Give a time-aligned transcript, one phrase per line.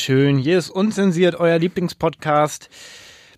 [0.00, 0.38] Schön.
[0.38, 2.70] Hier ist unzensiert euer Lieblingspodcast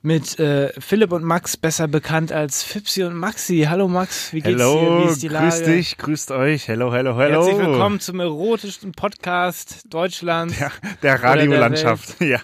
[0.00, 3.66] mit äh, Philipp und Max, besser bekannt als Fipsi und Maxi.
[3.68, 5.04] Hallo Max, wie geht's hello, dir?
[5.04, 5.48] Wie ist die Lage?
[5.48, 6.68] grüß dich, grüßt euch.
[6.68, 7.44] Hello, hello, hello.
[7.44, 10.56] Herzlich willkommen zum erotischsten Podcast Deutschlands.
[10.56, 10.70] Der,
[11.02, 12.38] der Radiolandschaft, ja.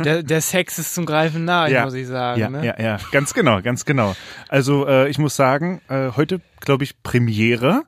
[0.00, 1.84] Der, der Sex ist zum Greifen nah, ja.
[1.84, 2.40] muss ich sagen.
[2.40, 2.66] Ja, ne?
[2.66, 4.16] ja, ja, ganz genau, ganz genau.
[4.48, 7.84] Also äh, ich muss sagen, äh, heute glaube ich Premiere.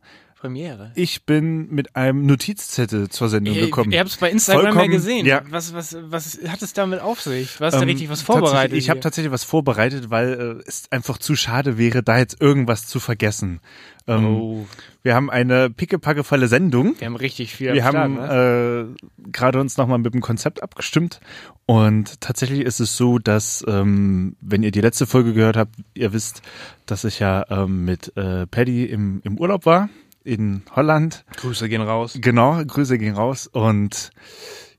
[0.49, 0.93] Premiere.
[0.95, 3.93] Ich bin mit einem Notizzettel zur Sendung Ihr, gekommen.
[3.93, 5.25] ihr habt es bei Instagram Vollkommen, ja gesehen.
[5.27, 5.41] ja.
[5.49, 7.57] Was, was, was hat es damit auf sich?
[7.57, 8.77] Du hast da Ähm, richtig was vorbereitet.
[8.77, 12.87] Ich habe tatsächlich was vorbereitet, weil äh, es einfach zu schade wäre, da jetzt irgendwas
[12.87, 13.61] zu vergessen.
[14.07, 14.67] Ähm, Oh,
[15.03, 16.95] Wir haben eine pickepackevolle Sendung.
[16.99, 18.95] wir haben richtig viel Wir Start, haben ne?
[19.25, 21.21] äh, gerade uns nochmal mit dem Konzept abgestimmt
[21.65, 26.13] und tatsächlich ist es so, dass ähm, wenn ihr die letzte Folge gehört habt, ihr
[26.13, 26.43] wisst,
[26.85, 29.89] dass ich ja ähm, mit äh, Paddy im, im Urlaub war
[30.25, 31.25] in Holland.
[31.37, 32.17] Grüße gehen raus.
[32.21, 34.11] Genau, Grüße gehen raus und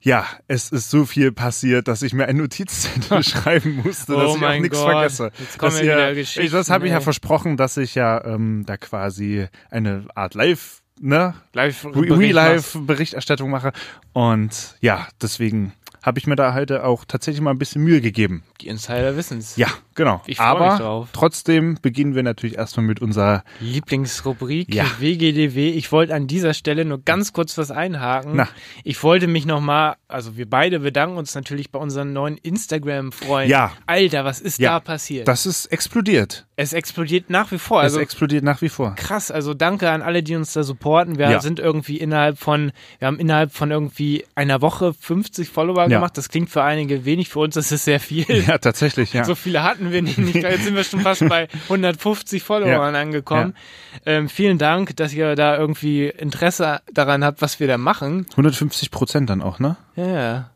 [0.02, 4.36] ja, es ist so viel passiert, dass ich mir ein Notizzettel schreiben musste, Oh dass
[4.36, 5.32] ich auch nichts Gott, vergesse.
[5.40, 8.64] jetzt kommen ihr- wieder Geschichten, ich, das habe ich ja versprochen, dass ich ja ähm,
[8.68, 13.72] da quasi eine Art Live, ne, Live Real-Life-Berichterstattung mache.
[14.14, 15.74] Und ja, deswegen
[16.06, 18.44] habe ich mir da heute auch tatsächlich mal ein bisschen Mühe gegeben.
[18.62, 19.56] Die Insider wissen's.
[19.58, 20.22] Ja, genau.
[20.28, 21.10] Ich freu mich Aber drauf.
[21.14, 23.44] trotzdem beginnen wir natürlich erstmal mit unserer.
[23.60, 24.86] Lieblingsrubrik Ja.
[25.00, 25.70] WGDW.
[25.72, 28.34] Ich wollte an dieser Stelle nur ganz kurz was einhaken.
[28.36, 28.48] Na.
[28.84, 33.50] Ich wollte mich nochmal, also wir beide bedanken uns natürlich bei unseren neuen Instagram-Freunden.
[33.52, 33.72] Ja.
[33.86, 34.74] Alter, was ist Ja.
[34.74, 35.28] da passiert?
[35.28, 36.46] Das ist explodiert.
[36.58, 37.82] es explodiert nach wie vor.
[37.82, 38.96] Also es explodiert nach wie vor.
[38.96, 41.18] krass, also danke an alle, die uns da supporten.
[41.18, 41.40] Wir Ja.
[41.42, 46.00] sind irgendwie innerhalb von, wir haben innerhalb von irgendwie einer Woche 50 Follower Ja.
[46.00, 46.18] gemacht.
[46.18, 48.26] Das klingt für einige wenig, für uns ist es sehr viel.
[48.48, 49.24] Ja, tatsächlich, ja.
[49.24, 50.18] So viele hatten wir nicht.
[50.18, 53.56] Jetzt sind wir schon fast bei 150 Followern angekommen.
[54.06, 58.26] Ähm, vielen Dank, dass ihr da irgendwie Interesse daran habt, was wir da machen.
[58.32, 59.78] 150 Prozent dann auch, ne?
[59.96, 60.50] Ja, ja.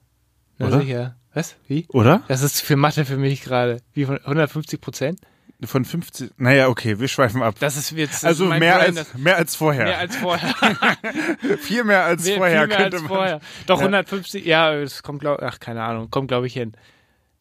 [0.57, 0.81] Na Oder?
[0.81, 1.15] sicher.
[1.33, 1.55] Was?
[1.67, 1.85] Wie?
[1.89, 2.23] Oder?
[2.27, 3.81] Das ist für Mathe für mich gerade.
[3.93, 5.19] Wie von 150 Prozent?
[5.65, 6.31] Von 50.
[6.37, 7.55] Naja, okay, wir schweifen ab.
[7.59, 9.83] Das ist jetzt also ist mehr Brain, als, mehr als vorher.
[9.85, 10.53] mehr als vorher.
[11.59, 13.09] viel mehr als Mehr- vorher viel mehr könnte als man.
[13.09, 13.39] vorher.
[13.65, 13.85] Doch Ja.
[13.87, 16.71] 150, ja, es kommt glaube ach keine Ahnung, kommt glaube ich hin.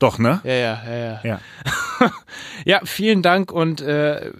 [0.00, 0.40] Doch, ne?
[0.44, 1.20] Ja, ja, ja, ja.
[1.24, 1.40] Ja.
[2.64, 4.32] Ja, vielen Dank und äh,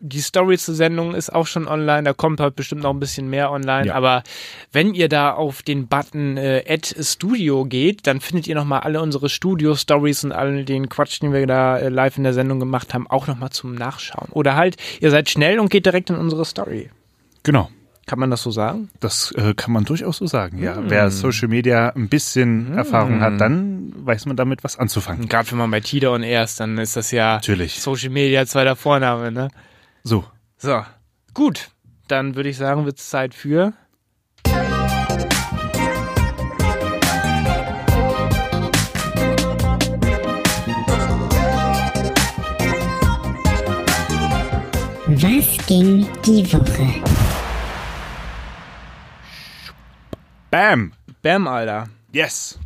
[0.00, 2.04] die Story zur Sendung ist auch schon online.
[2.04, 3.88] Da kommt heute bestimmt noch ein bisschen mehr online.
[3.88, 3.94] Ja.
[3.94, 4.22] Aber
[4.72, 9.02] wenn ihr da auf den Button äh, Add Studio geht, dann findet ihr nochmal alle
[9.02, 12.94] unsere Studio-Stories und all den Quatsch, den wir da äh, live in der Sendung gemacht
[12.94, 14.28] haben, auch nochmal zum Nachschauen.
[14.32, 16.90] Oder halt, ihr seid schnell und geht direkt in unsere Story.
[17.42, 17.70] Genau.
[18.06, 18.88] Kann man das so sagen?
[18.98, 20.76] Das äh, kann man durchaus so sagen, ja.
[20.76, 20.86] Hm.
[20.88, 25.28] Wer Social Media ein bisschen Erfahrung hat, dann weiß man damit was anzufangen.
[25.28, 27.80] Gerade wenn man bei Tida und er ist, dann ist das ja Natürlich.
[27.80, 29.48] Social Media zweiter Vorname, ne?
[30.02, 30.24] So.
[30.56, 30.84] So,
[31.34, 31.70] gut.
[32.08, 33.72] Dann würde ich sagen, wird es Zeit für
[45.12, 47.02] Was ging die Woche?
[50.50, 50.92] Bam!
[51.20, 51.88] Bam, Alter.
[52.12, 52.58] Yes!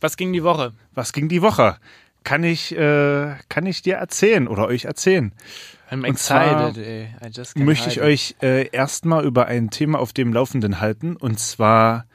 [0.00, 0.72] Was ging die Woche?
[0.94, 1.76] Was ging die Woche?
[2.24, 5.32] Kann ich, äh, kann ich dir erzählen oder euch erzählen?
[5.92, 7.08] I'm excited, ey.
[7.22, 11.38] I just Möchte ich euch äh, erstmal über ein Thema auf dem Laufenden halten und
[11.38, 12.06] zwar,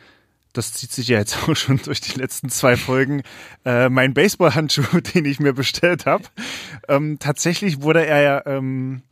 [0.54, 3.22] das zieht sich ja jetzt auch schon durch die letzten zwei Folgen,
[3.66, 6.24] äh, mein Baseballhandschuh, den ich mir bestellt habe.
[6.88, 9.04] Ähm, tatsächlich wurde er ja ähm,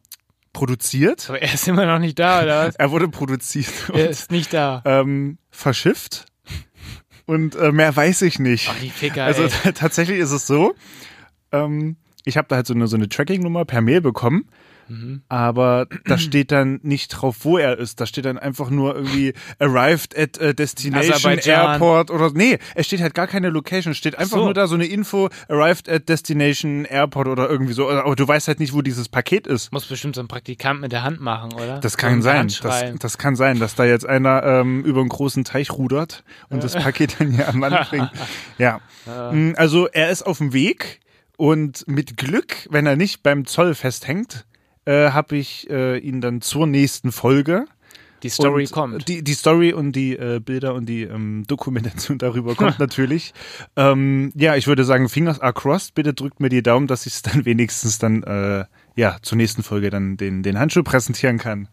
[0.52, 1.30] produziert.
[1.30, 2.76] Aber er ist immer noch nicht da, oder was?
[2.76, 4.82] Er wurde produziert Er und ist nicht da.
[4.86, 6.26] ähm, verschifft.
[7.28, 8.70] Und äh, mehr weiß ich nicht.
[8.72, 10.76] Ach, die Ficker, Also tatsächlich ist es so,
[11.52, 14.46] ähm, ich habe da halt so eine, so eine Tracking-Nummer per Mail bekommen,
[14.88, 15.24] Mhm.
[15.30, 18.00] aber da steht dann nicht drauf, wo er ist.
[18.02, 21.72] Da steht dann einfach nur irgendwie arrived at a destination Aserbaidschan.
[21.72, 24.44] airport oder nee, es steht halt gar keine Location, es steht einfach so.
[24.44, 28.48] nur da so eine Info arrived at destination airport oder irgendwie so, aber du weißt
[28.48, 29.72] halt nicht, wo dieses Paket ist.
[29.72, 31.80] Muss bestimmt so ein Praktikant mit der Hand machen, oder?
[31.80, 32.52] Das kann sein.
[32.62, 36.64] Das, das kann sein, dass da jetzt einer ähm, über einen großen Teich rudert und
[36.64, 38.12] das Paket dann hier an Land bringt.
[38.60, 38.82] Ja.
[39.32, 41.00] Mm, Also er ist auf dem Weg
[41.38, 44.46] und mit Glück, wenn er nicht beim Zoll festhängt,
[44.86, 47.66] äh, habe ich äh, ihn dann zur nächsten Folge.
[48.24, 49.08] Die Story und kommt.
[49.08, 53.34] Die, die Story und die äh, Bilder und die ähm, Dokumentation darüber kommt natürlich.
[53.76, 55.94] Ähm, ja, ich würde sagen, Fingers are crossed.
[55.94, 58.66] Bitte drückt mir die Daumen, dass ich es dann wenigstens dann äh,
[58.96, 61.68] ja zur nächsten Folge dann den, den Handschuh präsentieren kann.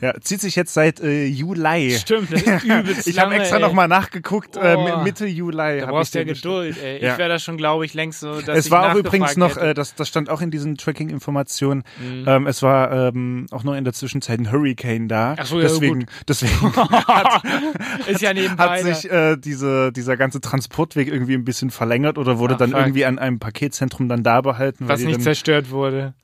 [0.00, 1.90] Ja, zieht sich jetzt seit äh, Juli.
[1.98, 4.98] Stimmt, das ist übelst Ich habe extra nochmal nachgeguckt, äh, Oh.
[5.02, 5.80] Mitte Juli.
[5.80, 7.02] Da brauchst du ich ja Geduld, ey.
[7.02, 7.12] Ja.
[7.12, 9.72] Ich wäre da schon, glaube ich, längst so, dass es war auch übrigens noch, äh,
[9.74, 12.24] das, das stand auch in diesen Tracking-Informationen, Mhm.
[12.26, 15.34] ähm, es war ähm, auch noch in der Zwischenzeit ein Hurricane da.
[15.38, 16.08] Ach so, ja, deswegen, gut.
[16.28, 16.52] deswegen
[18.06, 18.82] ist ja nebenbei.
[18.82, 22.70] hat sich äh, diese, dieser ganze Transportweg irgendwie ein bisschen verlängert oder wurde Ach, dann
[22.70, 22.80] fuck.
[22.80, 24.88] irgendwie an einem Paketzentrum dann da behalten.
[24.88, 26.14] was nicht dann, zerstört wurde.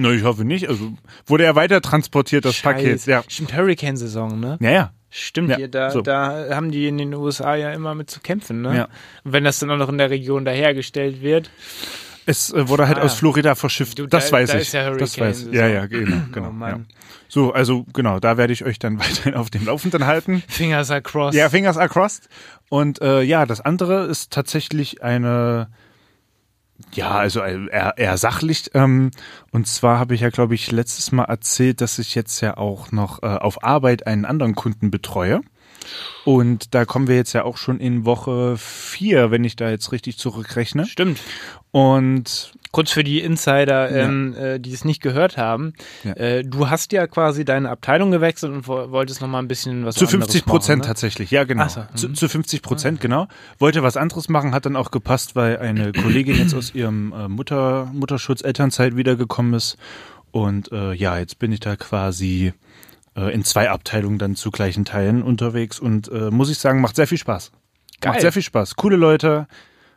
[0.00, 0.68] Na, ich hoffe nicht.
[0.68, 0.92] Also
[1.26, 3.00] wurde er weiter transportiert, das Paket.
[3.00, 3.10] Scheiße.
[3.10, 3.22] Ja.
[3.28, 4.58] Stimmt, Hurricane-Saison, ne?
[4.60, 4.92] Ja, ja.
[5.10, 6.00] Stimmt, Ja, da, so.
[6.02, 8.76] da haben die in den USA ja immer mit zu kämpfen, ne?
[8.76, 8.84] Ja.
[9.24, 11.50] Und wenn das dann auch noch in der Region dahergestellt wird.
[12.28, 13.02] Es äh, wurde halt Ah.
[13.02, 13.98] aus Florida verschifft.
[14.00, 14.72] Du, das da- weiß da ich.
[14.72, 15.52] ja das weiß ich.
[15.54, 16.16] Ja, ja, genau.
[16.32, 16.80] genau Oh ja.
[17.28, 20.42] So, also genau, da werde ich euch dann weiterhin auf dem Laufenden halten.
[20.48, 21.38] Fingers are crossed.
[21.38, 22.28] Ja, Fingers are crossed.
[22.68, 25.68] Und äh, ja, das andere ist tatsächlich eine,
[26.92, 28.70] ja, also eher, eher sachlich.
[28.74, 29.10] Ähm,
[29.50, 32.92] und zwar habe ich ja, glaube ich, letztes Mal erzählt, dass ich jetzt ja auch
[32.92, 35.40] noch äh, auf Arbeit einen anderen Kunden betreue.
[36.24, 39.92] Und da kommen wir jetzt ja auch schon in Woche vier, wenn ich da jetzt
[39.92, 40.84] richtig zurückrechne.
[40.86, 41.20] Stimmt.
[41.70, 45.72] Und Kurz für die Insider, ähm, äh, die es nicht gehört haben.
[46.04, 46.12] Ja.
[46.14, 49.86] Äh, du hast ja quasi deine Abteilung gewechselt und wo- wolltest noch mal ein bisschen
[49.86, 50.88] was Zu anderes 50 Prozent ne?
[50.88, 51.68] tatsächlich, ja genau.
[51.68, 52.14] So, zu, mhm.
[52.14, 53.28] zu 50 Prozent, genau.
[53.58, 57.28] Wollte was anderes machen, hat dann auch gepasst, weil eine Kollegin jetzt aus ihrem äh,
[57.28, 59.78] Mutter, Mutterschutz, Elternzeit wiedergekommen ist.
[60.32, 62.52] Und äh, ja, jetzt bin ich da quasi
[63.16, 66.96] äh, in zwei Abteilungen dann zu gleichen Teilen unterwegs und äh, muss ich sagen, macht
[66.96, 67.52] sehr viel Spaß.
[68.00, 68.12] Geil.
[68.12, 68.76] Macht sehr viel Spaß.
[68.76, 69.46] Coole Leute,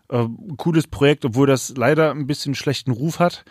[0.09, 0.25] äh,
[0.57, 3.45] cooles Projekt, obwohl das leider ein bisschen schlechten Ruf hat.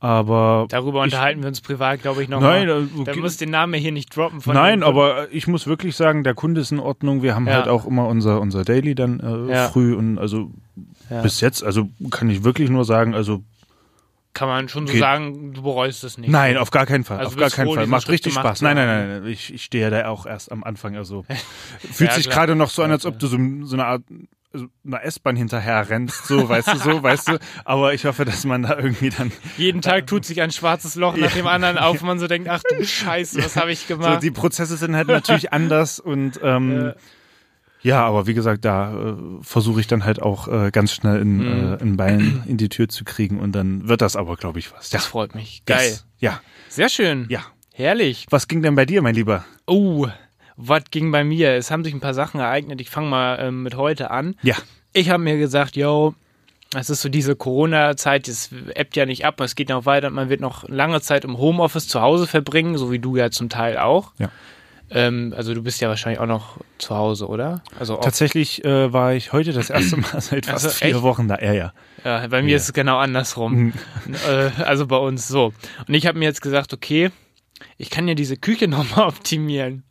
[0.00, 3.50] Aber Darüber ich- unterhalten wir uns privat, glaube ich, noch Nein, äh, Da muss den
[3.50, 4.42] Namen hier nicht droppen.
[4.42, 7.22] Von Nein, aber ich muss wirklich sagen, der Kunde ist in Ordnung.
[7.22, 7.54] Wir haben Ja.
[7.54, 9.68] halt auch immer unser, unser Daily dann äh, Ja.
[9.70, 10.50] früh und also
[11.08, 11.22] Ja.
[11.22, 13.42] bis jetzt, also kann ich wirklich nur sagen, also
[14.34, 15.00] Kann man schon so Geht.
[15.00, 16.28] sagen, du bereust es nicht.
[16.28, 17.86] nein, auf gar keinen Fall, Also auf gar keinen froh, Fall.
[17.86, 18.60] Macht Schritt richtig Spaß.
[18.62, 21.24] Nein, nein, nein, nein, ich, ich stehe ja da auch erst am Anfang, also
[21.78, 24.24] fühlt Ja, sich gerade noch so an, als ob du so, so eine Art also
[24.86, 28.62] einer S-Bahn hinterher rennst, so, weißt du, so, weißt du, aber ich hoffe, dass man
[28.62, 32.06] da irgendwie dann Jeden Tag tut sich ein schwarzes Loch nach dem anderen auf und
[32.06, 34.22] man so denkt, ach du Scheiße, was habe ich so, gemacht?
[34.22, 36.94] die Prozesse sind halt natürlich anders und ähm, Ja.
[37.82, 41.36] Ja, aber wie gesagt, da äh, versuche ich dann halt auch äh, ganz schnell in,
[41.36, 41.72] Mhm.
[41.74, 44.72] äh, ein Bein in die Tür zu kriegen und dann wird das aber, glaube ich,
[44.72, 44.90] was.
[44.90, 45.64] Ja, das freut mich.
[45.66, 45.90] Geil.
[45.90, 46.06] Yes.
[46.18, 46.40] Ja,
[46.70, 47.26] Sehr schön.
[47.28, 47.40] ja.
[47.74, 48.24] Herrlich.
[48.30, 49.44] Was ging denn bei dir, mein Lieber?
[49.66, 50.06] Oh,
[50.56, 51.52] was ging bei mir?
[51.54, 52.80] Es haben sich ein paar Sachen ereignet.
[52.80, 54.36] Ich fange mal ähm, mit heute an.
[54.42, 54.54] Ja,
[54.92, 56.14] Ich habe mir gesagt, yo,
[56.76, 60.10] es ist so diese Corona-Zeit, es ebbt ja nicht ab, es geht noch weiter.
[60.10, 63.48] Man wird noch lange Zeit im Homeoffice zu Hause verbringen, so wie du ja zum
[63.48, 64.12] Teil auch.
[64.18, 64.30] Ja.
[64.90, 67.62] Ähm, also du bist ja wahrscheinlich auch noch zu Hause, oder?
[67.78, 71.02] Also tatsächlich äh, war ich heute das erste Mal seit fast Also, vier echt?
[71.02, 71.38] Wochen da.
[71.40, 71.72] Ja, ja.
[72.04, 72.56] ja, bei mir Ja.
[72.56, 73.72] ist es genau andersrum.
[74.28, 75.52] äh, also bei uns so.
[75.88, 77.10] Und ich habe mir jetzt gesagt, okay,
[77.78, 79.84] ich kann ja diese Küche nochmal optimieren.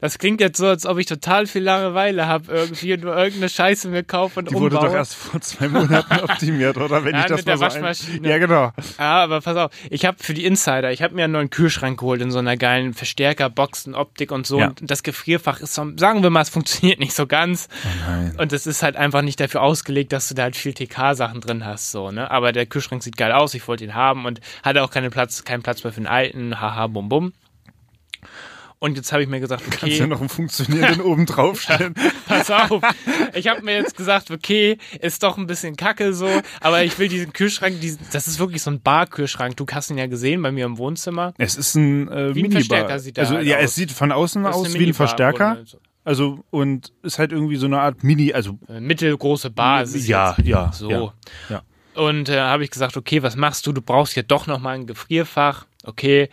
[0.00, 3.48] Das klingt jetzt so, als ob ich total viel Langeweile habe, irgendwie und nur irgendeine
[3.48, 4.90] Scheiße mir kaufe und Die wurde umbaue.
[4.90, 7.04] doch erst vor zwei Monaten optimiert, oder?
[7.04, 8.18] Wenn Ja, ich das mit mal der so Waschmaschine.
[8.18, 8.24] Ein...
[8.30, 8.72] Ja, genau.
[8.98, 11.98] Ja, aber pass auf, ich habe für die Insider, ich habe mir einen neuen Kühlschrank
[12.00, 14.58] geholt in so einer geilen Verstärker-Box und Optik und so.
[14.60, 14.66] Ja.
[14.68, 17.68] Und das Gefrierfach ist so, sagen wir mal, es funktioniert nicht so ganz.
[18.06, 18.34] Nein.
[18.38, 21.64] Und es ist halt einfach nicht dafür ausgelegt, dass du da halt viel TK-Sachen drin
[21.64, 22.30] hast, so, ne?
[22.30, 25.44] Aber der Kühlschrank sieht geil aus, ich wollte ihn haben und hatte auch keinen Platz,
[25.44, 27.32] keinen Platz mehr für den alten, haha, bum bum.
[28.84, 31.94] Und jetzt habe ich mir gesagt, Kannst okay, du noch einen funktionierenden oben draufstellen?
[32.28, 32.82] pass auf.
[33.32, 36.28] Ich habe mir jetzt gesagt, okay, ist doch ein bisschen kacke so,
[36.60, 39.56] aber ich will diesen Kühlschrank, diesen, das ist wirklich so ein Bar-Kühlschrank.
[39.56, 41.32] Du hast ihn ja gesehen bei mir im Wohnzimmer.
[41.38, 42.60] Es ist ein äh, Wie ein Minibar.
[42.60, 43.64] Verstärker sieht also halt ja, aus.
[43.64, 45.64] es sieht von außen aus wie ein Verstärker.
[46.04, 49.84] Also und ist halt irgendwie so eine Art Mini, also Mittelgroße Bar.
[49.84, 50.90] ja, ja, So.
[50.90, 51.14] ja,
[51.48, 51.62] ja.
[51.94, 53.72] Und äh, habe ich gesagt, okay, was machst du?
[53.72, 55.64] Du brauchst ja doch noch mal ein Gefrierfach.
[55.84, 56.28] Okay,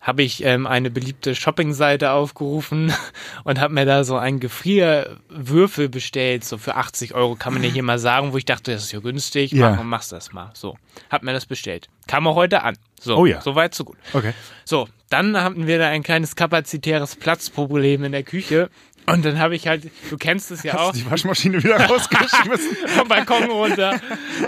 [0.00, 2.92] habe ich ähm, eine beliebte Shoppingseite aufgerufen
[3.44, 7.70] und habe mir da so einen Gefrierwürfel bestellt, so für 80 Euro, kann man ja
[7.70, 9.70] hier mal sagen, wo ich dachte, das ist ja günstig, Ja.
[9.70, 10.50] mach, machst das mal.
[10.54, 10.76] So,
[11.10, 11.88] hab mir das bestellt.
[12.06, 12.76] Kam auch heute an.
[13.00, 13.40] So, Oh ja.
[13.40, 13.96] so weit, so gut.
[14.12, 14.32] Okay.
[14.64, 18.70] So, dann hatten wir da ein kleines kapazitäres Platzproblem in der Küche.
[19.06, 21.80] Und dann habe ich halt, du kennst es ja auch, Hast du die Waschmaschine wieder
[21.88, 22.76] rausgeschmissen?
[22.88, 24.00] vom Balkon runter.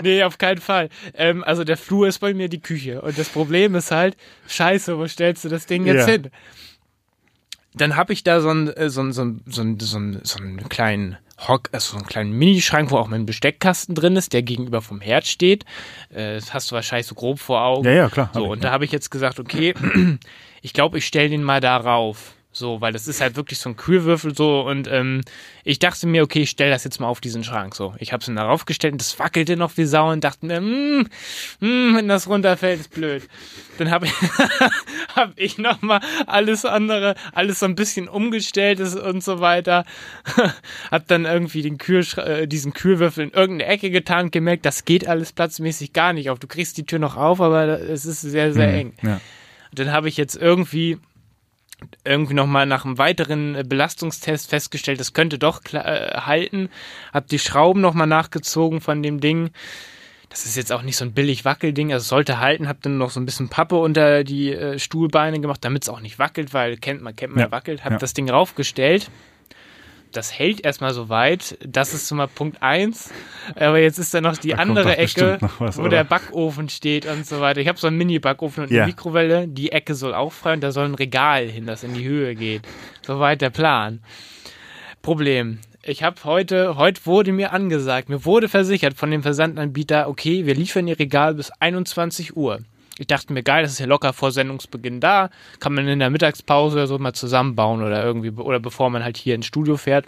[0.03, 0.89] Nee, auf keinen Fall.
[1.15, 3.01] Ähm, also der Flur ist bei mir die Küche.
[3.01, 4.15] Und das Problem ist halt,
[4.47, 6.13] scheiße, wo stellst du das Ding jetzt Ja.
[6.13, 6.29] hin?
[7.73, 10.19] Dann habe ich da so einen, äh, so einen, so einen, so einen, so einen,
[10.23, 11.17] so einen kleinen
[11.47, 14.99] Hock, also so einen kleinen Minischrank, wo auch mein Besteckkasten drin ist, der gegenüber vom
[15.01, 15.63] Herd steht.
[16.09, 17.85] Äh, das hast du wahrscheinlich so grob vor Augen.
[17.85, 18.29] Ja, ja, klar.
[18.33, 18.69] So, ich, und ja.
[18.69, 19.73] da habe ich jetzt gesagt, okay,
[20.61, 22.33] ich glaube, ich stelle den mal darauf.
[22.53, 25.21] So, weil das ist halt wirklich so ein Kühlwürfel so und ähm,
[25.63, 27.95] ich dachte mir, okay, ich stelle das jetzt mal auf diesen Schrank so.
[27.97, 30.59] Ich habe es dann darauf gestellt und das wackelte noch wie Sau und dachte mir,
[30.59, 31.07] mm,
[31.61, 33.23] mm, wenn das runterfällt, ist blöd.
[33.77, 34.13] Dann habe ich,
[35.15, 39.85] hab ich nochmal alles andere, alles so ein bisschen umgestellt ist und so weiter.
[40.91, 44.83] hab dann irgendwie den Kühlsch äh, diesen Kühlwürfel in irgendeine Ecke getan und gemerkt, das
[44.83, 46.39] geht alles platzmäßig gar nicht auf.
[46.39, 48.93] Du kriegst die Tür noch auf, aber es ist sehr, sehr eng.
[49.03, 49.21] Ja.
[49.69, 50.97] Und dann habe ich jetzt irgendwie
[52.03, 55.77] irgendwie nochmal nach einem weiteren äh, Belastungstest festgestellt, das könnte doch äh,
[56.17, 56.69] halten.
[57.13, 59.49] Hab die Schrauben nochmal nachgezogen von dem Ding.
[60.29, 62.69] Das ist jetzt auch nicht so ein billig Wackelding, also es sollte halten.
[62.69, 65.99] Hab dann noch so ein bisschen Pappe unter die äh, Stuhlbeine gemacht, damit es auch
[65.99, 67.51] nicht wackelt, weil kennt man, kennt man, Ja.
[67.51, 67.83] wackelt.
[67.83, 67.97] Hab Ja.
[67.97, 69.09] das Ding raufgestellt.
[70.11, 71.57] Das hält erstmal so weit.
[71.65, 73.11] Das ist schon mal Punkt eins.
[73.55, 75.89] Aber jetzt ist da noch die Da andere Ecke, was, wo oder?
[75.89, 77.61] der Backofen steht und so weiter.
[77.61, 78.83] Ich habe so einen Mini-Backofen und Ja.
[78.83, 79.47] eine Mikrowelle.
[79.47, 82.35] Die Ecke soll auch frei und da soll ein Regal hin, das in die Höhe
[82.35, 82.63] geht.
[83.05, 84.01] Soweit der Plan.
[85.01, 85.59] Problem.
[85.83, 90.53] Ich habe heute, heute wurde mir angesagt, mir wurde versichert von dem Versandanbieter, okay, wir
[90.53, 92.59] liefern Ihr Regal bis 21 Uhr.
[92.97, 95.29] Ich dachte mir, geil, das ist ja locker vor Sendungsbeginn da,
[95.59, 99.17] kann man in der Mittagspause oder so mal zusammenbauen oder irgendwie, oder bevor man halt
[99.17, 100.05] hier ins Studio fährt.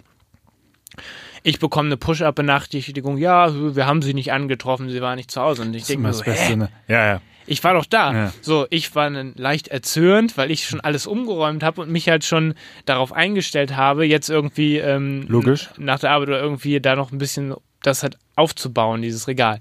[1.42, 5.62] Ich bekomme eine Push-Up-Benachrichtigung, ja, wir haben sie nicht angetroffen, sie war nicht zu Hause.
[5.62, 6.68] Und ich denke mir das so, Beste, ne?
[6.88, 7.20] Ja, ja.
[7.46, 8.12] Ich war doch da.
[8.12, 8.32] Ja.
[8.40, 12.24] So, ich war dann leicht erzürnt, weil ich schon alles umgeräumt habe und mich halt
[12.24, 12.54] schon
[12.86, 15.68] darauf eingestellt habe, jetzt irgendwie ähm, Logisch.
[15.76, 19.60] nach der Arbeit oder irgendwie da noch ein bisschen das halt aufzubauen, dieses Regal.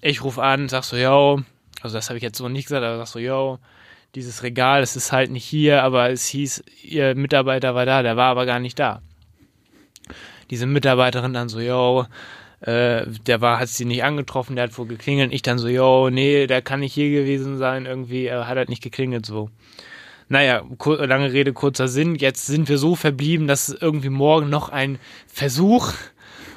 [0.00, 1.42] Ich rufe an, sag so, yo,
[1.82, 3.58] also das habe ich jetzt so nicht gesagt, aber sag so, yo,
[4.14, 8.16] dieses Regal, das ist halt nicht hier, aber es hieß, ihr Mitarbeiter war da, der
[8.16, 9.02] war aber gar nicht da.
[10.50, 12.06] Diese Mitarbeiterin dann so, yo,
[12.60, 15.32] äh, der war, hat sie nicht angetroffen, der hat wohl geklingelt.
[15.32, 18.68] Ich dann so, yo, nee, der kann nicht hier gewesen sein, irgendwie, er hat halt
[18.68, 19.50] nicht geklingelt, so.
[20.28, 22.14] Naja, lange Rede, kurzer Sinn.
[22.14, 25.92] Jetzt sind wir so verblieben, dass irgendwie morgen noch ein Versuch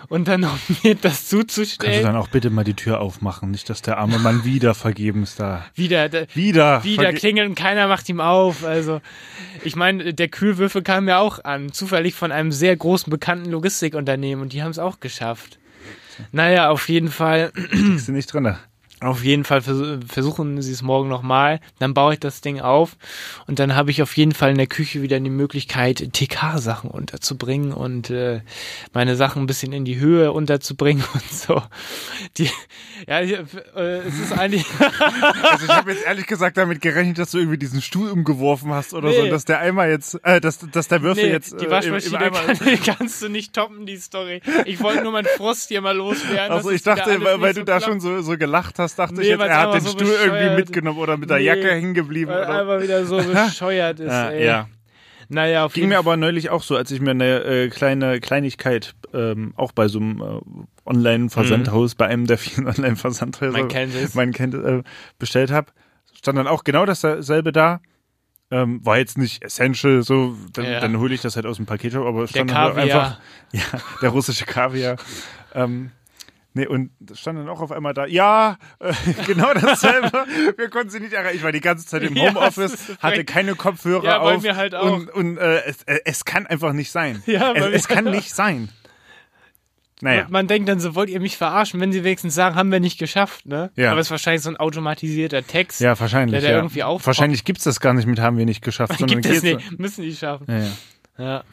[0.09, 2.03] unternommen wird, das Kannst du zuzustellen.
[2.03, 5.65] dann auch bitte mal die Tür aufmachen, nicht, dass der arme Mann wieder vergebens da.
[5.75, 6.83] Wieder, der, Wieder.
[6.83, 8.63] wieder klingeln und keiner macht ihm auf.
[8.65, 9.01] Also,
[9.63, 14.41] ich meine, der Kühlwürfel kam ja auch an, zufällig von einem sehr großen bekannten Logistikunternehmen
[14.41, 15.59] und die haben es auch geschafft.
[16.31, 18.55] Naja, auf jeden Fall, Kriegst du nicht drin.
[19.01, 21.59] Auf jeden Fall vers versuchen sie es morgen nochmal.
[21.79, 22.95] Dann baue ich das Ding auf
[23.45, 27.73] und dann habe ich auf jeden Fall in der Küche wieder die Möglichkeit, TK-Sachen unterzubringen
[27.73, 28.41] und äh,
[28.93, 31.61] meine Sachen ein bisschen in die Höhe unterzubringen und so.
[32.37, 32.49] Die,
[33.07, 34.65] ja, die, äh, es ist eigentlich.
[35.43, 38.93] Also ich habe jetzt ehrlich gesagt damit gerechnet, dass du irgendwie diesen Stuhl umgeworfen hast
[38.93, 39.23] oder so, Nee.
[39.23, 41.65] und dass der Eimer jetzt, äh, dass, dass der Würfel Nee, jetzt die äh, im,
[41.65, 44.41] im Waschmaschine kann, kannst du nicht toppen, die Story.
[44.65, 46.51] Ich wollte nur meinen Frust hier mal loswerden.
[46.51, 49.21] Also ich dachte, weil, weil du so da schon so, so gelacht hast, dachte Nee,
[49.23, 51.95] ich jetzt, er hat den so Stuhl irgendwie mitgenommen oder mit der Nee, Jacke hängen
[51.95, 52.29] geblieben.
[52.29, 52.61] Weil Oder?
[52.61, 54.45] einfach wieder so bescheuert ist, Ja, ey.
[54.45, 54.69] ja.
[55.27, 58.93] Naja, auf Ging mir aber neulich auch so, als ich mir eine äh, kleine Kleinigkeit
[59.11, 64.13] ähm, auch bei so einem äh, Online-Versandhaus, bei einem der vielen Online-Versandhäuser, Man kennt es.
[64.13, 64.83] man kennt, äh,
[65.17, 65.71] bestellt habe,
[66.13, 67.79] stand dann auch genau dasselbe da.
[68.51, 70.79] Ähm, war jetzt nicht essential, so, dann, Ja.
[70.79, 73.01] dann hole ich das halt aus dem Paketshop, aber Der stand dann halt Kaviar.
[73.03, 73.19] einfach,
[73.51, 74.97] ja, der russische Kaviar.
[75.55, 75.89] ähm,
[76.55, 78.91] nee, und das stand dann auch auf einmal da, ja, äh,
[79.27, 80.25] genau dasselbe,
[80.57, 83.23] wir konnten sie nicht erreichen, ich war die ganze Zeit im Ja, Homeoffice, ist hatte
[83.23, 84.91] keine Kopfhörer Ja, auf halt auch.
[84.91, 87.21] und, und äh, es, äh, es kann einfach nicht sein.
[87.27, 88.69] Ja, es, es kann nicht sein.
[90.01, 92.81] Naja, Man denkt dann so, wollt ihr mich verarschen, wenn sie wenigstens sagen, haben wir
[92.81, 93.71] nicht geschafft, ne?
[93.75, 93.91] Ja.
[93.91, 95.79] Aber es ist wahrscheinlich so ein automatisierter Text.
[95.79, 96.33] ja, wahrscheinlich.
[96.33, 96.61] Der da ja.
[96.61, 99.41] irgendwie auch- wahrscheinlich gibt's das gar nicht mit haben wir nicht geschafft, sondern Gibt es
[99.43, 100.47] nicht, müssen die schaffen.
[100.49, 100.71] Ja, ja.
[101.17, 101.43] Ja.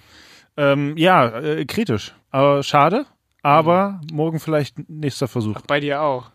[0.56, 2.14] Ähm, ja äh, kritisch.
[2.30, 3.06] Aber schade.
[3.42, 4.16] Aber Mhm.
[4.16, 5.60] morgen vielleicht nächster Versuch.
[5.62, 6.30] Bei dir auch.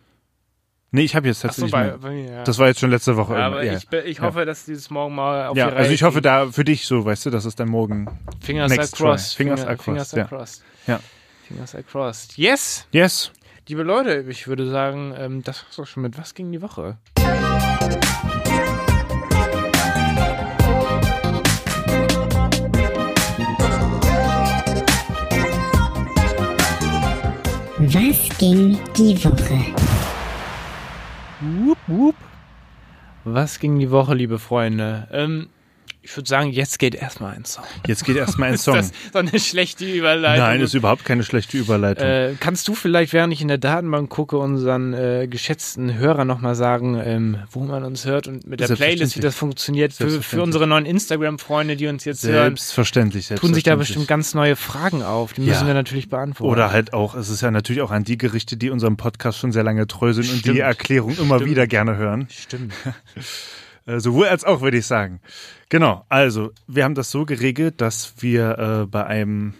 [0.91, 1.71] Nee, ich habe jetzt tatsächlich.
[1.71, 1.97] bei, mehr.
[1.97, 2.43] bei mir, ja.
[2.43, 3.33] Das war jetzt schon letzte Woche.
[3.33, 3.73] ja, aber ja.
[3.77, 6.47] ich, ich hoffe, dass dieses morgen mal auf ja, die Reihe also ich hoffe da
[6.49, 8.07] für dich so, weißt du, dass es dann morgen.
[8.41, 9.35] Fingers next are crossed.
[9.35, 9.43] try.
[9.43, 10.21] Fingers Finger- are crossed, Fingers ja.
[10.21, 10.63] are crossed.
[10.87, 10.99] Ja.
[11.47, 12.37] Fingers are crossed.
[12.37, 12.87] Yes!
[12.91, 13.31] Yes.
[13.67, 16.97] Liebe Leute, ich würde sagen, ähm, das war's auch schon mit Was ging die Woche?
[27.97, 29.57] Was ging die Woche?
[31.41, 32.15] Wup, wup.
[33.23, 35.07] Was ging die Woche, liebe Freunde?
[35.11, 35.49] Ähm,
[36.09, 37.65] ich würde sagen, jetzt geht erstmal ein Song.
[37.85, 38.75] Jetzt geht erstmal ein Ist Song.
[38.75, 40.45] das so eine schlechte Überleitung?
[40.45, 42.05] Nein, ist überhaupt keine schlechte Überleitung.
[42.07, 46.55] Äh, kannst du vielleicht, während ich in der Datenbank gucke, unseren äh, geschätzten Hörer nochmal
[46.55, 48.79] sagen, ähm, wo man uns hört und mit der Playlist,
[49.17, 49.21] wie Selbstverständlich.
[49.23, 49.91] das funktioniert?
[49.91, 50.43] Für, für Selbstverständlich.
[50.45, 53.87] unsere neuen Instagram-Freunde, die uns jetzt hören, selbstverständlich, tun sich da selbstverständlich.
[53.87, 55.33] bestimmt ganz neue Fragen auf.
[55.33, 55.47] Die Ja.
[55.53, 56.51] müssen wir natürlich beantworten.
[56.51, 59.51] Oder halt auch, es ist ja natürlich auch an die gerichtet, die unserem Podcast schon
[59.51, 60.55] sehr lange treu sind und Stimmt.
[60.55, 61.51] die Erklärung immer Stimmt.
[61.51, 62.27] wieder gerne hören.
[62.31, 62.73] Stimmt.
[63.88, 65.22] Äh, sowohl als auch, würde ich sagen.
[65.70, 69.53] Genau, also wir haben das so geregelt, dass wir äh, bei einem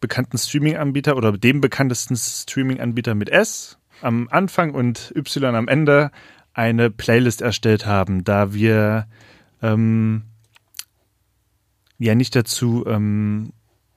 [0.00, 6.10] bekannten Streaming-Anbieter oder dem bekanntesten Streaming-Anbieter mit S am Anfang und Y am Ende
[6.54, 9.06] eine Playlist erstellt haben, da wir
[9.62, 10.22] ähm,
[11.98, 13.52] ja nicht dazu ähm,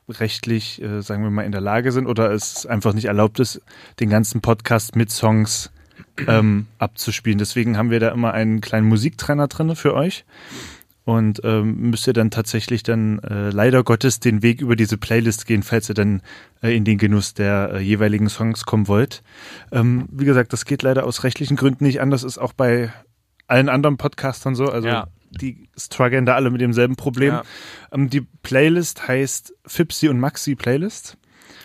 [0.08, 3.62] rechtlich, äh, sagen wir mal, in der Lage sind oder es einfach nicht erlaubt ist,
[4.00, 5.72] den ganzen Podcast mit Songs
[6.27, 7.38] ähm, abzuspielen.
[7.39, 10.25] Deswegen haben wir da immer einen kleinen Musiktrenner drin für euch
[11.03, 15.45] und ähm, müsst ihr dann tatsächlich dann äh, leider Gottes den Weg über diese Playlist
[15.45, 16.22] gehen, falls ihr dann
[16.63, 19.22] äh, in den Genuss der äh, jeweiligen Songs kommen wollt.
[19.72, 22.91] Ähm, wie gesagt, das geht leider aus rechtlichen Gründen nicht anders, ist auch bei
[23.48, 24.65] allen anderen Podcastern so.
[24.69, 25.07] Also Ja.
[25.29, 27.34] die strugglen da alle mit demselben Problem.
[27.34, 27.43] Ja.
[27.91, 31.17] Ähm, die Playlist heißt Fipsi und Maxi Playlist.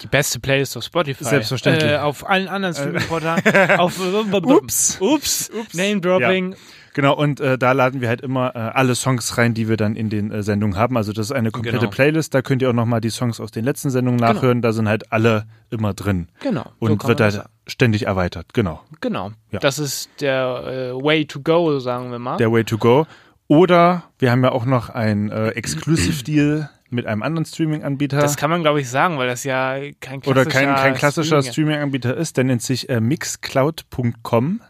[0.03, 1.25] Die beste Playlist auf Spotify.
[1.25, 1.91] Selbstverständlich.
[1.91, 3.43] Äh, auf allen anderen Streaming-Portalen.
[3.79, 4.99] auf Ups.
[5.01, 5.51] Ups.
[5.75, 6.55] Name-Dropping.
[6.93, 9.95] Genau, und äh, da laden wir halt immer äh, alle Songs rein, die wir dann
[9.95, 10.97] in den äh, Sendungen haben.
[10.97, 11.91] Also das ist eine komplette Genau.
[11.91, 12.35] Playlist.
[12.35, 14.61] Da könnt ihr auch nochmal die Songs aus den letzten Sendungen nachhören.
[14.61, 16.29] Da sind halt alle immer drin.
[16.41, 16.65] Genau.
[16.65, 18.53] so Und kann wird halt ständig erweitert.
[18.55, 18.81] Genau.
[19.01, 19.31] Genau.
[19.53, 19.61] Ja.
[19.61, 22.39] Das ist der äh, Way to go, sagen wir mal.
[22.39, 23.07] Der Way to go.
[23.47, 28.19] Oder wir haben ja auch noch ein äh, Exclusive Deal mit einem anderen Streaming-Anbieter.
[28.21, 31.43] das kann man, glaube ich, sagen, weil das ja kein klassischer Oder kein, kein klassischer
[31.43, 34.61] Streaming- Streaming-Anbieter ist, der nennt sich äh, mixcloud.com.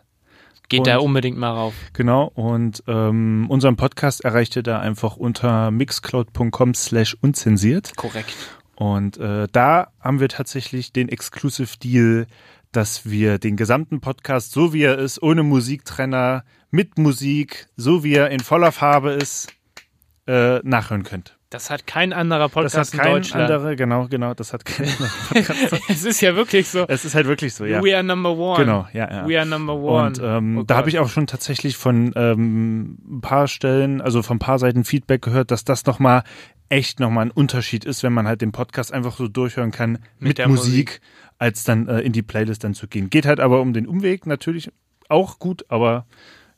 [0.68, 1.74] Geht da Und- unbedingt mal rauf.
[1.94, 7.96] Genau, und ähm, unseren Podcast erreicht ihr da einfach unter mixcloud.com slash unzensiert.
[7.96, 8.34] Korrekt.
[8.76, 12.26] Und äh, da haben wir tatsächlich den Exclusive Deal,
[12.72, 18.14] dass wir den gesamten Podcast, so wie er ist, ohne Musiktrenner, mit Musik, so wie
[18.14, 19.48] er in voller Farbe ist,
[20.28, 21.36] äh, nachhören könnt.
[21.50, 23.50] Das hat kein anderer Das Podcast hat in kein Deutschland.
[23.50, 25.82] anderer, genau, genau, das hat kein anderer Podcast.
[25.88, 26.86] es ist ja wirklich so.
[26.86, 27.82] Es ist halt wirklich so, ja.
[27.82, 28.64] We are number one.
[28.64, 29.28] Genau, ja, ja.
[29.28, 30.06] We are number one.
[30.06, 34.22] Und ähm, Oh da habe ich auch schon tatsächlich von ähm, ein paar Stellen, also
[34.22, 36.22] von ein paar Seiten Feedback gehört, dass das nochmal
[36.68, 40.38] echt nochmal ein Unterschied ist, wenn man halt den Podcast einfach so durchhören kann mit,
[40.38, 41.00] der Musik, Musik.
[41.38, 43.10] als dann äh, in die Playlist dann zu gehen.
[43.10, 44.70] Geht halt aber um den Umweg natürlich
[45.08, 46.06] auch gut, aber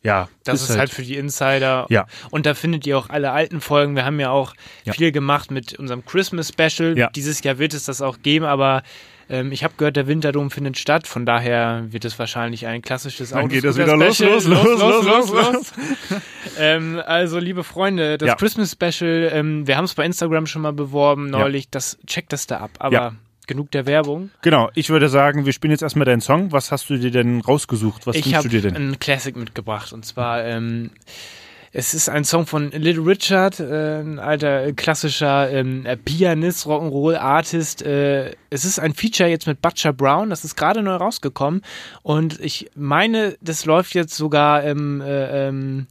[0.03, 1.87] ja, Das ist, halt, für die Insider.
[1.89, 2.07] Ja.
[2.31, 3.95] Und da findet ihr auch alle alten Folgen.
[3.97, 4.93] Wir haben ja auch Ja.
[4.93, 6.97] viel gemacht mit unserem Christmas Special.
[6.99, 7.11] Ja.
[7.11, 8.83] Dieses Jahr wird es das auch geben, aber
[9.31, 11.07] ähm, ich habe gehört, der Winterdom findet statt.
[11.07, 14.81] Von daher wird es wahrscheinlich ein klassisches Dann geht es Autoscooter wieder los, los, los,
[14.81, 15.73] los, los, los.
[16.59, 18.35] ähm, also, liebe Freunde, das Ja.
[18.35, 21.71] Christmas Special, ähm, wir haben es bei Instagram schon mal beworben neulich.
[21.71, 22.71] Das checkt das da ab.
[22.79, 23.15] Aber.
[23.47, 24.31] Genug der Werbung.
[24.43, 26.53] Genau, ich würde sagen, wir spielen jetzt erstmal deinen Song.
[26.53, 28.07] Was hast du dir denn rausgesucht?
[28.07, 28.77] Was ich wünschst habe du dir denn?
[28.77, 30.91] einen Classic mitgebracht und zwar ähm,
[31.75, 36.67] es ist ein Song von Little Richard, äh, ein alter äh, klassischer ähm, äh, Pianist,
[36.67, 37.81] Rock'n'Roll Artist.
[37.81, 41.63] Äh, es ist ein Feature jetzt mit Butcher Brown, das ist gerade neu rausgekommen
[42.03, 45.87] und ich meine, das läuft jetzt sogar im äh, ähm,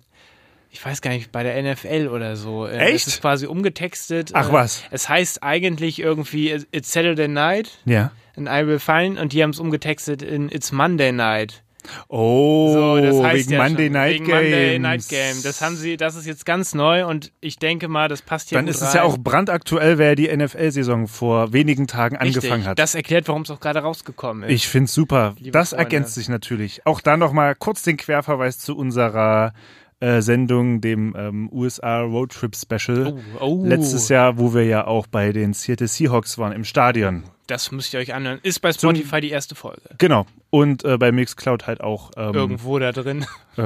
[0.71, 2.65] ich weiß gar nicht, bei der NFL oder so.
[2.65, 3.07] Äh, Echt?
[3.07, 4.31] Es ist quasi umgetextet.
[4.33, 4.83] Ach äh, was.
[4.91, 8.11] Es heißt eigentlich irgendwie It's Saturday Night Ja.
[8.37, 11.63] and I will find und die haben es umgetextet in It's Monday Night.
[12.09, 14.25] Oh, So, das heißt wegen ja Monday schon, Night wegen.
[14.27, 15.41] Monday Night Game.
[15.43, 18.59] Das haben sie, das ist jetzt ganz neu und ich denke mal, das passt hier
[18.59, 18.95] Dann ist es rein.
[18.97, 22.37] ja auch brandaktuell, wer die NFL-Saison vor wenigen Tagen Richtig.
[22.37, 22.77] angefangen hat.
[22.77, 24.53] Das erklärt, warum es auch gerade rausgekommen ist.
[24.53, 25.33] Ich find's super.
[25.39, 25.83] Liebe das Freunde.
[25.83, 26.85] ergänzt sich natürlich.
[26.85, 29.53] Auch da nochmal kurz den Querverweis zu unserer
[30.01, 33.13] äh, Sendung, dem ähm, USA Roadtrip Special.
[33.39, 37.23] oh, oh, Letztes Jahr, wo wir ja auch bei den Seattle Seahawks waren im Stadion.
[37.47, 38.39] Das müsst ihr euch anhören.
[38.43, 39.81] Ist bei Spotify die erste Folge.
[39.97, 40.25] Genau.
[40.49, 42.11] Und äh, bei Mixcloud halt auch.
[42.17, 43.25] Ähm, Irgendwo da drin.
[43.57, 43.63] Äh,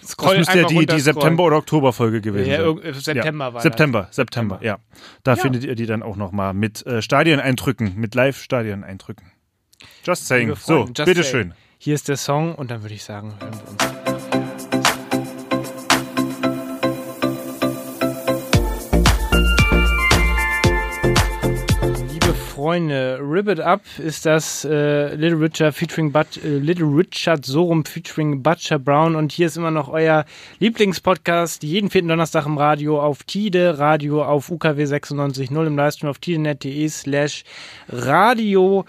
[0.00, 0.98] das müsste ja die, die.
[0.98, 2.78] September- oder Oktoberfolge gewesen Ja, sein.
[2.82, 3.52] äh, September ja.
[3.54, 4.78] war September, September, ja.
[5.24, 5.36] Da Ja.
[5.42, 9.30] findet ihr die dann auch nochmal mit äh, Stadioneindrücken, mit Live-Stadioneindrücken.
[10.04, 10.54] Just saying.
[10.54, 11.48] So, Freunde, just bitteschön.
[11.50, 11.58] Das.
[11.76, 14.03] Hier ist der Song und dann würde ich sagen, hören wir uns.
[22.54, 27.84] Freunde, Rip It Up ist das äh, Little Richard featuring But, äh, Little Richard Sorum
[27.84, 29.16] featuring Butcher Brown.
[29.16, 30.24] Und hier ist immer noch euer
[30.60, 36.18] Lieblingspodcast jeden vierten Donnerstag im Radio auf Tide, Radio auf UKW 96.0 im Livestream auf
[36.20, 37.42] tidenet.de slash
[37.88, 38.84] radio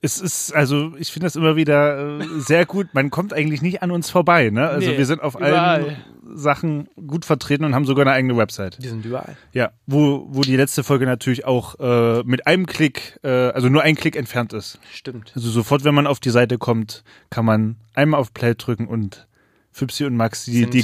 [0.01, 2.87] Es ist, also ich finde das immer wieder äh, sehr gut.
[2.93, 4.69] Man kommt eigentlich nicht an uns vorbei, ne?
[4.69, 5.53] Also Nee, wir sind auf überall.
[5.53, 5.97] allen
[6.33, 8.77] Sachen gut vertreten und haben sogar eine eigene Website.
[8.81, 9.35] Die sind überall.
[9.51, 13.81] Ja, wo, wo die letzte Folge natürlich auch äh, mit einem Klick, äh, also nur
[13.81, 14.79] ein Klick entfernt ist.
[14.93, 15.33] Stimmt.
[15.35, 19.27] Also sofort, wenn man auf die Seite kommt, kann man einmal auf Play drücken und
[19.71, 20.83] Fipsi und Max die, Sind die,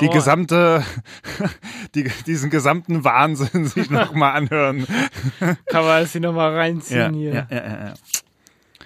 [0.00, 0.82] die gesamte,
[1.94, 4.86] die, diesen gesamten Wahnsinn sich nochmal anhören.
[5.66, 7.32] Kann man hier nochmal reinziehen hier.
[7.32, 7.94] ja, ja, ja, ja.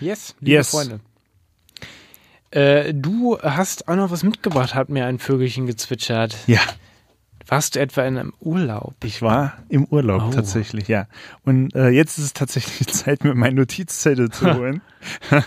[0.00, 0.70] Yes, liebe Yes.
[0.70, 1.00] Freunde.
[2.50, 6.37] Äh, du hast auch noch was mitgebracht, hat mir ein Vögelchen gezwitschert.
[6.46, 6.61] ja.
[7.50, 8.94] Warst du etwa in einem Urlaub?
[9.02, 10.30] Ich war im Urlaub Oh.
[10.32, 11.06] tatsächlich, ja.
[11.46, 14.82] Und äh, jetzt ist es tatsächlich Zeit, mir meinen Notizzettel zu holen.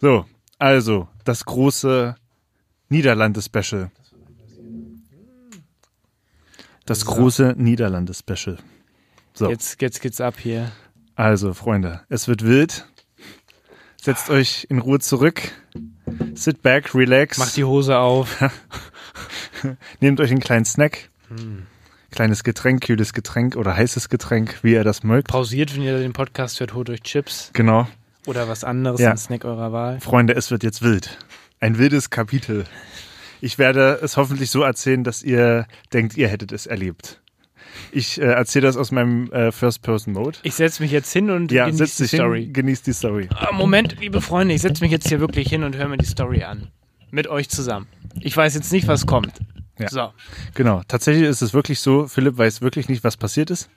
[0.00, 0.24] so,
[0.58, 2.16] also das große
[2.88, 3.92] Niederlande-Special.
[6.86, 8.58] Das große Niederlande-Special.
[9.34, 10.72] So, Jetzt, jetzt geht's ab hier.
[11.14, 12.89] also Freunde, es wird wild.
[14.02, 15.42] Setzt euch in Ruhe zurück.
[16.34, 17.38] Sit back, relax.
[17.38, 18.42] Mach die Hose auf.
[20.00, 21.10] Nehmt euch einen kleinen Snack.
[21.28, 21.66] Hm.
[22.10, 25.28] Kleines Getränk, kühles Getränk oder heißes Getränk, wie ihr das mögt.
[25.28, 27.86] Pausiert, wenn ihr den Podcast hört, holt euch Chips Genau.
[28.26, 29.10] oder was anderes, Ja.
[29.12, 30.00] ein Snack eurer Wahl.
[30.00, 31.18] Freunde, es wird jetzt wild.
[31.60, 32.64] Ein wildes Kapitel.
[33.40, 37.20] Ich werde es hoffentlich so erzählen, dass ihr denkt, ihr hättet es erlebt.
[37.92, 40.38] Ich äh, erzähle das aus meinem äh, First-Person-Mode.
[40.42, 42.46] Ich setze mich jetzt hin und Ja, genieße die dich hin, Story.
[42.46, 43.28] genießt die Story.
[43.34, 46.06] Ah, Moment, liebe Freunde, ich setze mich jetzt hier wirklich hin und höre mir die
[46.06, 46.68] Story an.
[47.10, 47.86] Mit euch zusammen.
[48.20, 49.32] Ich weiß jetzt nicht, was kommt.
[49.78, 49.88] Ja.
[49.88, 50.12] So.
[50.54, 50.82] Genau.
[50.86, 53.68] Tatsächlich ist es wirklich so, Philipp weiß wirklich nicht, was passiert ist.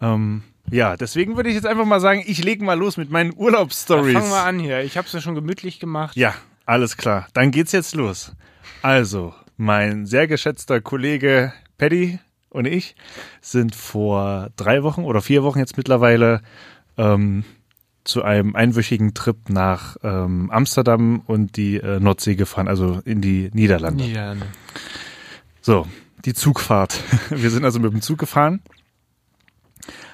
[0.00, 3.32] Ähm, ja, deswegen würde ich jetzt einfach mal sagen, ich lege mal los mit meinen
[3.34, 4.12] Urlaubsstories.
[4.14, 4.80] fangen wir an hier.
[4.82, 6.16] Ich habe es ja schon gemütlich gemacht.
[6.16, 6.34] Ja,
[6.66, 7.26] alles klar.
[7.32, 8.32] Dann geht's jetzt los.
[8.82, 12.18] Also, mein sehr geschätzter Kollege Paddy
[12.50, 12.96] und ich
[13.40, 16.40] sind vor drei Wochen oder vier Wochen jetzt mittlerweile
[16.96, 17.44] ähm,
[18.04, 23.50] zu einem einwöchigen Trip nach ähm, Amsterdam und die äh, Nordsee gefahren, also in die
[23.52, 24.04] Niederlande.
[24.04, 24.46] Niederlande.
[25.60, 25.86] So,
[26.24, 27.00] die Zugfahrt.
[27.30, 28.60] Wir sind also mit dem Zug gefahren,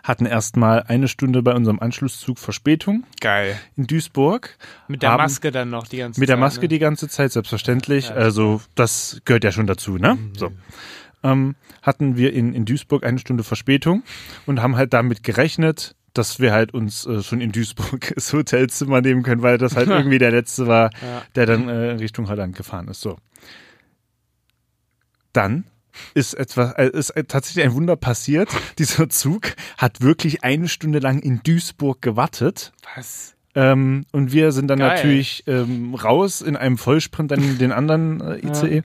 [0.03, 3.59] hatten erstmal eine Stunde bei unserem Anschlusszug Verspätung Geil.
[3.77, 4.59] in Duisburg.
[4.89, 6.21] Mit der haben- Maske dann noch die ganze Zeit.
[6.21, 6.69] Mit der Maske ne?
[6.69, 8.09] die ganze Zeit, selbstverständlich.
[8.09, 10.17] Ja, also das gehört ja schon dazu, ne?
[10.17, 10.33] Mhm.
[10.37, 10.51] So.
[11.25, 14.05] Ähm, hatten wir in, in Duisburg eine Stunde Verspätung
[14.47, 19.01] und haben halt damit gerechnet, dass wir halt uns äh, schon in Duisburg das Hotelzimmer
[19.01, 21.23] nehmen können, weil das halt irgendwie der letzte war, Ja.
[21.35, 23.01] der dann äh, Richtung Holland gefahren ist.
[23.01, 23.17] So.
[25.33, 25.65] Dann
[26.15, 28.49] ist etwas, äh, ist äh, tatsächlich ein Wunder passiert.
[28.79, 32.73] Dieser Zug hat wirklich eine Stunde lang in Duisburg gewartet.
[32.97, 33.35] Was?
[33.57, 34.97] Ähm, und wir sind dann Geil.
[34.97, 38.83] natürlich ähm, raus in einem Vollsprint in den anderen äh, ICE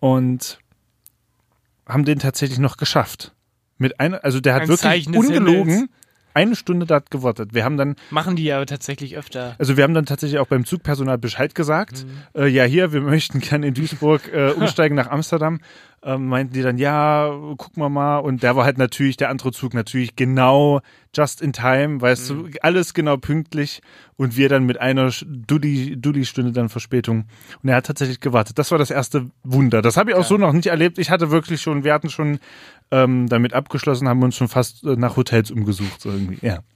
[0.00, 0.58] und
[1.88, 3.32] haben den tatsächlich noch geschafft.
[3.78, 5.90] Mit einer, also der hat Ein wirklich Zeichen ungelogen Himmels.
[6.34, 7.54] eine Stunde dort gewartet.
[7.54, 9.54] Wir haben dann, Machen die ja tatsächlich öfter.
[9.58, 12.04] also wir haben dann tatsächlich auch beim Zugpersonal Bescheid gesagt.
[12.04, 12.40] Mhm.
[12.42, 15.60] Äh, ja, hier, wir möchten gerne in Duisburg äh, umsteigen nach Amsterdam.
[16.02, 18.18] Ähm, meinten die dann, ja, gucken wir mal.
[18.18, 20.80] Und der war halt natürlich, der andere Zug natürlich genau
[21.14, 22.52] just in time, weißt Mhm.
[22.52, 23.80] du, alles genau pünktlich.
[24.16, 27.24] Und wir dann mit einer Dulli-Stunde dann Verspätung.
[27.62, 28.58] Und er hat tatsächlich gewartet.
[28.58, 29.82] Das war das erste Wunder.
[29.82, 30.98] Das habe ich auch so noch nicht erlebt.
[30.98, 32.38] Ich hatte wirklich schon, wir hatten schon
[32.90, 36.60] ähm, damit abgeschlossen, haben uns schon fast äh, nach Hotels umgesucht, so irgendwie, ja.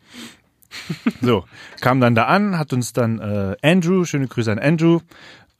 [1.20, 1.44] So,
[1.80, 5.00] kam dann da an, hat uns dann äh, Andrew, schöne Grüße an Andrew,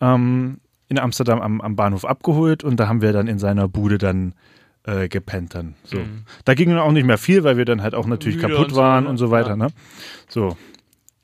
[0.01, 0.59] ähm,
[0.92, 4.35] in Amsterdam am, am Bahnhof abgeholt und da haben wir dann in seiner Bude dann
[4.85, 5.74] äh, gepennt dann.
[5.85, 5.98] So.
[6.44, 8.68] Da ging dann auch nicht mehr viel, weil wir dann halt auch natürlich Müde kaputt
[8.68, 9.11] und so, waren ne?
[9.11, 9.57] und so weiter, Ja.
[9.57, 9.68] ne?
[10.28, 10.57] So.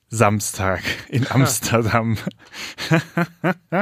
[0.08, 2.16] Samstag in Amsterdam.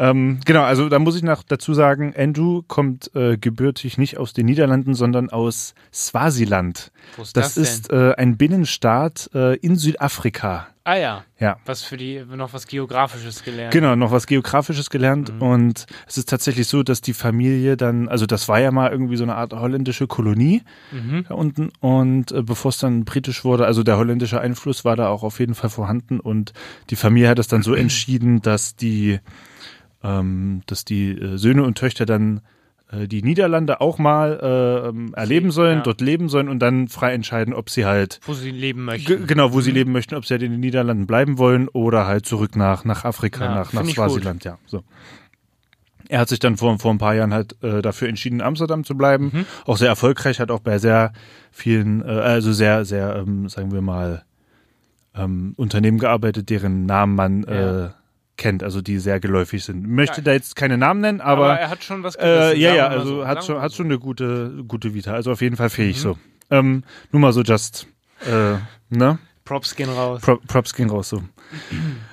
[0.00, 4.32] ähm, genau, also da muss ich noch dazu sagen, Andrew kommt äh, gebürtig nicht aus
[4.32, 6.90] den Niederlanden, sondern aus Swasiland.
[7.16, 10.68] Wo ist Das, das, ist äh, ein Binnenstaat äh, in Südafrika.
[10.84, 11.24] Ah ja.
[11.38, 11.58] Ja.
[11.66, 13.72] Was für die, noch was Geografisches gelernt.
[13.72, 15.34] Genau, noch was Geografisches gelernt.
[15.34, 15.42] Mhm.
[15.42, 19.16] Und es ist tatsächlich so, dass die Familie dann, also das war ja mal irgendwie
[19.16, 21.26] so eine Art holländische Kolonie Mhm.
[21.28, 21.70] da unten.
[21.80, 25.38] Und äh, bevor es dann britisch wurde, also der holländische Einfluss war da auch auf
[25.38, 26.18] jeden Fall vorhanden.
[26.18, 26.54] Und
[26.88, 29.20] die Familie hat es dann so entschieden, dass die,
[30.02, 32.40] ähm, dass die äh, Söhne und Töchter dann
[32.90, 35.82] äh, die Niederlande auch mal äh, ähm, erleben sollen, ja.
[35.82, 39.26] dort leben sollen und dann frei entscheiden, ob sie halt Wo sie leben möchten.
[39.26, 42.26] genau, wo sie leben möchten, ob sie halt in den Niederlanden bleiben wollen oder halt
[42.26, 44.58] zurück nach, nach Afrika, Ja, nach, nach Swasiland, ja.
[44.66, 44.82] So.
[46.08, 48.82] Er hat sich dann vor, vor ein paar Jahren halt äh, dafür entschieden, in Amsterdam
[48.82, 49.30] zu bleiben.
[49.32, 49.46] Mhm.
[49.64, 51.12] Auch sehr erfolgreich, hat auch bei sehr
[51.52, 54.24] vielen, äh, also sehr, sehr, ähm, sagen wir mal,
[55.14, 57.84] ähm, Unternehmen gearbeitet, deren Namen man Ja.
[57.86, 57.90] äh,
[58.40, 59.86] kennt, also die sehr geläufig sind.
[59.86, 60.24] Möchte Geil.
[60.24, 63.18] da jetzt keine Namen nennen, aber, aber, er hat schon was äh, ja, ja, also
[63.20, 63.26] so.
[63.26, 65.12] hat Sagen schon, hat schon eine gute, gute Vita.
[65.12, 66.00] Also auf jeden Fall fähig Mhm.
[66.00, 66.18] so.
[66.50, 67.86] Ähm, nur mal so just,
[68.26, 68.54] äh,
[68.88, 69.18] ne?
[69.44, 70.20] Props gehen raus.
[70.22, 71.22] Pro, Props gehen raus so.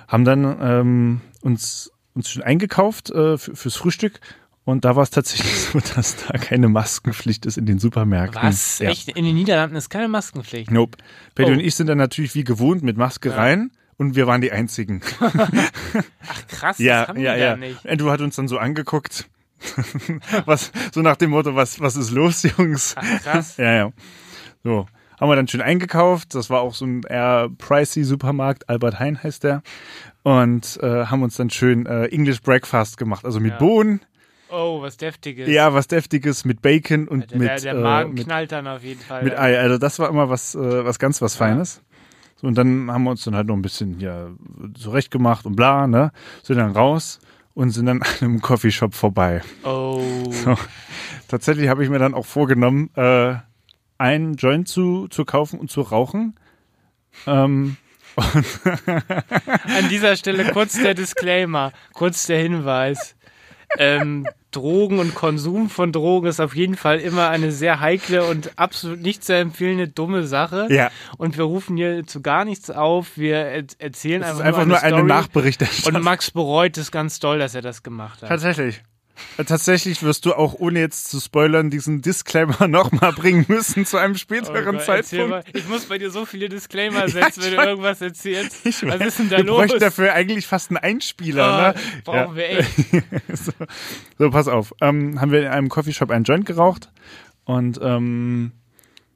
[0.08, 4.20] Haben dann ähm, uns, uns schon eingekauft äh, für, fürs Frühstück
[4.66, 8.42] und da war es tatsächlich so, dass da keine Maskenpflicht ist in den Supermärkten.
[8.44, 8.80] Was?
[8.80, 8.90] Ja.
[8.90, 9.10] Echt?
[9.10, 10.72] In den Niederlanden ist keine Maskenpflicht.
[10.72, 10.98] Nope.
[11.36, 11.54] Betty Oh.
[11.54, 15.02] und ich sind dann natürlich wie gewohnt mit Maske rein und wir waren die Einzigen.
[15.20, 17.56] Ach krass, ja, das haben ja, die ja.
[17.58, 17.88] nicht.
[17.88, 19.30] Andrew hat uns dann so angeguckt.
[20.46, 22.96] was, so nach dem Motto, was, was ist los, Jungs?
[22.98, 23.58] Ach krass.
[23.58, 23.92] Ja, ja.
[24.64, 24.88] So.
[25.20, 26.36] Haben wir dann schön eingekauft.
[26.36, 28.70] Das war auch so ein eher pricey Supermarkt.
[28.70, 29.64] Albert Hein heißt der.
[30.22, 33.26] Und äh, haben uns dann schön äh, English Breakfast gemacht.
[33.26, 33.58] Also mit Ja.
[33.58, 34.02] Bohnen.
[34.50, 35.50] Oh, was deftiges.
[35.50, 38.68] Ja, was Deftiges mit Bacon und der, mit, der, der äh, Magen mit, knallt dann
[38.68, 39.24] auf jeden Fall.
[39.24, 39.38] mit.
[39.38, 39.60] Ei.
[39.60, 41.82] Also das war immer was, äh, was ganz was Feines.
[42.40, 44.30] So, und dann haben wir uns dann halt noch ein bisschen ja,
[44.78, 46.12] zurechtgemacht und bla, ne?
[46.44, 47.20] Sind dann raus
[47.54, 49.42] und sind dann an einem Coffeeshop vorbei.
[49.64, 50.02] Oh.
[50.30, 50.56] So.
[51.28, 53.36] Tatsächlich habe ich mir dann auch vorgenommen, äh,
[53.98, 56.36] einen Joint zu, zu kaufen und zu rauchen.
[57.26, 57.78] Ähm,
[58.18, 63.16] An dieser Stelle kurz der Disclaimer, kurz der Hinweis.
[63.78, 68.58] Ähm, Drogen und Konsum von Drogen ist auf jeden Fall immer eine sehr heikle und
[68.58, 70.68] absolut nicht zu empfehlende dumme Sache.
[70.70, 70.90] Ja.
[71.18, 73.18] Und wir rufen hier zu gar nichts auf.
[73.18, 75.08] Wir er erzählen es ist einfach, einfach nur eine Story.
[75.08, 75.96] Nachberichterstattung.
[75.96, 78.30] Und Max bereut es ganz doll, dass er das gemacht hat.
[78.30, 78.82] Tatsächlich.
[79.46, 84.14] Tatsächlich wirst du auch, ohne jetzt zu spoilern, diesen Disclaimer nochmal bringen müssen zu einem
[84.14, 85.56] Oh späteren Gott, erzähl Zeitpunkt.
[85.56, 88.58] Ich muss bei dir so viele Disclaimer setzen, wenn du irgendwas erzählst.
[88.68, 89.58] Ich Was weiß, ist denn da wir los?
[89.58, 91.44] bräuchten dafür eigentlich fast einen Einspieler.
[91.44, 91.76] Ah, ne?
[92.04, 92.70] brauchen wir echt.
[93.34, 93.52] so,
[94.18, 94.74] so, pass auf.
[94.82, 96.90] Ähm, haben wir in einem Coffeeshop einen Joint geraucht
[97.46, 98.52] und ähm,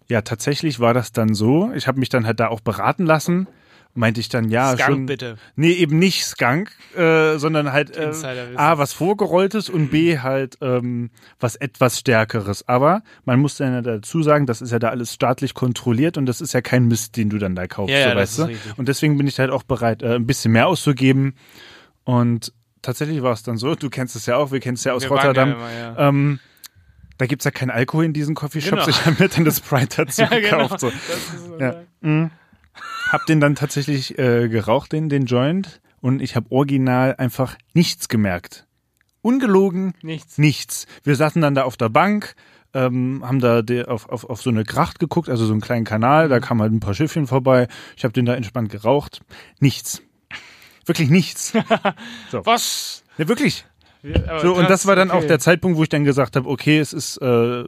[0.07, 1.71] ja, tatsächlich war das dann so.
[1.73, 3.47] Ich habe mich dann halt da auch beraten lassen.
[3.93, 5.05] Meinte ich dann, ja, Skunk schon.
[5.05, 5.37] bitte.
[5.55, 8.11] Nee, eben nicht Skunk, äh, sondern halt äh.
[8.55, 11.09] A, was Vorgerolltes und B, halt ähm,
[11.41, 12.67] was etwas Stärkeres.
[12.69, 16.25] Aber man muss dann ja dazu sagen, das ist ja da alles staatlich kontrolliert und
[16.25, 18.49] das ist ja kein Mist, den du dann da kaufst, Ja, ja, so, das weißt
[18.49, 18.73] du?
[18.77, 21.35] Und deswegen bin ich halt auch bereit, äh, ein bisschen mehr auszugeben.
[22.05, 24.93] Und tatsächlich war es dann so, du kennst es ja auch, wir kennen es ja
[24.93, 25.49] aus Wir Rotterdam.
[25.49, 26.07] ja immer, ja.
[26.09, 26.39] Ähm,
[27.17, 28.85] da gibt's ja keinen Alkohol in diesen Coffeeshops.
[28.85, 28.87] Genau.
[28.87, 30.39] Ich habe mir dann das Sprite dazu Ja, genau.
[30.63, 30.79] gekauft.
[30.79, 30.89] So.
[30.89, 32.29] Das ist so Ja.
[32.81, 33.11] Mhm.
[33.11, 35.81] Hab den dann tatsächlich äh, geraucht, den, den Joint.
[36.01, 38.65] Und ich habe original einfach nichts gemerkt.
[39.21, 40.37] Ungelogen, Nichts.
[40.39, 40.87] nichts.
[41.03, 42.33] Wir saßen dann da auf der Bank,
[42.73, 46.27] ähm, haben da auf, auf, auf so eine Gracht geguckt, also so einen kleinen Kanal,
[46.27, 47.67] da kamen halt ein paar Schiffchen vorbei.
[47.97, 49.21] Ich habe den da entspannt geraucht.
[49.59, 50.01] Nichts.
[50.87, 51.53] Wirklich nichts.
[52.31, 53.03] Was?
[53.19, 53.65] Ja, wirklich.
[54.01, 55.19] Wir- So, und das war dann okay.
[55.19, 57.63] auch der Zeitpunkt, wo ich dann gesagt habe, okay, es ist äh,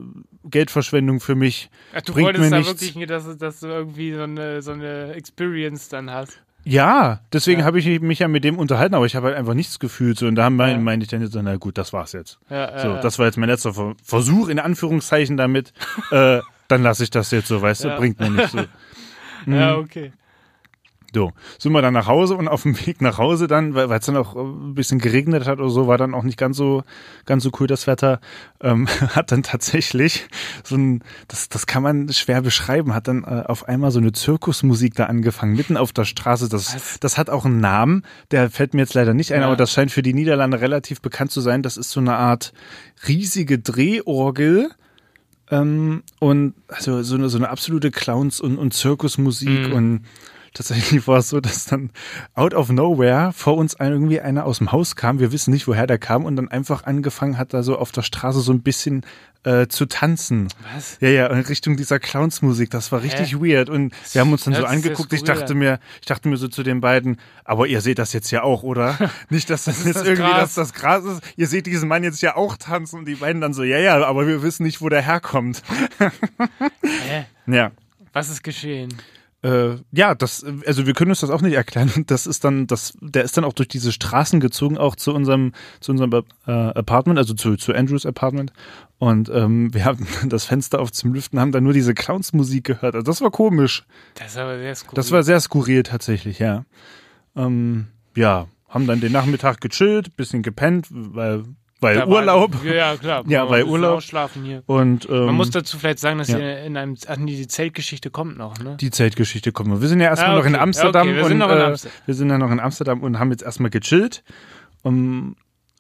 [0.46, 1.70] Geldverschwendung für mich.
[1.96, 2.82] Ach, du bringt wolltest mir da nichts.
[2.82, 6.40] wirklich, dass, dass du irgendwie so eine, so eine Experience dann hast.
[6.66, 7.66] Ja, deswegen Ja.
[7.66, 10.18] habe ich mich ja mit dem unterhalten, aber ich habe halt einfach nichts gefühlt.
[10.18, 10.78] So, und da Ja.
[10.78, 12.40] meinte ich dann jetzt, so, na gut, das war's jetzt.
[12.50, 15.74] Ja, So, das war jetzt mein letzter Ver- Versuch, in Anführungszeichen damit.
[16.12, 18.60] äh, dann lasse ich das jetzt so, weißt du, bringt mir nicht so.
[19.46, 19.54] ja.
[19.56, 20.14] ja, okay.
[21.16, 24.06] So, sind wir dann nach Hause und auf dem Weg nach Hause dann, weil es
[24.06, 26.84] dann auch äh, ein bisschen geregnet hat oder so, war dann auch nicht ganz so
[27.26, 28.20] ganz so cool das Wetter,
[28.62, 30.28] ähm, hat dann tatsächlich
[30.64, 34.12] so ein, das, das kann man schwer beschreiben, hat dann äh, auf einmal so eine
[34.12, 36.50] Zirkusmusik da angefangen, mitten auf der Straße.
[36.50, 37.00] Das, Was?
[37.00, 39.48] das hat auch einen Namen, der fällt mir jetzt leider nicht ein, Ja.
[39.48, 41.62] aber das scheint für die Niederlande relativ bekannt zu sein.
[41.62, 42.54] Das ist so eine Art
[43.08, 44.72] riesige Drehorgel.
[45.52, 49.74] Ähm, und also so eine, so eine absolute Clowns- und, und Zirkusmusik Mhm.
[49.74, 50.02] und
[50.54, 51.92] tatsächlich war es so, dass dann
[52.36, 55.20] out of nowhere vor uns ein, irgendwie einer aus dem Haus kam.
[55.20, 58.04] Wir wissen nicht, woher der kam und dann einfach angefangen hat, da so auf der
[58.04, 59.06] Straße so ein bisschen
[59.44, 60.48] äh, zu tanzen.
[60.74, 60.98] Was?
[61.02, 62.70] Ja, ja, in Richtung dieser Clownsmusik.
[62.70, 63.70] Das war richtig weird.
[63.70, 65.14] Und wir haben uns dann so Hört sehr angeguckt.
[65.14, 68.32] Ich dachte mir, ich dachte mir so zu den beiden, aber ihr seht das jetzt
[68.32, 68.98] ja auch, oder?
[69.30, 70.56] Nicht, dass das, jetzt das irgendwie Gras.
[70.56, 71.22] das, das Gras ist.
[71.36, 74.04] Ihr seht diesen Mann jetzt ja auch tanzen und die beiden dann so, ja, ja,
[74.06, 75.62] aber wir wissen nicht, wo der herkommt.
[76.00, 77.26] Hä?
[77.46, 77.72] Ja.
[78.14, 78.94] Was ist geschehen?
[79.44, 81.92] Äh, ja, das, also wir können uns das auch nicht erklären.
[81.96, 85.14] Und das ist dann, das, der ist dann auch durch diese Straßen gezogen, auch zu
[85.14, 85.52] unserem,
[85.82, 88.54] zu unserem äh, Apartment, also zu, zu Andrews Apartment.
[89.00, 92.96] Und ähm, wir haben das Fenster auf zum Lüften, haben dann nur diese Clowns-Musik gehört.
[92.96, 93.84] Also das war komisch.
[94.16, 94.96] Das aber sehr skurril.
[94.96, 96.64] Das war sehr skurril tatsächlich, ja.
[97.36, 101.44] Ähm, ja, haben dann den Nachmittag gechillt, bisschen gepennt, weil,
[101.84, 102.64] weil Da war- Urlaub.
[102.66, 103.24] Ja, ja, klar.
[103.28, 103.98] Ja, weil Urlaub.
[103.98, 104.64] Ausschlafen hier.
[104.66, 106.40] Und ähm, Man muss dazu vielleicht sagen, dass ja.
[106.40, 108.78] ihr in einem, ach nee, die Zeltgeschichte kommt noch, ne?
[108.80, 109.82] die Zeltgeschichte kommen wir.
[109.82, 110.64] Wir sind ja erstmal Ah, noch in okay.
[110.64, 111.98] Amsterdam Okay, wir und sind noch in äh, Amsterdam.
[112.06, 114.24] wir sind ja noch in Amsterdam und haben jetzt erstmal gechillt
[114.82, 115.36] um,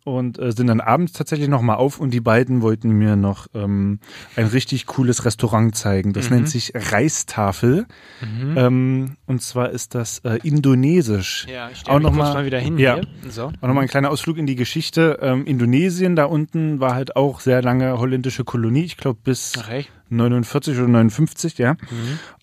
[0.06, 3.48] und äh, sind dann abends tatsächlich noch mal auf und die beiden wollten mir noch
[3.54, 4.00] ähm,
[4.36, 6.12] ein richtig cooles Restaurant zeigen.
[6.13, 6.36] Das Mhm.
[6.38, 7.86] nennt sich Reistafel
[8.22, 11.46] ähm, und zwar ist das äh, indonesisch.
[11.50, 12.96] Ja, ich Auch noch mal- mal wieder hin ja.
[12.96, 13.32] hier.
[13.32, 13.46] So.
[13.46, 15.20] Auch nochmal ein kleiner Ausflug in die Geschichte.
[15.22, 19.70] Ähm, Indonesien da unten war halt auch sehr lange holländische Kolonie, ich glaube bis Ach
[19.70, 19.92] echt?
[20.10, 21.76] 49 oder 59, ja.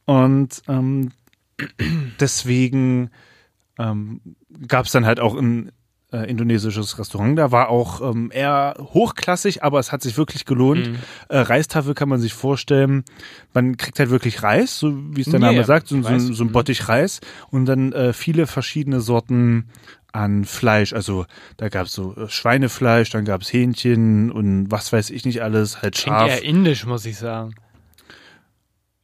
[0.07, 1.11] Und ähm,
[2.21, 3.11] deswegen
[3.79, 4.21] ähm,
[4.67, 5.71] gab es dann halt auch ein
[6.13, 7.39] äh, indonesisches Restaurant.
[7.39, 10.89] Da war auch ähm, eher hochklassig, aber es hat sich wirklich gelohnt.
[10.89, 10.97] Mhm.
[11.29, 13.05] Äh, Reistafel kann man sich vorstellen.
[13.55, 16.45] Man kriegt halt wirklich Reis, so wie es der Name ja, sagt, so, so, so
[16.45, 16.53] ein Mhm.
[16.53, 17.21] Bottich Reis
[17.51, 19.67] und dann äh, viele verschiedene Sorten
[20.13, 20.93] an Fleisch.
[20.93, 25.25] Also da gab es so äh, Schweinefleisch, dann gab es Hähnchen und was weiß ich
[25.25, 26.29] nicht alles, halt Klingt Schaf.
[26.29, 27.55] eher indisch, muss ich sagen.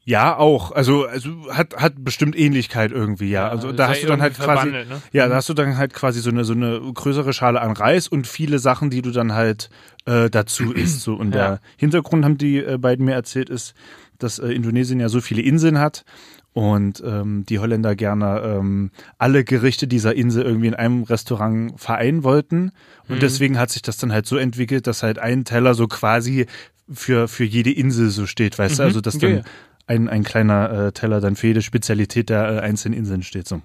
[0.09, 0.71] Ja, auch.
[0.71, 3.49] Also, also hat, hat bestimmt Ähnlichkeit irgendwie, ja.
[3.49, 4.85] Also da sei hast du dann halt quasi, ne?
[5.13, 8.07] ja, da hast du dann halt quasi so eine, so eine größere Schale an Reis
[8.07, 9.69] und viele Sachen, die du dann halt
[10.05, 11.01] äh, dazu isst.
[11.01, 11.15] So.
[11.15, 11.49] Und Ja.
[11.49, 13.75] der Hintergrund, haben die äh, beiden mir erzählt, ist,
[14.21, 16.05] dass äh, Indonesien ja so viele Inseln hat
[16.53, 22.23] und ähm, die Holländer gerne ähm, alle Gerichte dieser Insel irgendwie in einem Restaurant vereinen
[22.23, 22.71] wollten.
[23.09, 23.21] Und Mhm.
[23.21, 26.47] deswegen hat sich das dann halt so entwickelt, dass halt ein Teller so quasi
[26.89, 28.83] für, für jede Insel so steht, weißt du?
[28.85, 28.87] Mhm.
[28.87, 29.43] Also dass dann ja.
[29.87, 33.47] Ein, ein kleiner äh, Teller dann für jede Spezialität der äh, einzelnen Inseln steht.
[33.47, 33.63] So.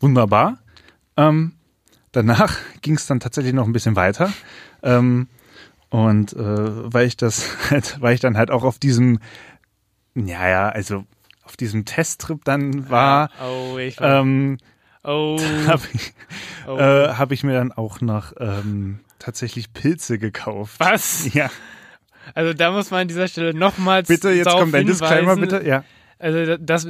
[0.00, 0.58] Wunderbar.
[1.16, 1.52] Ähm,
[2.12, 4.32] danach ging es dann tatsächlich noch ein bisschen weiter.
[4.82, 5.28] Ähm,
[5.88, 9.18] und äh, weil ich das halt, weil ich dann halt auch auf diesem,
[10.14, 11.04] ja, ja, also
[11.44, 14.58] auf diesem Testtrip dann war, Oh, ich ähm,
[15.04, 15.38] Oh,
[15.68, 16.12] habe ich,
[16.66, 16.76] oh.
[16.76, 20.74] äh, hab ich mir dann auch noch ähm, tatsächlich Pilze gekauft.
[20.78, 21.32] Was?
[21.32, 21.48] Ja,
[22.34, 25.66] Also da muss man an dieser Stelle nochmals bitte, jetzt kommt ein Disclaimer, bitte.
[25.66, 25.84] Ja.
[26.18, 26.86] Also das,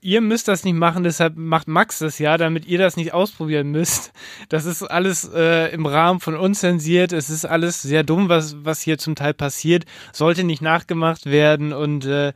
[0.00, 3.70] ihr müsst das nicht machen, deshalb macht Max das ja, damit ihr das nicht ausprobieren
[3.70, 4.12] müsst.
[4.48, 7.12] Das ist alles äh, im Rahmen von unzensiert.
[7.12, 9.84] Es ist alles sehr dumm, was, was hier zum Teil passiert.
[10.12, 12.32] Sollte nicht nachgemacht werden und äh,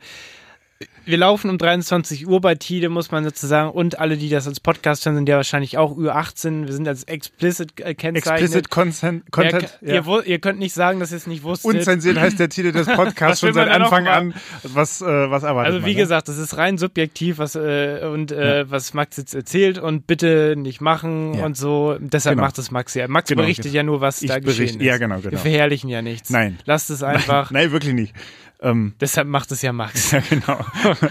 [1.05, 3.71] wir laufen um 23 Uhr bei Tide, muss man dazu sagen.
[3.71, 6.67] Und alle, die das als Podcast hören, sind ja wahrscheinlich auch über 18.
[6.67, 8.41] Wir sind als explicit äh, kennzeichnet.
[8.41, 9.31] Explicit Content.
[9.31, 11.73] Content ihr, ihr, wu- ihr könnt nicht sagen, dass ihr es nicht wusstet.
[11.73, 14.33] Unzensiert heißt der Titel des Podcasts schon seit man Anfang an.
[14.63, 15.87] Was, äh, was erwartet Also man?
[15.89, 15.99] wie ne?
[16.01, 20.55] gesagt, das ist rein subjektiv, was äh, und äh, was Max jetzt erzählt und bitte
[20.57, 21.45] nicht machen Ja.
[21.45, 21.97] und so.
[21.99, 22.45] Deshalb Genau.
[22.47, 23.07] macht es Max ja.
[23.07, 23.75] Max Genau, berichtet genau.
[23.77, 24.85] ja nur, was Ich da geschehen berichte- ist.
[24.85, 25.41] ja, genau, Wir genau.
[25.41, 26.29] verherrlichen ja nichts.
[26.29, 26.59] Nein.
[26.65, 27.49] Lasst es einfach.
[27.49, 28.13] Nein, wirklich nicht.
[28.61, 30.11] Ähm, Deshalb macht es ja Max.
[30.11, 30.59] ja, genau.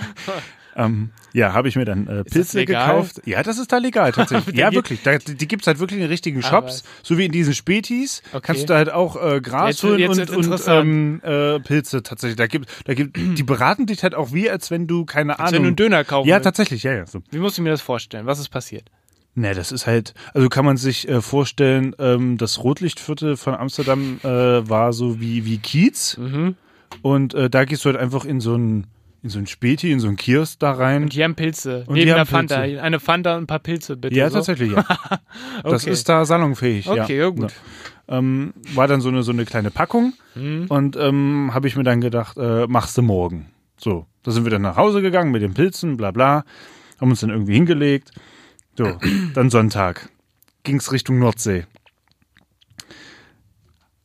[0.76, 3.22] ähm, ja, habe ich mir dann äh, Pilze gekauft.
[3.24, 4.56] Ja, das ist da legal tatsächlich.
[4.56, 5.02] Ja, wirklich.
[5.02, 6.82] Da, die gibt's halt wirklich in den richtigen Shops.
[6.82, 6.84] was.
[7.02, 8.22] So wie in diesen Spätis.
[8.32, 8.40] Okay.
[8.42, 12.02] Kannst du da halt auch äh, Gras Jetzt- holen jetzt und, und ähm, äh, Pilze
[12.02, 12.36] tatsächlich.
[12.36, 15.52] Da gibt, da gibt, die beraten dich halt auch wie, als wenn du keine Als
[15.52, 15.52] Ahnung.
[15.54, 17.06] wenn du einen Döner kaufen ja, tatsächlich, ja, ja.
[17.06, 17.22] So.
[17.30, 18.26] Wie musst du mir das vorstellen?
[18.26, 18.90] Was ist passiert?
[19.38, 24.18] Ne, das ist halt, also kann man sich äh, vorstellen, ähm, das Rotlichtviertel von Amsterdam
[24.24, 26.16] äh, war so wie, wie Kiez.
[26.16, 26.56] Mhm.
[27.06, 28.86] Und äh, da gehst du halt einfach in so ein,
[29.22, 31.04] in so ein Späti, in so ein Kiosk da rein.
[31.04, 31.80] Und die haben Pilze.
[31.86, 32.60] Und Neben die der haben Fanta.
[32.62, 32.82] Pilze.
[32.82, 34.14] Eine Fanta und ein paar Pilze, bitte.
[34.16, 34.36] ja, so.
[34.36, 34.84] tatsächlich, ja.
[35.62, 35.90] Das Okay.
[35.92, 37.04] ist da salonfähig, ja.
[37.04, 37.52] Okay, ja, gut.
[38.08, 38.18] Ja.
[38.18, 40.66] Ähm, war dann so eine, so eine kleine Packung Mhm.
[40.68, 43.46] und ähm, habe ich mir dann gedacht, äh, machst du morgen.
[43.78, 46.44] So, da sind wir dann nach Hause gegangen mit den Pilzen, bla bla,
[47.00, 48.10] haben uns dann irgendwie hingelegt.
[48.76, 48.98] So,
[49.34, 50.08] dann Sonntag
[50.62, 51.64] ging's Richtung Nordsee.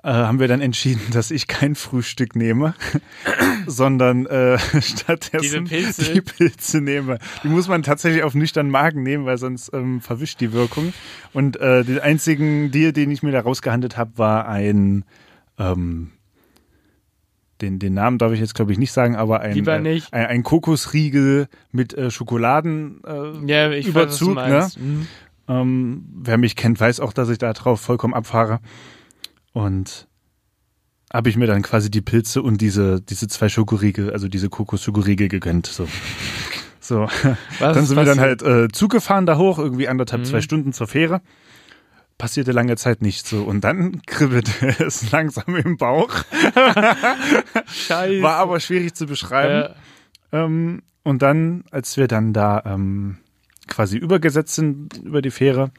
[0.04, 2.74] Äh, haben wir dann entschieden, dass ich kein Frühstück nehme,
[3.68, 6.14] sondern äh, stattdessen Pilze?
[6.14, 7.20] die Pilze nehme.
[7.44, 10.94] Die muss man tatsächlich auf nüchternen Magen nehmen, weil sonst ähm, verwischt die Wirkung.
[11.34, 15.06] Und äh, den einzigen Deal, den ich mir da rausgehandelt habe, war ein
[15.60, 16.12] ähm,
[17.62, 20.44] den, den Namen darf ich jetzt glaube ich nicht sagen, aber ein, äh, ein, ein
[20.44, 24.80] Kokosriegel mit äh, Schokoladen äh, Ja, Überzug, weiß, meinst.
[24.80, 25.08] Mhm.
[25.48, 28.62] ähm, wer mich kennt, weiß auch, dass ich da drauf vollkommen abfahre.
[29.54, 30.08] Und
[31.14, 35.28] habe ich mir dann quasi die Pilze und diese, diese zwei Schokoriegel, also diese Kokosschokoriegel
[35.28, 35.68] gegönnt.
[35.68, 35.88] So.
[36.80, 37.02] So.
[37.60, 40.26] Was dann sind wir dann halt äh, Zug gefahren da hoch, irgendwie anderthalb, Mhm.
[40.26, 41.22] zwei Stunden zur Fähre.
[42.18, 43.44] Passierte lange Zeit nicht so.
[43.44, 46.10] Und dann kribbelte es langsam im Bauch.
[47.68, 48.22] Scheiße.
[48.22, 49.74] War aber schwierig zu beschreiben.
[49.74, 49.76] Äh,
[50.34, 53.18] Ähm, und dann, als wir dann da ähm,
[53.68, 55.72] quasi übergesetzt sind über die Fähre,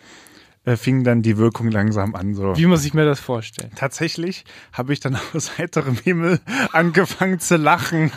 [0.64, 2.34] äh, fing dann die Wirkung langsam an.
[2.34, 2.56] So.
[2.56, 3.72] wie muss ich mir das vorstellen?
[3.74, 6.40] Tatsächlich habe ich dann aus heiterem Himmel
[6.72, 8.12] angefangen zu lachen.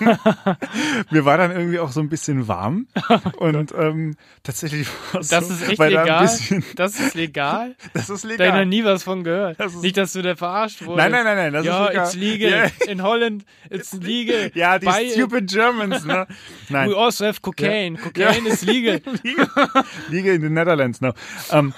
[1.12, 2.88] Mir war dann irgendwie auch so ein bisschen warm.
[3.38, 6.22] und ähm, tatsächlich war es Oh Das so, ist echt legal.
[6.22, 7.76] bisschen, Das ist legal.
[7.94, 8.66] das ist Da hab ich noch legal.
[8.68, 9.60] nie was von gehört.
[9.60, 10.98] Das Nicht, dass du da verarscht wurdest.
[10.98, 12.06] Nein, nein, nein, nein, das ja, ist legal.
[12.06, 12.72] it's legal.
[12.86, 12.92] Ja.
[12.92, 14.52] In Holland, it's legal.
[14.54, 15.14] Ja, die it.
[15.14, 16.28] stupid Germans, ne?
[16.70, 16.90] Nein.
[16.90, 17.98] We also have cocaine.
[17.98, 19.02] Cocaine is legal.
[20.10, 21.14] Liege in den Netherlands, no.
[21.52, 21.74] Ähm,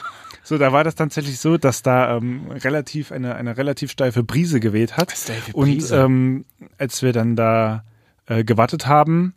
[0.48, 4.62] so, da war das tatsächlich so, dass da ähm, relativ eine, eine relativ steife Brise
[4.62, 5.12] geweht hat.
[5.12, 5.98] Steife Und Brise?
[5.98, 6.46] ähm,
[6.78, 7.84] als wir dann da
[8.28, 9.34] äh, gewartet haben,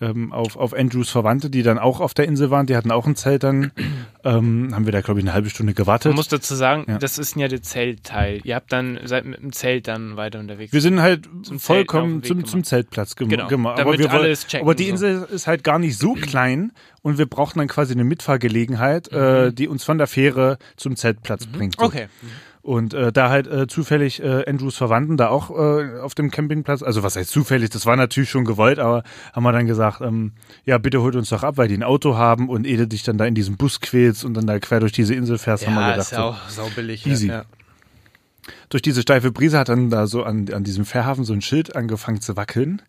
[0.00, 2.66] ähm, auf, auf Andrews Verwandte, die dann auch auf der Insel waren.
[2.66, 3.72] Die hatten auch ein Zelt dann.
[4.22, 6.10] Ähm, haben wir da, glaube ich, eine halbe Stunde gewartet.
[6.10, 6.98] Man muss dazu sagen, Ja.
[6.98, 8.40] das ist ja der Zeltteil.
[8.44, 10.74] Ihr habt dann, seid mit dem Zelt dann weiter unterwegs.
[10.74, 13.78] Wir sind halt Zum vollkommen zum, zum Zeltplatz gem Genau, gemacht.
[13.78, 14.90] damit Aber, wir alle wollten- es checken, aber die so.
[14.90, 19.54] Insel ist halt gar nicht so klein und wir brauchten dann quasi eine Mitfahrgelegenheit, äh,
[19.54, 21.76] die uns von der Fähre zum Zeltplatz bringt.
[21.80, 21.88] So.
[21.88, 21.92] Mhm.
[22.70, 26.84] Und äh, da halt äh, zufällig äh, Andrews Verwandten da auch äh, auf dem Campingplatz,
[26.84, 29.02] also was heißt zufällig, das war natürlich schon gewollt, aber
[29.32, 32.16] haben wir dann gesagt, ähm, ja, bitte holt uns doch ab, weil die ein Auto
[32.16, 34.92] haben und ehe dich dann da in diesem Bus quälst und dann da quer durch
[34.92, 37.04] diese Insel fährst, haben wir Ja, gedacht, ist ja so, auch saubillig.
[37.06, 37.26] Easy.
[37.26, 37.42] Ja.
[38.68, 41.74] durch diese steife Brise hat dann da so an, an diesem Fährhafen so ein Schild
[41.74, 42.82] angefangen zu wackeln.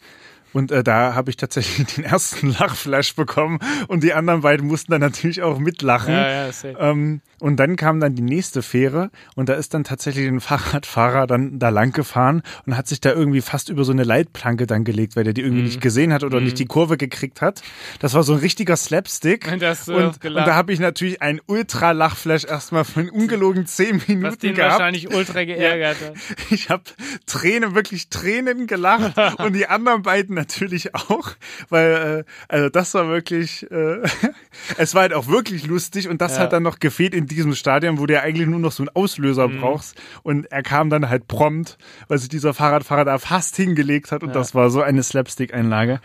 [0.54, 4.92] Und äh, da habe ich tatsächlich den ersten Lachflash bekommen und die anderen beiden mussten
[4.92, 6.14] dann natürlich auch mitlachen.
[6.14, 6.52] Ja, ja.
[6.80, 11.28] Ähm, und dann kam dann die nächste Fähre und da ist dann tatsächlich ein Fahrradfahrer
[11.28, 14.84] dann da lang gefahren und hat sich da irgendwie fast über so eine Leitplanke dann
[14.84, 15.48] gelegt, weil der die Mhm.
[15.48, 17.62] irgendwie nicht gesehen hat oder nicht die Kurve gekriegt hat.
[18.00, 19.52] Das war so ein richtiger Slapstick.
[19.52, 23.66] Und da hast du und, und da habe ich natürlich einen Ultra-Lachflash erstmal von ungelogen
[23.66, 24.74] zehn Was Minuten den gehabt.
[24.74, 26.14] wahrscheinlich ultra geärgert hat.
[26.52, 26.84] Ich habe
[27.26, 31.32] Tränen, wirklich Tränen gelacht und die anderen beiden natürlich auch,
[31.70, 34.00] weil äh, also das war wirklich, äh,
[34.78, 36.44] es war halt auch wirklich lustig und das Ja.
[36.44, 38.90] hat dann noch gefehlt in diesem Stadion, wo du ja eigentlich nur noch so einen
[38.90, 39.60] Auslöser Mhm.
[39.60, 41.78] brauchst und er kam dann halt prompt,
[42.08, 44.34] weil sich dieser Fahrradfahrer da fast hingelegt hat und Ja.
[44.36, 46.02] das war so eine Slapstick-Einlage.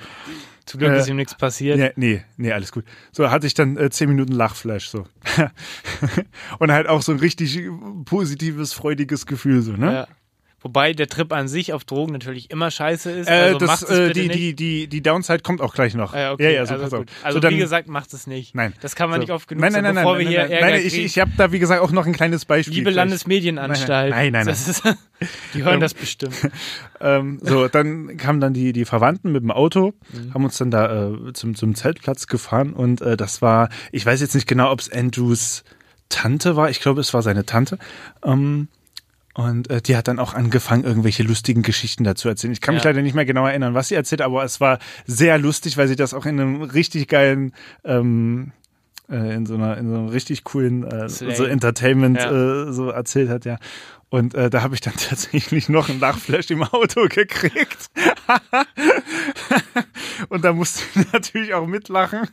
[0.67, 1.79] Zum Glück Äh, ist ihm nichts passiert.
[1.79, 2.85] Ja, nee, nee, alles gut.
[3.13, 5.07] So hatte ich dann äh, zehn Minuten Lachflash so.
[6.59, 7.61] und halt auch so ein richtig
[8.05, 9.93] positives, freudiges Gefühl so, ne?
[9.93, 10.09] Ja.
[10.67, 13.29] Wobei der Trip an sich auf Drogen natürlich immer scheiße ist.
[13.29, 14.35] Äh, Also das, macht es äh, bitte die, nicht.
[14.41, 16.13] die, die, die Downside kommt auch gleich noch.
[16.13, 16.43] Ja, okay.
[16.43, 16.99] Ja, ja, so also pass auf.
[17.01, 17.09] gut.
[17.23, 18.57] Also so, dann, wie gesagt, macht es nicht.
[18.57, 18.73] nein.
[18.81, 19.23] Das kann man So.
[19.23, 20.99] nicht oft genug nein, nein, sagen, nein, bevor nein, wir hier nein, nein, nein, ich,
[20.99, 22.75] ich habe da, wie gesagt, auch noch ein kleines Beispiel.
[22.75, 22.97] Liebe gleich.
[22.97, 24.11] Landesmedienanstalt.
[24.11, 24.83] Nein, nein, nein, Das ist,
[25.55, 26.35] die hören Ähm, das bestimmt.
[26.99, 30.33] Ähm, so, dann kamen dann die, die Verwandten mit dem Auto, Mhm.
[30.33, 34.21] haben uns dann da äh, zum, zum Zeltplatz gefahren und äh, das war, ich weiß
[34.23, 35.63] jetzt nicht genau, ob es Andrews
[36.09, 37.79] Tante war, ich glaube, es war seine Tante.
[38.25, 38.69] Ähm,
[39.37, 42.53] und äh, die hat dann auch angefangen, irgendwelche lustigen Geschichten dazu erzählen.
[42.53, 42.91] Ich kann mich Ja.
[42.91, 45.97] leider nicht mehr genau erinnern, was sie erzählt, aber es war sehr lustig, weil sie
[45.97, 47.53] das auch in einem richtig geilen
[47.85, 48.53] ähm,
[49.11, 52.67] äh, in so einer in so einem richtig coolen äh, so Entertainment Ja.
[52.69, 53.59] äh, so erzählt hat, ja.
[54.09, 57.91] Und äh, da habe ich dann tatsächlich noch einen Lachflash im Auto gekriegt.
[60.29, 62.29] und da musste ich natürlich auch mitlachen,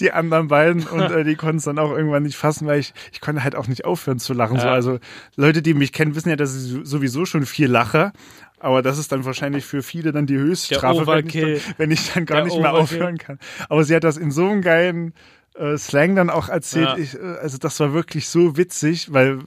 [0.00, 0.86] die anderen beiden.
[0.86, 3.54] Und äh, die konnten es dann auch irgendwann nicht fassen, weil ich, ich konnte halt
[3.54, 4.58] auch nicht aufhören zu lachen.
[4.58, 4.72] So, Ja.
[4.72, 4.98] also
[5.36, 8.12] Leute, die mich kennen, wissen ja, dass ich sowieso schon viel lache.
[8.60, 12.12] Aber das ist dann wahrscheinlich für viele dann die Höchststrafe, wenn ich, dann, wenn ich
[12.12, 12.98] dann gar Der nicht mehr Overkill.
[12.98, 13.38] aufhören kann.
[13.68, 15.14] Aber sie hat das in so einem geilen
[15.58, 16.88] äh, Slang dann auch erzählt.
[16.88, 16.96] Ja.
[16.96, 19.40] Ich, äh, also das war wirklich so witzig, weil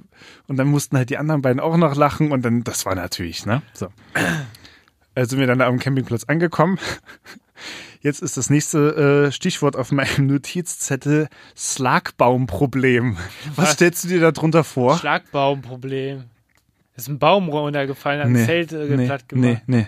[0.48, 3.46] und dann mussten halt die anderen beiden auch noch lachen und dann das war natürlich,
[3.46, 3.62] ne?
[3.74, 3.88] So.
[5.14, 6.80] Äh, sind wir dann da am Campingplatz angekommen.
[8.02, 13.18] Jetzt ist das nächste äh, Stichwort auf meinem Notizzettel Schlagbaumproblem.
[13.56, 13.74] Was Was?
[13.74, 14.98] stellst du dir da drunter vor?
[14.98, 16.24] Schlagbaumproblem.
[16.96, 19.64] Ist ein Baum runtergefallen, hat ein Zelt äh, nee, platt nee, gemacht.
[19.68, 19.88] nee.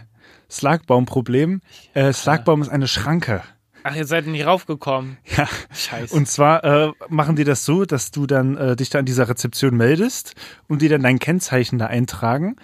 [0.50, 1.62] Schlagbaumproblem.
[1.94, 3.42] Äh, Schlagbaum ist eine Schranke.
[3.84, 5.18] Ach, jetzt seid ihr nicht raufgekommen.
[5.38, 5.48] Ja.
[5.74, 6.16] Scheiße.
[6.16, 9.28] Und zwar äh, machen die das so, dass du dann äh, dich da an dieser
[9.30, 10.36] Rezeption meldest
[10.68, 12.56] und die dann dein Kennzeichen da eintragen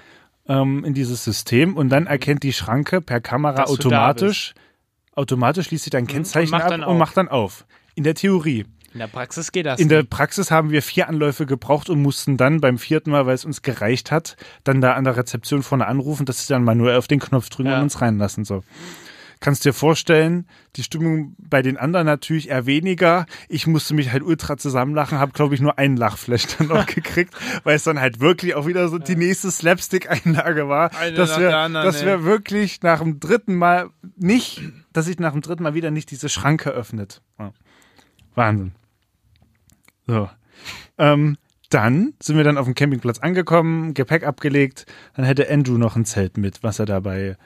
[0.47, 4.53] ähm, in dieses System und dann erkennt die Schranke per Kamera Dass automatisch,
[5.13, 7.65] automatisch liest sie dein Kennzeichen macht ab und macht dann auf.
[7.95, 8.65] In der Theorie.
[8.93, 10.09] in der Praxis geht das In der nicht.
[10.09, 13.61] Praxis haben wir vier Anläufe gebraucht und mussten dann beim vierten Mal, weil es uns
[13.61, 17.19] gereicht hat, dann da an der Rezeption vorne anrufen, dass sie dann manuell auf den
[17.19, 17.77] Knopf drücken Ja.
[17.77, 18.45] und uns reinlassen.
[18.45, 18.63] So.
[19.41, 23.25] Kannst dir vorstellen, die Stimmung bei den anderen natürlich eher weniger.
[23.47, 27.33] Ich musste mich halt ultra zusammenlachen, habe glaube ich nur einen Lachflash dann noch gekriegt,
[27.63, 31.47] weil es dann halt wirklich auch wieder so die nächste Slapstick-Einlage war, Eine dass wir,
[31.47, 34.61] der anderen, dass wir wirklich nach dem dritten Mal nicht,
[34.91, 37.21] dass ich nach dem dritten Mal wieder nicht diese Schranke öffnet.
[37.39, 37.53] Ja.
[38.35, 38.73] Wahnsinn.
[40.05, 40.29] So.
[40.97, 41.37] Ähm,
[41.69, 44.85] dann sind wir dann auf dem Campingplatz angekommen, Gepäck abgelegt.
[45.15, 47.37] Dann hätte Andrew noch ein Zelt mit, was er dabei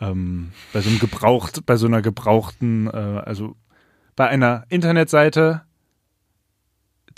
[0.00, 3.56] ähm, bei so einem gebraucht, bei so einer gebrauchten, äh, also
[4.16, 5.62] bei einer Internetseite,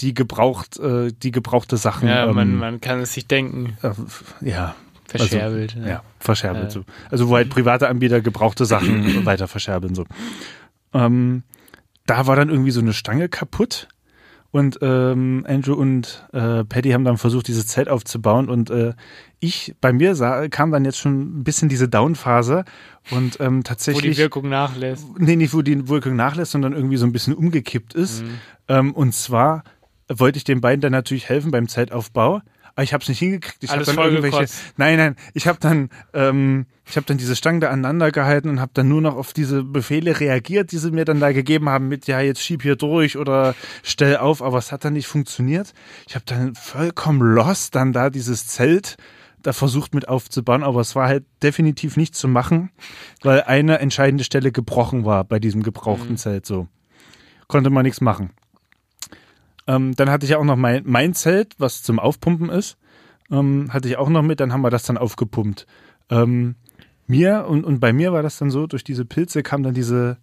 [0.01, 2.09] die gebraucht, äh, die gebrauchte Sachen.
[2.09, 3.76] Ja, ähm, man, man kann es sich denken.
[3.83, 3.93] äh,
[4.41, 4.74] ja,
[5.18, 5.76] Verscherbelt.
[5.76, 6.85] also, ja, verscherbelt so.
[7.11, 10.07] Also wo halt private Anbieter gebrauchte Sachen weiter verscherbeln so.
[10.95, 11.43] Ähm,
[12.07, 13.89] da war dann irgendwie so eine Stange kaputt
[14.51, 18.95] und ähm, Andrew und äh, Paddy haben dann versucht, dieses Zelt aufzubauen und äh,
[19.45, 22.64] ich, bei mir sah, kam dann jetzt schon ein bisschen diese Down-Phase
[23.11, 25.05] und ähm, Wo die tatsächlich, Wirkung nachlässt.
[25.18, 28.22] nee, nicht wo die Wirkung nachlässt, sondern irgendwie so ein bisschen umgekippt ist.
[28.68, 29.64] Ähm, und zwar
[30.09, 32.40] wollte ich den beiden dann natürlich helfen beim Zeltaufbau,
[32.74, 33.59] Aber ich habe es nicht hingekriegt.
[33.64, 34.36] Ich habe Alles dann irgendwelche.
[34.38, 34.62] gekotzt.
[34.76, 35.16] Nein, nein.
[35.34, 38.88] Ich habe dann, ähm, ich habe dann diese Stangen da aneinander gehalten und habe dann
[38.88, 42.20] nur noch auf diese Befehle reagiert, die sie mir dann da gegeben haben mit ja
[42.20, 44.40] jetzt schieb hier durch oder stell auf.
[44.40, 45.72] Aber es hat dann nicht funktioniert.
[46.09, 48.97] Ich habe dann vollkommen lost dann da dieses Zelt
[49.43, 52.70] da versucht mit aufzubauen, aber es war halt definitiv nicht zu machen,
[53.22, 56.68] weil eine entscheidende Stelle gebrochen war bei diesem gebrauchten Zelt so.
[57.49, 58.30] Konnte man nichts machen.
[59.66, 62.76] Ähm, dann hatte ich ja auch noch mein, mein Zelt, was zum Aufpumpen ist,
[63.30, 65.66] ähm, hatte ich auch noch mit, dann haben wir das dann aufgepumpt.
[66.11, 66.57] Ähm,
[67.07, 70.18] mir und, und bei mir war das dann so, durch diese Pilze kam dann diese,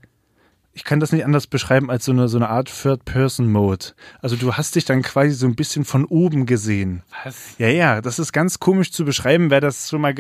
[0.74, 3.88] ich kann das nicht anders beschreiben als so eine, so eine Art Third-Person-Mode.
[4.22, 7.04] Also du hast dich dann quasi so ein bisschen von oben gesehen.
[7.24, 7.56] Was?
[7.58, 9.50] Ja, ja, das ist ganz komisch zu beschreiben.
[9.50, 10.14] Wer das schon mal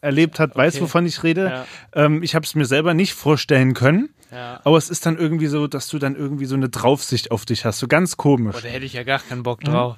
[0.00, 0.84] erlebt hat, weiß, Okay.
[0.84, 1.44] wovon ich rede.
[1.94, 2.04] Ja.
[2.04, 4.08] Ähm, ich habe es mir selber nicht vorstellen können.
[4.30, 4.60] Ja.
[4.64, 7.64] Aber es ist dann irgendwie so, dass du dann irgendwie so eine Draufsicht auf dich
[7.64, 7.78] hast.
[7.78, 8.54] So ganz komisch.
[8.56, 9.68] Boah, da hätte ich ja gar keinen Bock Mhm.
[9.70, 9.96] drauf.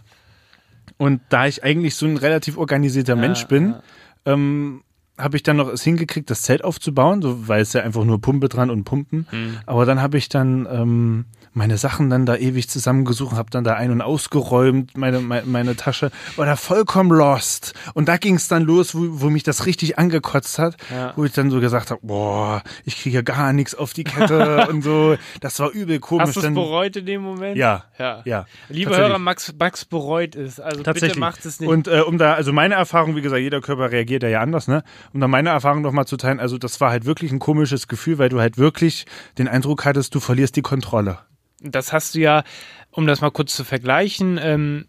[0.97, 3.83] Und da ich eigentlich so ein relativ organisierter Mensch bin, ja.
[4.27, 4.83] ähm,
[5.21, 8.21] habe ich dann noch es hingekriegt, das Zelt aufzubauen, so, weil es ja einfach nur
[8.21, 9.27] Pumpe dran und Pumpen.
[9.31, 9.57] Hm.
[9.67, 13.75] Aber dann habe ich dann ähm, meine Sachen dann da ewig zusammengesucht, habe dann da
[13.75, 17.75] ein- und ausgeräumt, meine, meine, meine Tasche, war da vollkommen lost.
[17.95, 21.13] Und da ging es dann los, wo, wo mich das richtig angekotzt hat, Ja.
[21.17, 24.67] wo ich dann so gesagt habe, boah, ich kriege ja gar nichts auf die Kette
[24.71, 25.17] und so.
[25.41, 26.29] Das war übel komisch.
[26.29, 27.57] Hast du es bereut in dem Moment?
[27.57, 28.23] Ja, Ja.
[28.25, 28.47] ja.
[28.69, 29.09] Liebe tatsächlich.
[29.11, 30.61] Hörer, Max, Max bereut es.
[30.61, 31.13] Also Tatsächlich.
[31.13, 31.69] bitte macht es nicht.
[31.69, 34.69] Und äh, um da, also meine Erfahrung, wie gesagt, jeder Körper reagiert da ja anders,
[34.69, 34.83] ne?
[35.13, 37.89] Um da meine Erfahrung noch mal zu teilen, also das war halt wirklich ein komisches
[37.89, 39.05] Gefühl, weil du halt wirklich
[39.39, 41.19] den Eindruck hattest, du verlierst die Kontrolle.
[41.61, 42.45] Das hast du ja,
[42.91, 44.87] um das mal kurz zu vergleichen, ähm,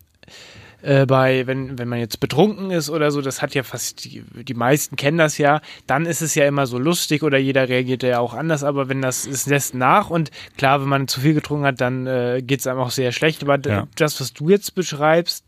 [0.82, 4.24] äh, bei, wenn, wenn man jetzt betrunken ist oder so, das hat ja fast, die,
[4.34, 8.02] die meisten kennen das ja, dann ist es ja immer so lustig oder jeder reagiert
[8.04, 11.36] ja auch anders, aber wenn das, es lässt nach und klar, wenn man zu viel
[11.36, 13.88] getrunken hat, dann äh, geht es einem auch sehr schlecht, aber Ja.
[13.96, 15.46] das, was du jetzt beschreibst,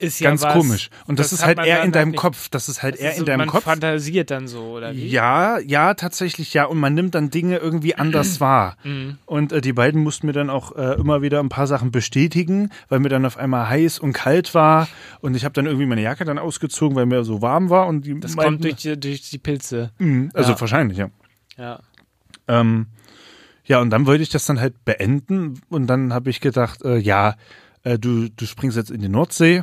[0.00, 0.90] ist ja Ganz was, komisch.
[1.06, 2.18] Und das, ist hat halt man eher in deinem nicht.
[2.20, 2.48] Kopf.
[2.48, 3.64] Das ist halt Das eher ist in so, deinem man Kopf.
[3.64, 5.06] fantasiert dann so, oder wie?
[5.06, 6.64] Ja, ja, tatsächlich ja.
[6.64, 8.76] Und man nimmt dann Dinge irgendwie anders wahr.
[8.84, 9.18] Mhm.
[9.26, 12.70] Und äh, die beiden mussten mir dann auch äh, immer wieder ein paar Sachen bestätigen,
[12.88, 14.88] weil mir dann auf einmal heiß und kalt war.
[15.20, 17.86] Und ich habe dann irgendwie meine Jacke dann ausgezogen, weil mir so warm war.
[17.86, 19.90] Und Das meinten, kommt durch die, durch die Pilze.
[19.98, 20.60] Mhm, Also Ja.
[20.60, 21.10] wahrscheinlich, ja.
[21.58, 21.80] Ja.
[22.48, 22.86] Ähm,
[23.64, 26.96] ja, und dann wollte ich das dann halt beenden und dann habe ich gedacht, äh,
[26.96, 27.36] ja,
[27.84, 29.62] äh, du, du springst jetzt in die Nordsee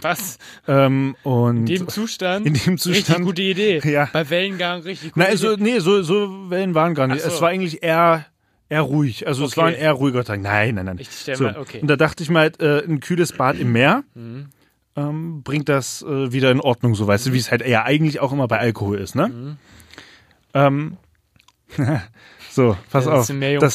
[0.00, 0.38] Was?
[0.66, 2.46] ähm, und In dem Zustand?
[2.46, 3.24] in dem Richtig Zustand.
[3.24, 3.80] gute Idee.
[3.84, 4.08] Ja.
[4.12, 5.16] Bei Wellengang richtig gut.
[5.16, 7.22] Na, also, nee, so, so Wellen waren gar nicht.
[7.22, 7.28] So.
[7.28, 8.26] Es war eigentlich eher,
[8.68, 9.26] eher ruhig.
[9.26, 9.60] Also es Okay.
[9.60, 10.40] war ein eher ruhiger Tag.
[10.40, 10.98] Nein, nein, nein.
[11.00, 11.44] Ich stell so.
[11.44, 11.80] mal- okay.
[11.80, 14.46] Und da dachte ich mal, halt, äh, ein kühles Bad im Meer Mhm.
[14.96, 18.20] ähm, bringt das äh, wieder in Ordnung, so weißt du, wie es halt eher eigentlich
[18.20, 19.28] auch immer bei Alkohol ist, ne?
[19.28, 19.56] Mhm.
[20.54, 20.96] Ähm,
[22.50, 23.10] so, pass ist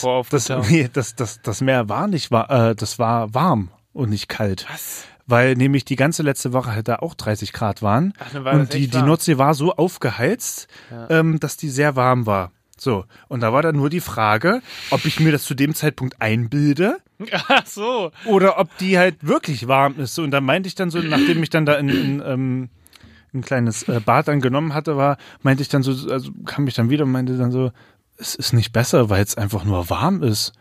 [0.05, 0.30] auf.
[0.30, 4.09] das, das, nee, das, das, das Meer war nicht war, äh, das war warm und
[4.09, 4.66] nicht kalt.
[4.72, 5.05] Was?
[5.26, 8.13] Weil nämlich die ganze letzte Woche halt da auch 30 Grad waren.
[8.19, 9.01] Ach, dann war und die, die.
[9.01, 11.09] Nordsee war so aufgeheizt, Ja.
[11.09, 12.51] ähm, dass die sehr warm war.
[12.78, 16.21] So, und da war dann nur die Frage, ob ich mir das zu dem Zeitpunkt
[16.21, 16.97] einbilde
[17.47, 18.11] Ach so.
[18.26, 20.19] oder ob die halt wirklich warm ist.
[20.19, 22.69] Und da meinte ich dann so, nachdem ich dann da in, in ähm,
[23.34, 26.74] ein kleines äh, Bad dann genommen hatte, war, meinte ich dann so, also kam ich
[26.74, 27.71] dann wieder und meinte dann so,
[28.17, 30.51] es ist nicht besser, weil es einfach nur warm ist.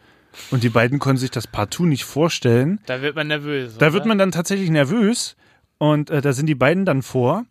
[0.50, 2.80] Und die beiden konnten sich das partout nicht vorstellen.
[2.86, 3.76] Da wird man nervös.
[3.78, 3.94] Da oder?
[3.94, 5.36] wird man dann tatsächlich nervös.
[5.78, 7.44] Und äh, da sind die beiden dann vor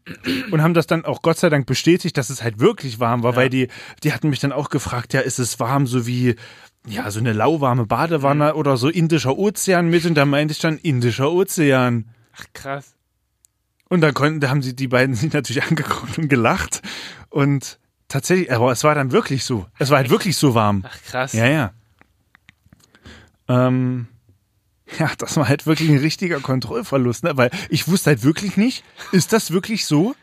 [0.52, 3.36] und haben das dann auch Gott sei Dank bestätigt, dass es halt wirklich warm war,
[3.36, 3.68] weil die,
[4.04, 6.38] die hatten mich dann auch gefragt, ja, ist es warm, so wie,
[6.88, 10.06] ja, so eine lauwarme Badewanne oder so Indischer Ozean mit?
[10.06, 12.06] Und da meinte ich dann Indischer Ozean.
[12.38, 12.96] Ach, krass.
[13.90, 16.82] Und dann konnten, da haben sie die beiden sich natürlich angeguckt und gelacht.
[17.30, 19.66] Und tatsächlich, aber es war dann wirklich so.
[19.78, 20.86] Es war halt wirklich so warm.
[20.88, 21.34] Ach, krass.
[21.34, 21.74] Ja, ja.
[23.52, 24.08] Ähm,
[25.00, 27.32] ja, das war halt wirklich ein richtiger Kontrollverlust, ne?
[27.38, 30.16] Weil ich wusste halt wirklich nicht, ist das wirklich so?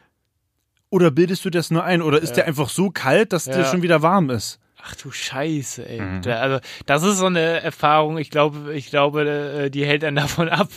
[0.90, 2.00] Oder bildest du das nur ein?
[2.02, 3.64] Oder ist der einfach so kalt, dass der Ja.
[3.70, 4.58] schon wieder warm ist?
[4.82, 6.00] Ach du Scheiße, ey.
[6.00, 6.20] Mhm.
[6.26, 10.48] Also, das ist so eine Erfahrung, ich glaube, ich glaube, äh, die hält einen davon
[10.48, 10.68] ab,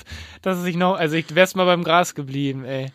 [0.41, 2.88] dass ich noch, also ich wär's mal beim Gras geblieben, ey.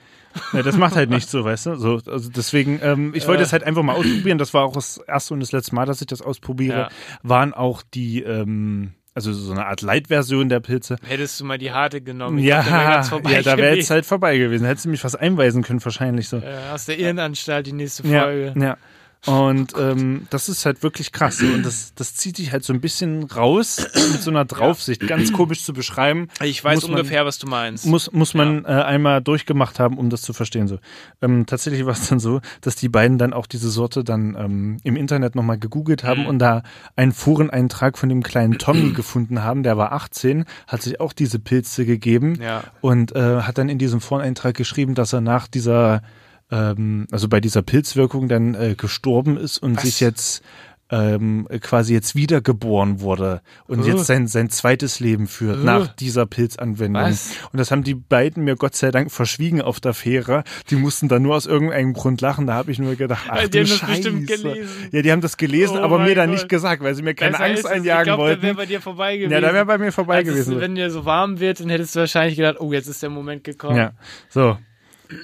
[0.52, 1.76] Ja, das macht halt nicht so, weißt du?
[1.76, 3.46] So, also deswegen, ähm, ich wollte Ja.
[3.46, 4.36] es halt einfach mal ausprobieren.
[4.36, 6.76] Das war auch das erste und das letzte Mal, dass ich das ausprobiere.
[6.78, 6.88] Ja.
[7.22, 10.96] Waren auch die, ähm, also so eine Art Light-Version der Pilze.
[11.06, 12.38] Hättest du mal die harte genommen.
[12.38, 14.66] Ja, glaub, ja, da wäre jetzt halt vorbei gewesen.
[14.66, 16.36] Hättest du mich was einweisen können, wahrscheinlich so.
[16.36, 16.42] äh,
[16.72, 18.54] aus der Irrenanstalt die nächste Ja, Folge.
[18.60, 18.76] ja.
[19.24, 21.40] Und ähm, das ist halt wirklich krass.
[21.42, 25.04] Und das, das zieht dich halt so ein bisschen raus mit so einer Draufsicht.
[25.08, 26.28] Ganz komisch zu beschreiben.
[26.44, 27.86] Ich weiß man- ungefähr, was du meinst.
[27.86, 30.68] Muss, muss man äh, einmal durchgemacht haben, um das zu verstehen.
[30.68, 30.78] So.
[31.22, 34.76] Ähm, tatsächlich war es dann so, dass die beiden dann auch diese Sorte dann ähm,
[34.84, 36.26] im Internet nochmal gegoogelt haben Mhm.
[36.28, 36.62] und da
[36.94, 39.64] einen Foreneintrag von dem kleinen Tommy gefunden haben.
[39.64, 42.62] Der war 18, hat sich auch diese Pilze gegeben Ja.
[42.80, 46.02] und äh, hat dann in diesem Foreneintrag geschrieben, dass er nach dieser,
[46.51, 49.82] ähm, also bei dieser Pilzwirkung dann äh, gestorben ist und Was?
[49.84, 50.42] sich jetzt
[50.88, 53.86] ähm, quasi jetzt wiedergeboren wurde und Huh.
[53.88, 55.64] jetzt sein, sein zweites Leben führt Huh.
[55.64, 57.03] nach dieser Pilzanwendung.
[57.03, 57.30] Was?
[57.51, 60.44] Und das haben die beiden mir Gott sei Dank verschwiegen auf der Fähre.
[60.70, 62.47] Die mussten da nur aus irgendeinem Grund lachen.
[62.47, 63.92] Da habe ich nur gedacht, ach Die haben das Scheiße.
[64.12, 64.88] bestimmt gelesen.
[64.92, 66.38] Ja, die haben das gelesen, Oh aber mir dann Gott.
[66.38, 67.70] nicht gesagt, weil sie mir keine Besser Angst ist es.
[67.72, 68.40] einjagen ich glaub, wollten.
[68.42, 69.32] Der wäre bei dir vorbei gewesen.
[69.32, 70.61] ja, da wäre bei mir vorbei Als es- gewesen.
[70.61, 73.42] Wenn dir so warm wird, dann hättest du wahrscheinlich gedacht, oh, jetzt ist der Moment
[73.42, 73.76] gekommen.
[73.76, 73.90] Ja,
[74.28, 74.57] so.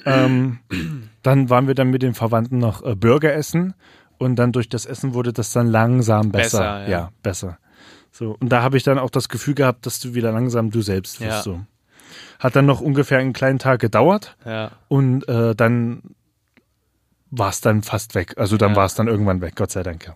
[0.05, 0.59] Ähm,
[1.23, 3.73] dann waren wir dann mit den Verwandten noch äh, Burger essen
[4.17, 6.59] und dann durch das Essen wurde das dann langsam besser.
[6.59, 7.11] Besser, ja.
[7.21, 7.57] besser.
[8.11, 10.81] So, und da habe ich dann auch das Gefühl gehabt, dass du wieder langsam du
[10.81, 11.31] selbst wirst.
[11.31, 11.41] Ja.
[11.41, 11.61] So.
[12.39, 14.71] Hat dann noch ungefähr einen kleinen Tag gedauert Ja.
[14.87, 16.03] und äh, dann
[17.31, 18.35] war es dann fast weg.
[18.37, 18.75] Also dann Ja.
[18.77, 20.05] war es dann irgendwann weg, Gott sei Dank.
[20.05, 20.15] Ja.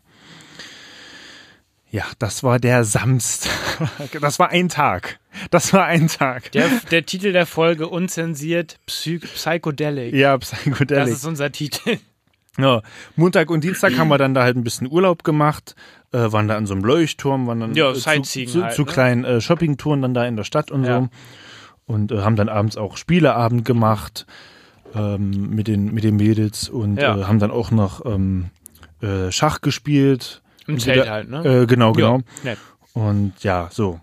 [1.97, 3.51] Ja, das war der Samstag.
[4.21, 5.19] Das war ein Tag.
[5.51, 6.51] Das war ein Tag.
[6.51, 10.13] Der, der Titel der Folge unzensiert Psy Psychedelic.
[10.13, 11.07] Ja, Das Psychedelic.
[11.13, 11.97] ist unser Titel.
[12.59, 12.81] Ja,
[13.15, 15.75] Montag und Dienstag haben wir dann da halt ein bisschen Urlaub gemacht,
[16.11, 18.81] äh, waren da an so einem Leuchtturm, waren dann Ja, äh, zu, zu, halt, zu
[18.83, 18.91] ne?
[18.91, 21.01] kleinen äh, Shoppingtouren dann da in der Stadt und Ja.
[21.01, 21.09] so
[21.93, 24.25] und äh, haben dann abends auch Spieleabend gemacht
[24.95, 27.15] ähm, mit den mit den Mädels und Ja.
[27.17, 28.49] äh, haben dann auch noch ähm,
[29.01, 30.41] äh, Schach gespielt.
[30.67, 31.43] Im Zelt wieder- halt, ne?
[31.43, 32.21] Äh, genau, genau.
[32.43, 32.55] Ja.
[32.93, 33.99] Und ja, so.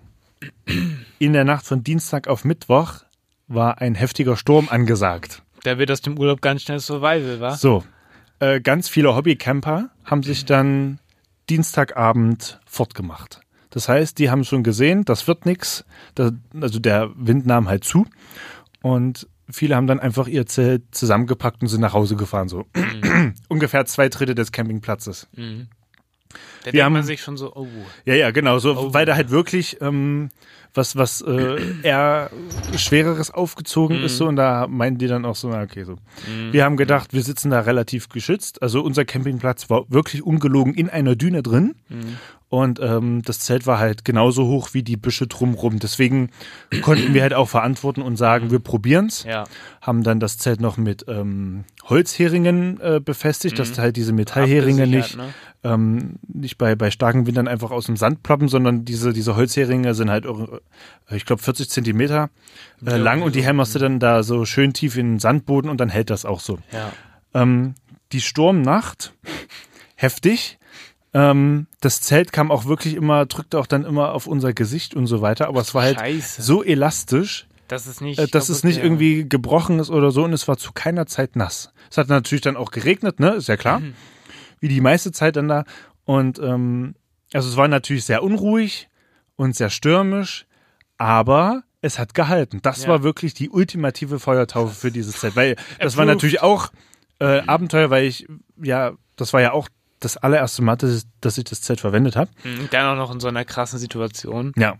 [1.18, 3.00] In der Nacht von Dienstag auf Mittwoch
[3.48, 5.42] war ein heftiger Sturm angesagt.
[5.62, 7.56] Da wird aus dem Urlaub ganz schnell Survival, wa?
[7.56, 7.84] So,
[8.40, 10.98] äh, ganz viele Hobbycamper haben sich dann
[11.50, 13.40] Dienstagabend fortgemacht.
[13.70, 15.40] Das heißt, die haben schon gesehen, das wird.
[16.14, 18.06] Da, also der Wind nahm halt zu.
[18.82, 22.48] Und viele haben dann einfach ihr Zelt zusammengepackt und sind nach Hause gefahren.
[22.48, 22.66] So
[23.48, 25.26] ungefähr zwei Drittel des Campingplatzes.
[26.64, 27.66] Da denkt haben- man sich schon so, oh.
[28.04, 28.58] Ja, ja, genau.
[28.58, 28.94] So, Oh.
[28.94, 30.30] weil da halt wirklich ähm,
[30.74, 32.30] was, was äh, eher
[32.76, 35.96] Schwereres aufgezogen ist so und da meinten die dann auch so, na okay, so.
[36.50, 38.62] Wir haben gedacht, wir sitzen da relativ geschützt.
[38.62, 41.74] Also unser Campingplatz war wirklich ungelogen in einer Düne drin.
[42.54, 45.80] Und ähm, das Zelt war halt genauso hoch wie die Büsche drumrum.
[45.80, 46.30] Deswegen
[46.82, 49.24] konnten wir halt auch verantworten und sagen, wir probieren's.
[49.24, 49.42] Ja.
[49.80, 55.16] Haben dann das Zelt noch mit ähm, Holzheringen äh, befestigt, dass halt diese Metallheringe nicht,
[55.16, 55.34] ne?
[55.64, 59.94] ähm, nicht bei, bei starken Windern einfach aus dem Sand ploppen, sondern diese, diese Holzheringe
[59.94, 60.24] sind halt,
[61.10, 62.30] ich glaube, 40 Zentimeter
[62.84, 65.78] äh, lang und die hämmerst du dann da so schön tief in den Sandboden und
[65.80, 66.58] dann hält das auch so.
[66.72, 66.92] Ja.
[67.34, 67.74] Ähm,
[68.12, 69.12] die Sturmnacht,
[69.96, 70.58] heftig.
[71.12, 75.06] Ähm, das Zelt kam auch wirklich immer, drückte auch dann immer auf unser Gesicht und
[75.06, 76.42] so weiter, aber es war halt Scheiße.
[76.42, 78.18] so elastisch, Das ist nicht.
[78.18, 81.36] äh, dass es nicht irgendwie gebrochen ist oder so und es war zu keiner Zeit
[81.36, 81.72] nass.
[81.90, 83.94] Es hat natürlich dann auch geregnet, ne, ist ja klar, Mhm.
[84.58, 85.64] wie die meiste Zeit dann da
[86.04, 86.96] und ähm,
[87.32, 88.88] also es war natürlich sehr unruhig
[89.36, 90.46] und sehr stürmisch,
[90.98, 92.60] aber es hat gehalten.
[92.62, 92.88] Das Ja.
[92.90, 96.16] war wirklich die ultimative Feuertaufe für dieses Zelt, weil das war Approved.
[96.16, 96.70] natürlich auch
[97.20, 98.26] äh, Abenteuer, weil ich
[98.62, 99.68] ja, das war ja auch
[100.00, 102.30] das allererste Mal, dass ich, das Zelt verwendet habe.
[102.42, 104.52] Mhm, Dann auch noch in so einer krassen Situation.
[104.56, 104.74] Ja.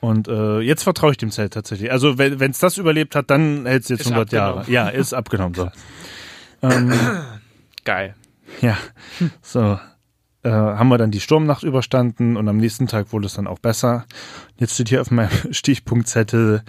[0.00, 1.90] Und äh, jetzt vertraue ich dem Zelt tatsächlich.
[1.92, 4.60] Also wenn es das überlebt hat, dann hält es jetzt Ist 100 Jahre.
[4.60, 4.72] abgenommen.
[4.72, 5.54] Ja, ist abgenommen.
[5.54, 5.70] So.
[6.62, 6.92] ähm,
[7.84, 8.14] Geil.
[8.60, 8.76] ja,
[9.42, 9.78] so.
[10.42, 13.58] Äh, haben wir dann die Sturmnacht überstanden und am nächsten Tag wurde es dann auch
[13.58, 14.06] besser.
[14.58, 16.62] Jetzt steht hier auf meinem Stichpunktzettel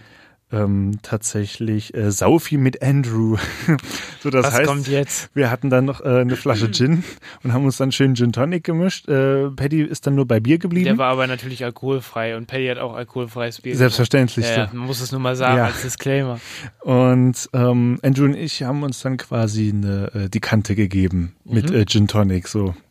[0.53, 3.37] ähm, tatsächlich äh, Saufi mit Andrew.
[4.21, 5.29] so, das Was heißt, kommt jetzt?
[5.33, 7.05] wir hatten dann noch äh, eine Flasche Gin
[7.43, 9.07] und haben uns dann schön Gin Tonic gemischt.
[9.07, 10.83] Äh, Paddy ist dann nur bei Bier geblieben.
[10.83, 13.77] Der war aber natürlich alkoholfrei und Paddy hat auch alkoholfreies Bier.
[13.77, 14.45] Selbstverständlich.
[14.45, 15.65] Ja, man muss es nur mal sagen Ja.
[15.67, 16.41] als Disclaimer.
[16.81, 21.69] Und ähm, Andrew und ich haben uns dann quasi eine, äh, die Kante gegeben mit
[21.69, 21.75] Mhm.
[21.77, 22.49] äh, Gin Tonic.
[22.49, 22.75] So.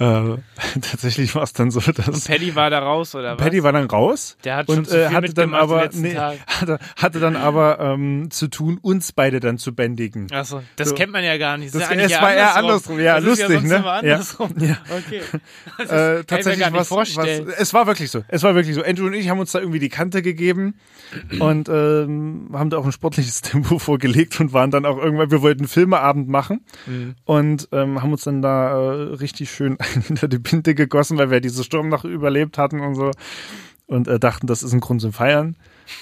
[0.00, 0.38] Äh,
[0.80, 3.38] tatsächlich war es dann so, dass Und Paddy war da raus, oder was?
[3.38, 6.16] Paddy war dann raus Der hat schon und zu äh, viel hatte dann aber nee,
[6.46, 10.26] hatte, hatte dann aber ähm, zu tun, uns beide dann zu bändigen.
[10.32, 10.94] Achso, das So.
[10.96, 11.72] kennt man ja gar nicht.
[11.74, 12.98] Das- ist ja war eher andersrum.
[12.98, 13.74] Ja, das ist ja lustig, ne?
[13.84, 13.92] Ja.
[13.92, 14.54] andersrum.
[14.58, 14.76] Ja.
[15.06, 15.20] Okay.
[15.78, 17.46] Das ist, äh, mir tatsächlich was, vorstellen.
[17.46, 18.24] was, es war wirklich so.
[18.28, 18.82] Es war wirklich so.
[18.82, 20.74] Andrew und ich haben uns da irgendwie die Kante gegeben
[21.40, 25.42] und ähm, haben da auch ein sportliches Tempo vorgelegt und waren dann auch irgendwann, wir
[25.42, 27.14] wollten Filmeabend machen Mhm.
[27.24, 29.76] und ähm, haben uns dann da äh, richtig schön
[30.06, 33.10] hinter die Pinte gegossen, weil wir diese Sturmnacht überlebt hatten und so
[33.86, 35.56] und äh, dachten, das ist ein Grund zum Feiern.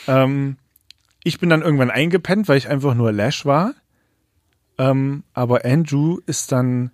[0.06, 0.56] Ähm,
[1.24, 3.74] ich bin dann irgendwann eingepennt, weil ich einfach nur Lash war.
[4.78, 6.90] Ähm, aber Andrew ist dann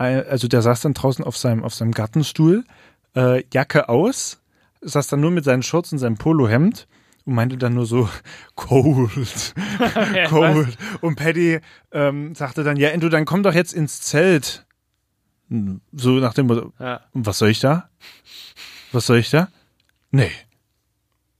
[0.00, 2.64] also der saß dann draußen auf seinem, auf seinem Gartenstuhl,
[3.14, 4.40] äh, Jacke aus,
[4.80, 6.88] saß dann nur mit seinen Shorts und seinem Polohemd
[7.26, 8.08] und meinte dann nur so,
[8.54, 9.54] cold,
[10.28, 10.78] cold.
[11.02, 11.60] Und Paddy
[11.92, 14.64] ähm, sagte dann, ja, Endo, dann komm doch jetzt ins Zelt.
[15.50, 17.00] Hm, So nach dem Motto, Ja.
[17.12, 17.88] was soll ich da?
[18.92, 19.48] Was soll ich da?
[20.10, 20.30] Nee.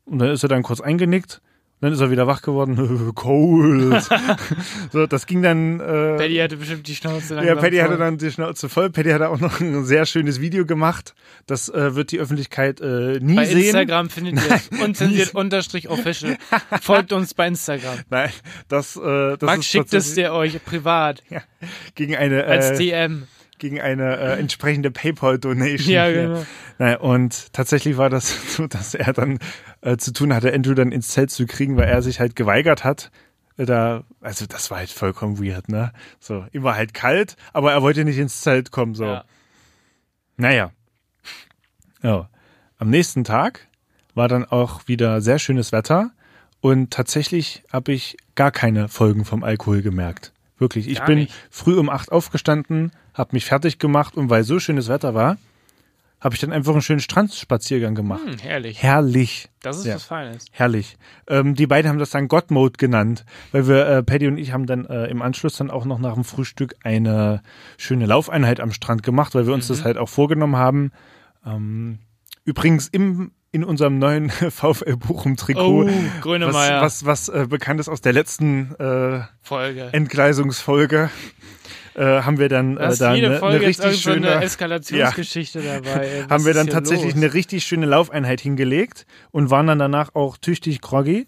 [0.05, 1.41] Und dann ist er dann kurz eingenickt.
[1.83, 3.13] Dann ist er wieder wach geworden.
[3.15, 4.07] Cold.
[4.93, 5.81] so, das ging dann.
[5.81, 7.99] Äh, Paddy hatte bestimmt die Schnauze ja, langsam Paddy hatte voll.
[7.99, 8.91] dann die Schnauze voll.
[8.91, 11.15] Paddy hatte auch noch ein sehr schönes Video gemacht.
[11.47, 13.59] Das äh, wird die Öffentlichkeit äh, nie Bei sehen.
[13.63, 16.37] Instagram findet ihr unzensiert unterstrich official.
[16.83, 18.01] Folgt uns bei Instagram.
[18.11, 18.31] Nein,
[18.69, 21.23] das, äh, das Max schickt es dir euch privat
[21.95, 23.27] gegen eine als äh, DM.
[23.61, 25.95] Gegen eine äh, entsprechende PayPal-Donation.
[25.95, 26.47] Ja, hier.
[26.79, 27.01] genau.
[27.13, 29.39] Und tatsächlich war das so, dass er dann
[29.83, 32.83] äh, zu tun hatte, Andrew dann ins Zelt zu kriegen, weil er sich halt geweigert
[32.83, 33.11] hat.
[33.57, 35.93] äh, Da, also das war halt vollkommen weird, ne?
[36.19, 39.05] So, ihm war halt kalt, aber er wollte nicht ins Zelt kommen, so.
[39.05, 39.25] Ja.
[40.37, 40.73] Naja.
[42.03, 42.29] Ja.
[42.79, 43.69] Am nächsten Tag
[44.15, 46.11] war dann auch wieder sehr schönes Wetter
[46.63, 50.33] und tatsächlich habe ich gar keine Folgen vom Alkohol gemerkt.
[50.61, 50.89] Wirklich.
[50.89, 51.35] Ich Gar bin nicht?
[51.51, 55.37] früh um acht aufgestanden, habe mich fertig gemacht und weil so schönes Wetter war,
[56.21, 58.21] habe ich dann einfach einen schönen Strandspaziergang gemacht.
[58.27, 58.83] Hm, herrlich.
[58.83, 59.49] Herrlich.
[59.63, 59.95] Das ist Ja.
[59.95, 60.45] was Feines.
[60.53, 60.99] Herrlich.
[61.27, 64.53] Ähm, die beiden haben das dann God Mode genannt, weil wir, äh, Paddy und ich
[64.53, 67.43] haben dann äh, im Anschluss dann auch noch nach dem Frühstück eine
[67.79, 69.75] schöne Laufeinheit am Strand gemacht, weil wir uns Mhm.
[69.75, 70.93] das halt auch vorgenommen haben.
[71.47, 72.01] Ähm,
[72.45, 76.83] übrigens im, in unserem neuen VfL Bochum Trikot, Oh, was, Grönemeyer.
[76.83, 79.89] was, was äh, bekannt ist aus der letzten äh, Folge.
[79.93, 81.11] Entgleisungsfolge,
[81.95, 86.07] äh, haben wir dann äh, da eine, Folge eine richtig so eine schöne Eskalationsgeschichte dabei.
[86.07, 86.23] ey.
[86.29, 87.23] Was haben wir dann tatsächlich los?
[87.23, 91.27] eine richtig schöne Laufeinheit hingelegt und waren dann danach auch tüchtig groggy.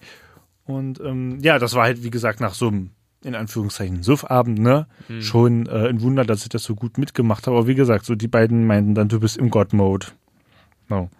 [0.65, 2.91] Und ähm, ja, das war halt, wie gesagt, nach so einem,
[3.25, 4.87] in Anführungszeichen, Suffabend, ne?
[5.09, 5.23] Hm.
[5.23, 7.57] Schon äh, ein Wunder, dass ich das so gut mitgemacht habe.
[7.59, 10.07] Aber wie gesagt, so die beiden meinten dann, du bist im God-Mode.
[10.89, 11.11] No.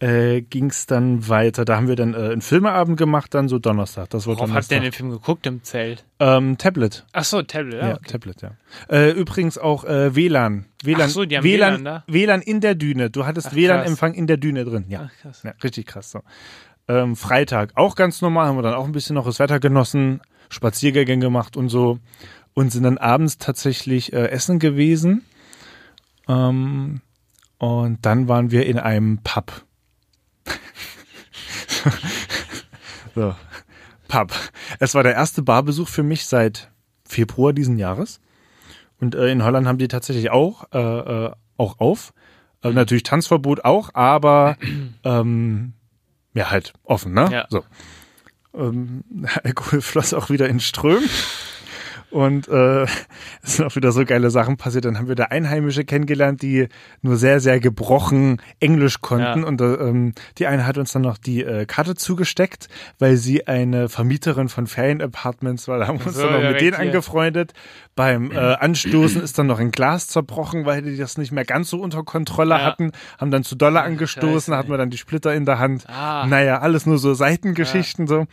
[0.00, 1.64] Äh, ging's dann weiter.
[1.64, 4.10] Da haben wir dann äh, einen Filmeabend gemacht, dann so Donnerstag.
[4.10, 4.62] Das war Worauf Donnerstag.
[4.64, 6.04] habt ihr denn den Film geguckt im Zelt?
[6.18, 7.06] ähm, Tablet.
[7.12, 7.88] Ach so, Tablet, ja.
[7.90, 8.08] Ja, okay.
[8.10, 8.50] Tablet, ja.
[8.90, 10.64] Äh, übrigens auch äh, WLAN.
[10.82, 12.04] WLAN, Ach so, die haben WLAN, WLAN da?
[12.08, 13.10] WLAN in der Düne.
[13.10, 14.86] Du hattest WLAN-Empfang in der Düne drin.
[14.88, 15.08] Ja.
[15.08, 15.42] Ach, krass.
[15.44, 16.10] ja, richtig krass.
[16.10, 16.20] So.
[16.88, 20.20] Ähm, Freitag auch ganz normal, haben wir dann auch ein bisschen noch das Wetter genossen,
[20.48, 22.00] Spaziergänge gemacht und so
[22.54, 25.22] und sind dann abends tatsächlich äh, essen gewesen.
[26.28, 27.02] Ähm,
[27.62, 29.64] und dann waren wir in einem Pub.
[33.14, 33.36] so,
[34.08, 34.34] Pub.
[34.80, 36.72] Es war der erste Barbesuch für mich seit
[37.04, 38.20] Februar diesen Jahres.
[39.00, 42.12] Und äh, in Holland haben die tatsächlich auch, äh, äh, auch auf.
[42.64, 44.56] Äh, natürlich Tanzverbot auch, aber
[45.04, 45.74] ähm,
[46.34, 47.28] ja, halt offen, ne?
[47.30, 47.46] Ja.
[47.48, 47.62] So.
[48.54, 49.04] Ähm,
[49.44, 51.08] Alkohol floss auch wieder in Strömen.
[52.12, 52.82] Und äh,
[53.42, 54.84] es sind auch wieder so geile Sachen passiert.
[54.84, 56.68] Dann haben wir da Einheimische kennengelernt, die
[57.00, 59.40] nur sehr, sehr gebrochen Englisch konnten.
[59.40, 59.46] Ja.
[59.46, 63.46] Und äh, ähm, die eine hat uns dann noch die äh, Karte zugesteckt, weil sie
[63.46, 65.78] eine Vermieterin von Ferienapartments war.
[65.78, 66.86] Da haben wir uns So, dann noch mit direkt denen hier.
[66.92, 67.52] angefreundet.
[67.94, 71.70] Beim äh, Anstoßen ist dann noch ein Glas zerbrochen, weil die das nicht mehr ganz
[71.70, 72.62] so unter Kontrolle Ja.
[72.64, 72.92] hatten.
[73.18, 75.84] Haben dann zu Dollar angestoßen, Scheiße, hatten wir dann die Splitter in der Hand.
[75.88, 76.26] Ah.
[76.26, 78.26] Naja, alles nur so Seitengeschichten so.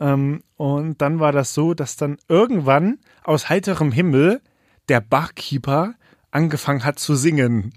[0.00, 4.40] Ähm, und dann war das so, dass dann irgendwann aus heiterem Himmel
[4.88, 5.94] der Barkeeper
[6.30, 7.74] angefangen hat zu singen.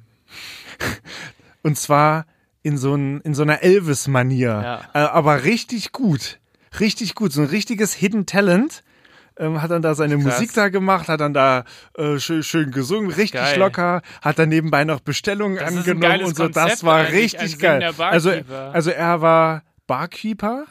[1.62, 2.26] Und zwar
[2.62, 4.48] in so, ein, in so einer Elvis-Manier.
[4.48, 4.82] Ja.
[4.94, 6.40] Äh, aber richtig gut.
[6.80, 7.34] Richtig gut.
[7.34, 8.84] So ein richtiges Hidden Talent.
[9.38, 10.36] Ähm, hat dann da seine Krass.
[10.36, 11.64] Musik da gemacht, hat dann da
[11.98, 13.58] äh, schön, schön gesungen, richtig Geil.
[13.58, 16.48] locker, hat dann nebenbei noch Bestellungen Das angenommen und so.
[16.48, 17.92] Das Konzept war eigentlich, richtig geil.
[17.98, 18.32] Also,
[18.74, 20.66] also er war Barkeeper,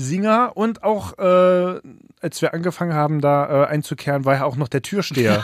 [0.00, 1.80] Singer und auch, äh,
[2.20, 5.42] als wir angefangen haben, da äh, einzukehren, war er auch noch der Türsteher.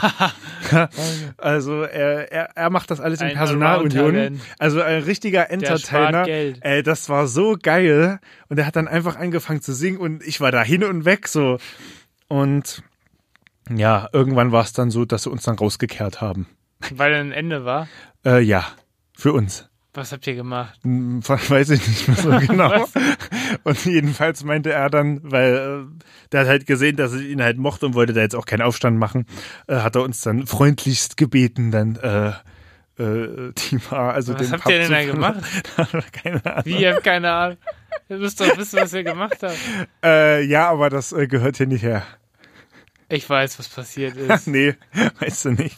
[1.37, 4.39] also er, er, er macht das alles in Ein Personalunion.
[4.57, 6.25] Also ein richtiger Entertainer.
[6.25, 8.19] Ey, das war so geil.
[8.47, 11.27] Und er hat dann einfach angefangen zu singen und ich war da hin und weg
[11.27, 11.57] so.
[12.29, 12.81] Und
[13.69, 16.47] ja, irgendwann war es dann so, dass sie uns dann rausgekehrt haben.
[16.91, 17.89] Weil ein Ende war.
[18.23, 18.65] Äh, ja,
[19.17, 19.67] für uns.
[19.95, 20.77] Was habt ihr gemacht?
[20.83, 22.85] Hm, Weiß ich nicht mehr so genau.
[23.65, 25.55] Und jedenfalls meinte er dann, weil
[25.89, 28.45] äh, der hat halt gesehen, dass ich ihn halt mochte und wollte da jetzt auch
[28.45, 29.25] keinen Aufstand machen,
[29.67, 32.29] äh, hat er uns dann freundlichst gebeten, dann äh,
[33.03, 35.43] äh, die war, also Was den habt Pub ihr denn da gemacht?
[36.23, 36.61] Keine Ahnung.
[36.65, 37.57] Wie, ihr habt keine Ahnung.
[38.07, 39.57] Ihr müsst doch wissen, was ihr gemacht habt.
[40.03, 42.03] Äh, ja, aber das äh, gehört hier nicht her.
[43.09, 44.47] Ich weiß, was passiert ist.
[44.47, 44.75] nee,
[45.19, 45.77] weißt du nicht.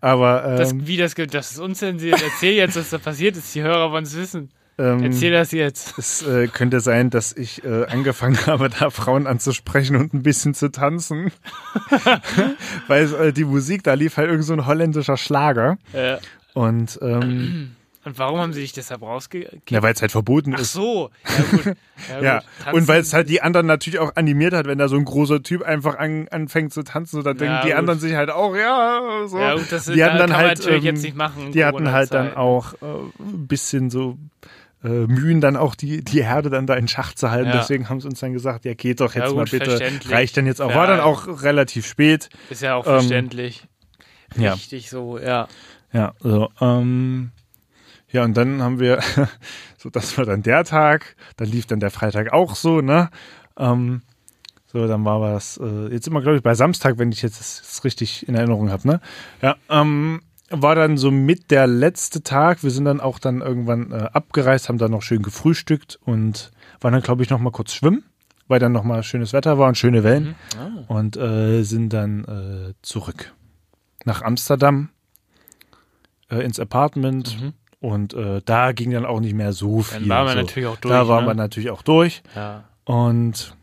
[0.00, 2.22] Aber Das, ähm, wie das, ge- das ist unzensiert.
[2.22, 3.52] Erzähl jetzt, was da passiert ist.
[3.54, 4.50] Die Hörer wollen es wissen.
[4.78, 5.98] Ähm, Erzähl das jetzt.
[5.98, 10.54] Es äh, könnte sein, dass ich äh, angefangen habe, da Frauen anzusprechen und ein bisschen
[10.54, 11.32] zu tanzen.
[12.86, 15.78] Weil äh, die Musik, da lief halt irgend so ein holländischer Schlager.
[15.92, 16.18] Äh,
[16.54, 17.74] Und ähm,
[18.04, 19.70] und warum haben sie dich deshalb rausgekickt?
[19.70, 20.72] ja, weil es halt verboten Ach ist.
[20.72, 21.10] so.
[21.26, 21.64] Ja, gut.
[21.66, 22.74] Ja, Ja, gut.
[22.74, 25.42] Und weil es halt die anderen natürlich auch animiert hat, wenn da so ein großer
[25.42, 27.78] Typ einfach an, anfängt zu tanzen, so, dann Ja, denken die gut.
[27.78, 29.38] anderen sich halt auch, ja, so.
[29.38, 31.52] Ja, gut, das die hatten da dann halt, natürlich ähm, jetzt nicht machen.
[31.52, 32.86] die hatten halt dann auch äh,
[33.18, 34.16] ein bisschen so
[34.84, 37.50] äh, Mühen, dann auch die, die Herde dann da in Schach zu halten.
[37.50, 37.56] Ja.
[37.58, 39.64] Deswegen haben sie uns dann gesagt, ja, geht doch Ja, jetzt mal gut, bitte.
[39.70, 40.12] verständlich.
[40.12, 40.70] Reicht dann jetzt auch.
[40.70, 40.76] Ja.
[40.76, 42.28] War dann auch relativ spät.
[42.50, 43.66] Ist ja auch ähm, verständlich.
[44.36, 44.52] ja.
[44.52, 45.48] Richtig so, ja.
[45.92, 47.30] Ja, so, ähm,
[48.10, 49.00] ja, und dann haben wir,
[49.78, 53.10] so, das war dann der Tag, dann lief dann der Freitag auch so, ne?
[53.58, 54.02] Ähm,
[54.66, 57.62] so, dann war was, äh, jetzt immer, glaube ich, bei Samstag, wenn ich jetzt das,
[57.62, 59.00] das richtig in Erinnerung habe, ne?
[59.40, 60.20] Ja, ähm,
[60.50, 62.62] war dann so mit der letzte Tag.
[62.62, 66.92] Wir sind dann auch dann irgendwann äh, abgereist, haben dann noch schön gefrühstückt und waren
[66.92, 68.04] dann, glaube ich, noch mal kurz schwimmen,
[68.46, 70.84] weil dann noch mal schönes Wetter war und schöne Wellen Ah.
[70.88, 73.34] und äh, sind dann äh, zurück
[74.04, 74.88] nach Amsterdam
[76.30, 77.52] äh, ins Apartment Mhm.
[77.80, 80.00] und äh, da ging dann auch nicht mehr so viel.
[80.00, 80.38] Dann waren wir so.
[80.40, 80.92] natürlich auch durch.
[80.94, 81.30] Da waren ne?
[81.30, 82.64] wir natürlich auch durch ja.
[82.84, 83.54] und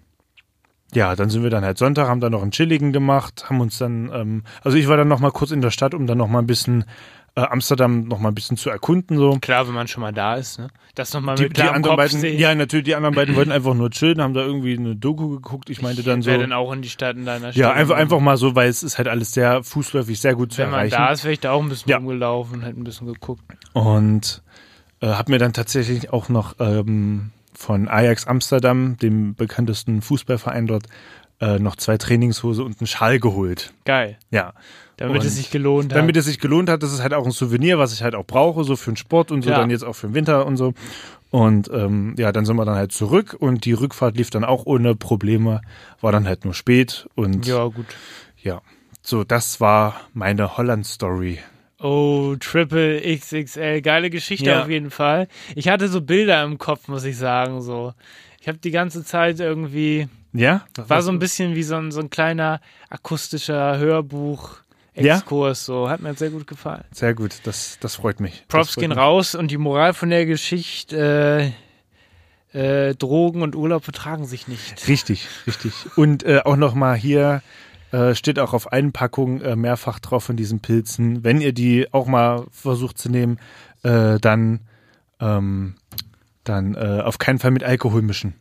[0.95, 3.77] ja, dann sind wir dann halt Sonntag, haben dann noch einen Chilligen gemacht, haben uns
[3.77, 6.27] dann, ähm, also ich war dann noch mal kurz in der Stadt, um dann noch
[6.27, 6.85] mal ein bisschen
[7.37, 9.37] äh, Amsterdam noch mal ein bisschen zu erkunden so.
[9.41, 10.69] Klar, wenn man schon mal da ist, ne?
[10.95, 12.39] Das nochmal Die, mit die anderen beiden, sehen.
[12.39, 15.69] ja natürlich, die anderen beiden wollten einfach nur chillen, haben da irgendwie eine Doku geguckt.
[15.69, 17.55] Ich meinte dann so, denn auch in die Stadt in deiner Stadt?
[17.57, 20.59] ja einfach einfach mal so, weil es ist halt alles sehr fußläufig, sehr gut zu
[20.59, 20.95] Wenn man erreichen.
[20.95, 21.97] da ist, wäre ich da auch ein bisschen Ja.
[21.97, 23.41] rumgelaufen, hätte ein bisschen geguckt.
[23.73, 24.41] Und
[25.01, 30.85] äh, habe mir dann tatsächlich auch noch ähm, von Ajax Amsterdam, dem bekanntesten Fußballverein dort,
[31.41, 33.73] äh, noch zwei Trainingshose und einen Schal geholt.
[33.83, 34.17] Geil.
[34.31, 34.53] Ja.
[34.97, 35.97] Damit Und es sich gelohnt hat.
[35.99, 38.25] Damit es sich gelohnt hat, das ist halt auch ein Souvenir, was ich halt auch
[38.25, 39.57] brauche, so für den Sport und so, Ja.
[39.57, 40.73] dann jetzt auch für den Winter und so.
[41.31, 44.65] Und ähm, ja, dann sind wir dann halt zurück und die Rückfahrt lief dann auch
[44.65, 45.59] ohne Probleme,
[45.99, 47.87] war dann halt nur spät und ja, gut.
[48.41, 48.61] ja.
[49.01, 51.39] So, das war meine Holland-Story.
[51.79, 53.81] Oh, Triple XXL.
[53.81, 54.61] Geile Geschichte Ja.
[54.63, 55.27] auf jeden Fall.
[55.55, 57.93] Ich hatte so Bilder im Kopf, muss ich sagen, so.
[58.39, 60.65] Ich habe die ganze Zeit irgendwie, Ja?
[60.75, 64.57] war so ein bisschen wie so ein, so ein kleiner akustischer Hörbuch.
[64.93, 65.17] Ja?
[65.17, 65.89] Exkurs, so.
[65.89, 66.85] Hat mir sehr gut gefallen.
[66.91, 68.45] Sehr gut, das, das freut mich.
[68.47, 68.97] Props freut gehen mich.
[68.97, 71.51] raus und die Moral von der Geschichte,
[72.53, 74.87] äh, äh, Drogen und Urlaub vertragen sich nicht.
[74.87, 75.73] Richtig, richtig.
[75.97, 77.41] Und äh, auch nochmal hier
[77.95, 81.23] äh, steht auch auf allen Packungen äh, mehrfach drauf von diesen Pilzen.
[81.23, 83.39] Wenn ihr die auch mal versucht zu nehmen,
[83.83, 84.67] äh, dann,
[85.21, 85.75] ähm,
[86.43, 88.35] dann äh, auf keinen Fall mit Alkohol mischen.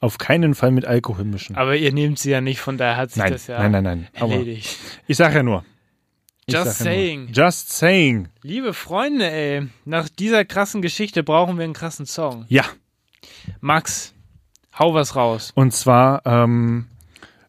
[0.00, 1.54] Auf keinen Fall mit Alkohol mischen.
[1.56, 3.84] Aber ihr nehmt sie ja nicht, von daher hat sich nein, das ja nein, nein,
[3.84, 4.08] nein.
[4.18, 4.78] Aber erledigt.
[5.06, 5.62] ich sag ja nur.
[6.48, 6.94] Just sag ja nur.
[6.94, 7.28] saying.
[7.32, 8.28] Just saying.
[8.42, 12.46] Liebe Freunde, ey, nach dieser krassen Geschichte brauchen wir einen krassen Song.
[12.48, 12.64] Ja.
[13.60, 14.14] Max,
[14.78, 15.52] hau was raus.
[15.54, 16.86] Und zwar ähm,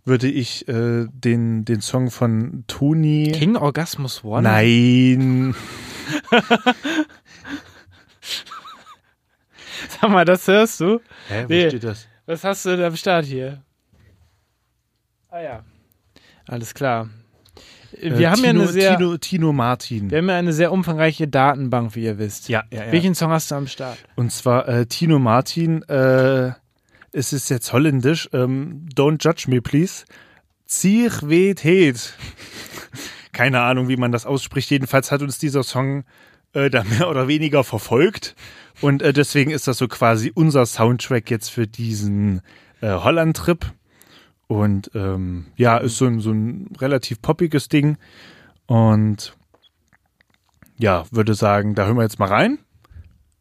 [0.07, 3.31] würde ich äh, den, den Song von Toni.
[3.33, 4.41] King Orgasmus One?
[4.43, 5.55] Nein.
[10.01, 10.99] Sag mal, das hörst du?
[11.27, 11.69] Hä, wo Nee.
[11.69, 12.07] steht das?
[12.25, 13.61] Was hast du denn am Start hier?
[15.29, 15.63] Ah ja.
[16.47, 17.09] Alles klar.
[17.99, 20.11] Wir Äh, haben ja Tino, eine sehr, Tino, Tino Martin.
[20.11, 22.49] wir haben ja eine sehr umfangreiche Datenbank, wie ihr wisst.
[22.49, 22.91] Ja, ja, ja.
[22.91, 23.97] Welchen Song hast du am Start?
[24.15, 26.51] Und zwar äh, Tino Martin, äh,
[27.17, 30.05] es ist jetzt holländisch, ähm, Don't Judge Me Please.
[31.63, 32.13] Heet.
[33.31, 34.69] Keine Ahnung, wie man das ausspricht.
[34.69, 36.03] Jedenfalls hat uns dieser Song
[36.53, 38.35] äh, da mehr oder weniger verfolgt.
[38.81, 42.41] Und äh, deswegen ist das so quasi unser Soundtrack jetzt für diesen
[42.81, 43.65] äh, Holland-Trip.
[44.45, 47.97] Und ähm, ja, ist so ein, so ein relativ poppiges Ding.
[48.67, 49.35] Und
[50.77, 52.59] ja, würde sagen, da hören wir jetzt mal rein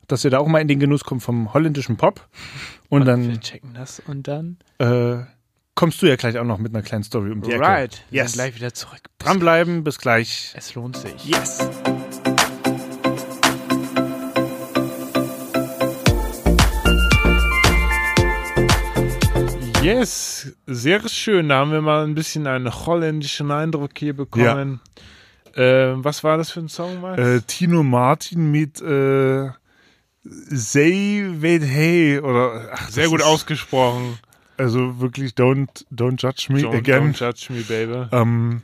[0.08, 2.26] dass ihr da auch mal in den Genuss kommt vom holländischen Pop.
[2.88, 4.58] Und Wir dann checken das und dann.
[4.78, 5.18] äh,
[5.74, 7.60] kommst du ja gleich auch noch mit einer kleinen Story um die Ecke.
[7.62, 8.02] Right.
[8.10, 8.32] Wir Yes.
[8.32, 9.00] sind gleich wieder zurück.
[9.18, 10.52] Dranbleiben, bis gleich.
[10.56, 11.24] Es lohnt sich.
[11.26, 11.58] Yes.
[19.82, 21.48] Yes, sehr schön.
[21.48, 24.80] Da haben wir mal ein bisschen einen holländischen Eindruck hier bekommen.
[25.54, 27.20] Ähm, was war das für ein Song, Max?
[27.20, 29.48] Äh, Tino Martin mit äh,
[30.48, 34.18] Say Hey oder ach, sehr gut ist- ausgesprochen.
[34.58, 37.12] Also wirklich Don't Don't Judge Me Don't, Again.
[37.12, 38.06] don't judge me, baby.
[38.12, 38.62] Ähm,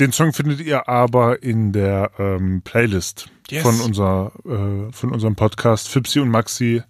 [0.00, 3.62] den Song findet ihr aber in der ähm, Playlist Yes.
[3.62, 6.82] von, unser, äh, von unserem Podcast Fipsi und Maxi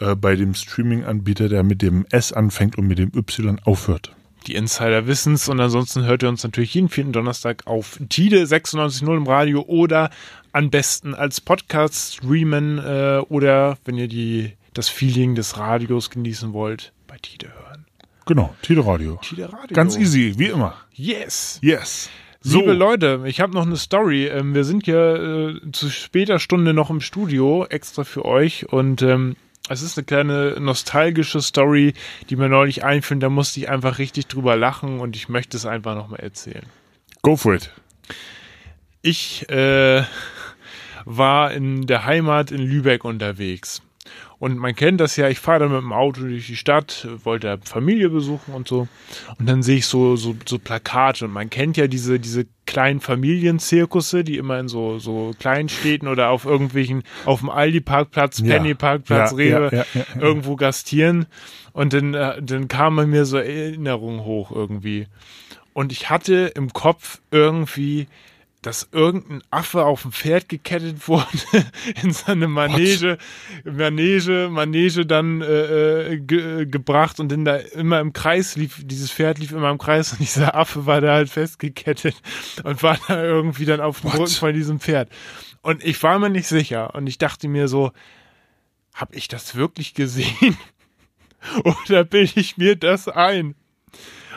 [0.00, 4.14] äh, bei dem Streaming-Anbieter, der mit dem S anfängt und mit dem Y aufhört.
[4.46, 9.16] Die Insider wissen's und ansonsten hört ihr uns natürlich jeden vierten Donnerstag auf Tide 96.0
[9.16, 10.10] im Radio oder
[10.52, 16.52] am besten als Podcast streamen äh, oder wenn ihr die, das Feeling des Radios genießen
[16.52, 17.86] wollt, bei Tide hören.
[18.26, 19.18] Genau, Tide Radio.
[19.22, 19.74] Tide Radio.
[19.74, 20.74] Ganz easy, wie immer.
[20.94, 21.58] Yes.
[21.62, 22.10] Yes.
[22.42, 24.26] Liebe Leute, ich habe noch eine Story.
[24.26, 28.72] Ähm, wir sind hier äh, zu später Stunde noch im Studio, extra für euch.
[28.72, 29.36] Und ähm,
[29.70, 31.94] es ist eine kleine nostalgische Story,
[32.28, 33.18] die mir neulich einfiel.
[33.18, 36.66] Da musste ich einfach richtig drüber lachen und ich möchte es einfach nochmal erzählen.
[37.22, 37.70] Go for it.
[39.00, 40.02] Ich äh,
[41.04, 43.80] war in der Heimat in Lübeck unterwegs.
[44.40, 47.60] Und man kennt das ja, ich fahre dann mit dem Auto durch die Stadt, wollte
[47.62, 48.88] Familie besuchen und so.
[49.38, 51.26] Und dann sehe ich so, so, so Plakate.
[51.26, 56.30] Und man kennt ja diese, diese kleinen Familienzirkusse, die immer in so, so Kleinstädten oder
[56.30, 58.42] auf irgendwelchen, auf dem Aldi-Parkplatz.
[58.42, 60.20] Penny-Parkplatz, Ja, Rewe, ja, ja, ja, ja.
[60.22, 61.26] irgendwo gastieren.
[61.72, 65.06] Und dann, äh, dann kamen mir so Erinnerungen hoch irgendwie.
[65.74, 68.08] Und ich hatte im Kopf irgendwie,
[68.62, 71.26] dass irgendein Affe auf ein Pferd gekettet wurde
[72.02, 73.16] in seine Manege,
[73.64, 79.10] Manege, Manege dann äh, äh, ge gebracht und dann da immer im Kreis lief, dieses
[79.10, 82.16] Pferd lief immer im Kreis und dieser Affe war da halt festgekettet
[82.62, 84.20] und war da irgendwie dann auf dem What?
[84.20, 85.08] Rücken von diesem Pferd.
[85.62, 87.92] Und ich war mir nicht sicher und ich dachte mir so,
[88.94, 90.56] habe ich das wirklich gesehen?
[91.64, 93.54] Oder bilde ich mir das ein?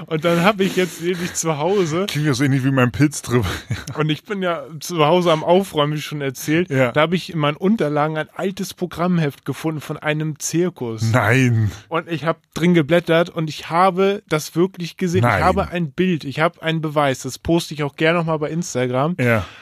[0.08, 3.46] Und dann habe ich jetzt nämlich zu Hause Klingt ja so ähnlich wie mein Pilztrip.
[3.98, 6.70] und ich bin ja zu Hause am Aufräumen, wie schon erzählt.
[6.70, 6.92] Ja.
[6.92, 11.12] Da habe ich in meinen Unterlagen ein altes Programmheft gefunden von einem Zirkus.
[11.12, 11.72] Nein.
[11.90, 15.22] Und ich habe drin geblättert und ich habe das wirklich gesehen.
[15.22, 15.40] Nein.
[15.40, 17.22] Ich habe ein Bild, ich habe einen Beweis.
[17.22, 19.16] Das poste ich auch gerne nochmal bei Instagram.
[19.20, 19.46] Ja.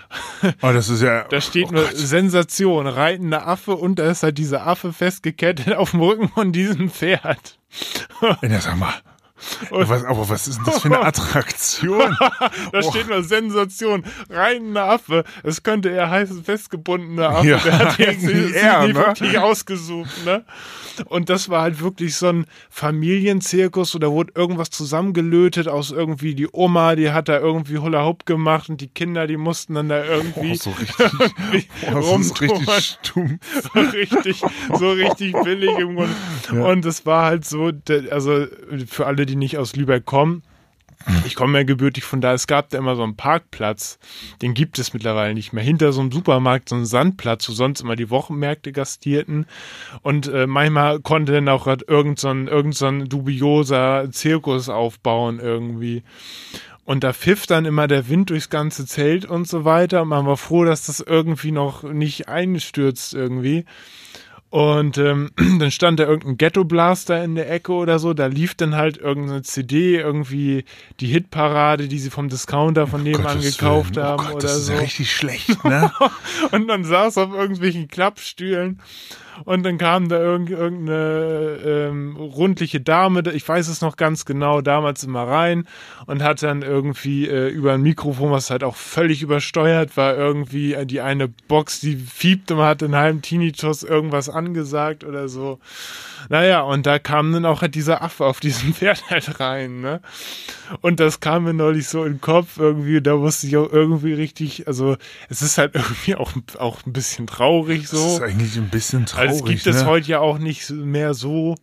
[0.63, 1.25] Oh, das ist ja.
[1.29, 1.95] Da steht oh nur Gott.
[1.95, 6.89] Sensation, reitender Affe und da ist halt dieser Affe festgekettet auf dem Rücken von diesem
[6.89, 7.59] Pferd.
[8.41, 8.93] Ja, sag mal.
[9.69, 12.15] Was, aber was ist denn das für eine Attraktion?
[12.19, 12.81] Da Oh.
[12.91, 15.23] steht nur Sensation, reitender Affe.
[15.43, 17.47] Es könnte eher heißen festgebundener Affe.
[17.49, 18.95] Ja, Der hat jetzt eher, ne?
[18.95, 20.43] wirklich ausgesucht, ne?
[21.05, 26.47] Und das war halt wirklich so ein Familienzirkus, oder wurde irgendwas zusammengelötet aus irgendwie die
[26.51, 30.03] Oma, die hat da irgendwie Hula Hoop gemacht und die Kinder, die mussten dann da
[30.03, 30.95] irgendwie Oh, so richtig.
[30.99, 33.75] irgendwie Oh, das ist richtig stumpf.
[33.75, 34.41] richtig,
[34.77, 36.13] so richtig billig im Grunde.
[36.63, 37.71] Und es war halt so,
[38.09, 38.45] also
[38.87, 40.43] für alle, die nicht aus Lübeck kommen,
[41.25, 43.99] ich komme ja gebürtig von da, es gab da immer so einen Parkplatz,
[44.41, 45.63] den gibt es mittlerweile nicht mehr.
[45.63, 49.45] Hinter so einem Supermarkt, so einen Sandplatz, wo sonst immer die Wochenmärkte gastierten.
[50.01, 54.69] Und äh, manchmal konnte dann auch grad irgend so ein, irgend so ein dubioser Zirkus
[54.69, 56.03] aufbauen irgendwie.
[56.85, 60.01] Und da pfiff dann immer der Wind durchs ganze Zelt und so weiter.
[60.01, 63.65] Und man war froh, dass das irgendwie noch nicht einstürzt irgendwie.
[64.51, 68.13] Und ähm, dann stand da irgendein Ghetto-Blaster in der Ecke oder so.
[68.13, 70.65] Da lief dann halt irgendeine CD, irgendwie
[70.99, 74.05] die Hitparade, die sie vom Discounter von nebenan Gottes gekauft Willen.
[74.05, 74.73] haben oh Gott, oder das ist so.
[74.73, 75.91] ja richtig schlecht, ne?
[76.51, 78.81] Und dann saß auf irgendwelchen Klappstühlen
[79.45, 84.61] und dann kam da irgend, irgendeine ähm, rundliche Dame, ich weiß es noch ganz genau,
[84.61, 85.67] damals immer rein
[86.05, 90.73] und hat dann irgendwie äh, über ein Mikrofon, was halt auch völlig übersteuert war, irgendwie
[90.73, 95.59] äh, die eine Box, die fiebte, man hat in halben Tinnitus irgendwas angesagt oder so.
[96.29, 100.01] Naja, und da kam dann auch halt dieser Affe auf diesem Pferd halt rein, ne?
[100.79, 104.13] Und das kam mir neulich so in den Kopf irgendwie, da wusste ich auch irgendwie
[104.13, 104.95] richtig, also
[105.29, 108.23] es ist halt irgendwie auch, auch ein bisschen traurig Das ist so.
[108.23, 109.30] eigentlich ein bisschen traurig.
[109.31, 109.85] Es gibt es ne?
[109.85, 111.55] heute ja auch nicht mehr so.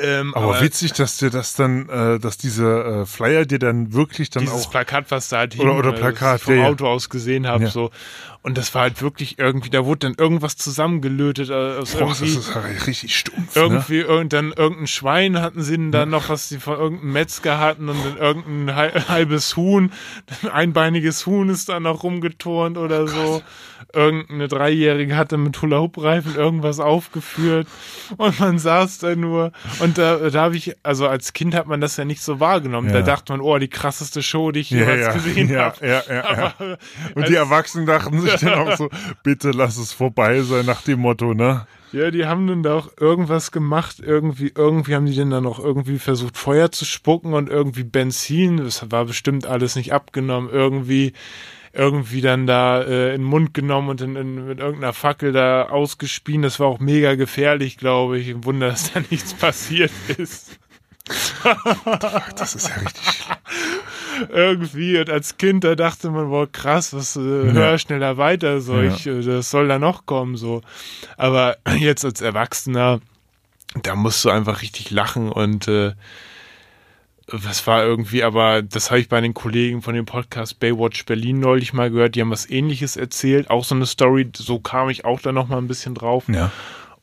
[0.00, 4.30] Ähm, Aber, witzig, dass dir das dann, äh, dass diese äh, Flyer dir dann wirklich
[4.30, 4.70] dann dieses auch.
[4.70, 6.68] Plakat, was da halt hing, Oder- oder ich Plakat, vom ja.
[6.68, 7.70] Auto aus gesehen habe, Ja.
[7.70, 7.90] so.
[8.42, 12.20] Und das war halt wirklich irgendwie, da wurde dann irgendwas zusammengelötet äh, aus Boah, das
[12.20, 12.38] irgendwie.
[12.38, 13.56] ist ja richtig stumpf.
[13.56, 13.62] Ne?
[13.62, 17.88] Irgendwie irgend, dann irgendein Schwein hatten sie dann noch, was sie von irgendeinem Metzger hatten
[17.88, 19.92] und dann irgendein hal- halbes Huhn,
[20.44, 23.42] ein einbeiniges Huhn ist da noch rumgeturnt oder so.
[23.94, 27.66] Irgendeine Dreijährige hatte mit Hula-Hoop-Reifen irgendwas aufgeführt
[28.18, 31.80] und man saß da nur und da, da habe ich, also als Kind hat man
[31.80, 32.88] das ja nicht so wahrgenommen.
[32.88, 33.02] Da Ja.
[33.02, 35.86] dachte man, oh, die krasseste Show, die ich Ja, jemals ja, gesehen ja, habe.
[35.86, 36.54] ja, ja, ja.
[36.58, 36.78] Aber
[37.14, 38.90] Und die Erwachsenen dachten sich dann auch so,
[39.22, 41.66] bitte lass es vorbei sein, nach dem Motto, ne?
[41.90, 45.58] Ja, die haben dann da auch irgendwas gemacht, irgendwie, irgendwie haben die dann da noch
[45.58, 51.14] irgendwie versucht, Feuer zu spucken und irgendwie Benzin, das war bestimmt alles nicht abgenommen, irgendwie,
[51.72, 55.64] irgendwie dann da äh, in den Mund genommen und in, in, mit irgendeiner Fackel da
[55.64, 56.42] ausgespien.
[56.42, 58.28] Das war auch mega gefährlich, glaube ich.
[58.30, 60.58] Ein Wunder, dass da nichts passiert ist.
[62.36, 63.36] Das ist ja richtig schlimm.
[64.30, 68.80] irgendwie und als Kind da dachte man, boah krass, was äh, hör schneller weiter, so
[68.80, 68.92] Ja.
[68.92, 70.62] ich, äh, das soll da noch kommen, so.
[71.16, 73.00] Aber jetzt als Erwachsener,
[73.82, 75.92] da musst du einfach richtig lachen und äh,
[77.30, 81.40] das war irgendwie, aber das habe ich bei den Kollegen von dem Podcast Baywatch Berlin
[81.40, 85.04] neulich mal gehört, die haben was ähnliches erzählt, auch so eine Story, so kam ich
[85.04, 86.24] auch da noch mal ein bisschen drauf.
[86.28, 86.50] Ja.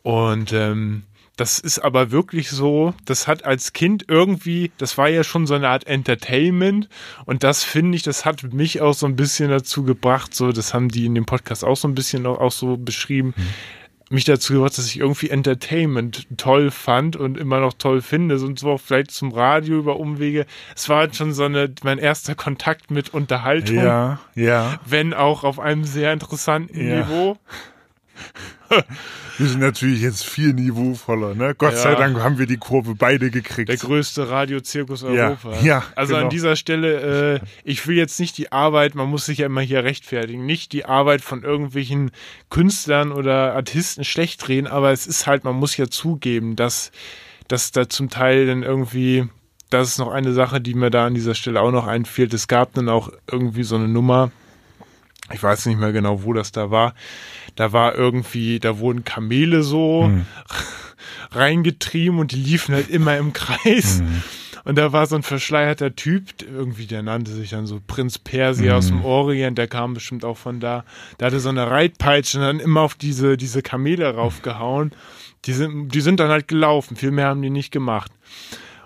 [0.01, 1.03] Und ähm,
[1.35, 5.53] das ist aber wirklich so, das hat als Kind irgendwie, das war ja schon so
[5.53, 6.87] eine Art Entertainment
[7.25, 10.73] und das finde ich, das hat mich auch so ein bisschen dazu gebracht, so, das
[10.73, 13.43] haben die in dem Podcast auch so ein bisschen auch, auch so beschrieben, Mhm.
[14.09, 18.59] Mich dazu gebracht, dass ich irgendwie Entertainment toll fand und immer noch toll finde und
[18.59, 20.45] so auch vielleicht zum Radio über Umwege.
[20.75, 24.79] Es war halt schon so eine, mein erster Kontakt mit Unterhaltung, Ja, ja.
[24.85, 26.99] wenn auch auf einem sehr interessanten Ja.
[26.99, 27.37] Niveau.
[29.37, 31.53] Wir sind natürlich jetzt viel niveauvoller, ne?
[31.57, 31.77] Gott Ja.
[31.79, 33.67] sei Dank haben wir die Kurve beide gekriegt.
[33.67, 35.63] Der größte Radiozirkus Ja, Europas.
[35.63, 36.25] ja, also genau.
[36.25, 39.61] an dieser Stelle, äh, ich will jetzt nicht die Arbeit, man muss sich ja immer
[39.61, 42.11] hier rechtfertigen, nicht die Arbeit von irgendwelchen
[42.49, 46.91] Künstlern oder Artisten schlecht reden, aber es ist halt, man muss ja zugeben, dass,
[47.49, 49.27] dass da zum Teil dann irgendwie,
[49.69, 52.33] das ist noch eine Sache, die mir da an dieser Stelle auch noch einfällt.
[52.33, 54.31] Es gab dann auch irgendwie so eine Nummer,
[55.33, 56.93] ich weiß nicht mehr genau, wo das da war.
[57.55, 60.11] Da war irgendwie, da wurden Kamele so
[61.31, 64.01] reingetrieben und die liefen halt immer im Kreis.
[64.65, 68.75] Und da war so ein verschleierter Typ, irgendwie, der nannte sich dann so Prinz Persia
[68.75, 70.83] aus dem Orient, der kam bestimmt auch von da.
[71.19, 74.91] Der hatte so eine Reitpeitsche und dann immer auf diese, diese Kamele raufgehauen.
[75.45, 78.11] Die sind, die sind dann halt gelaufen, viel mehr haben die nicht gemacht.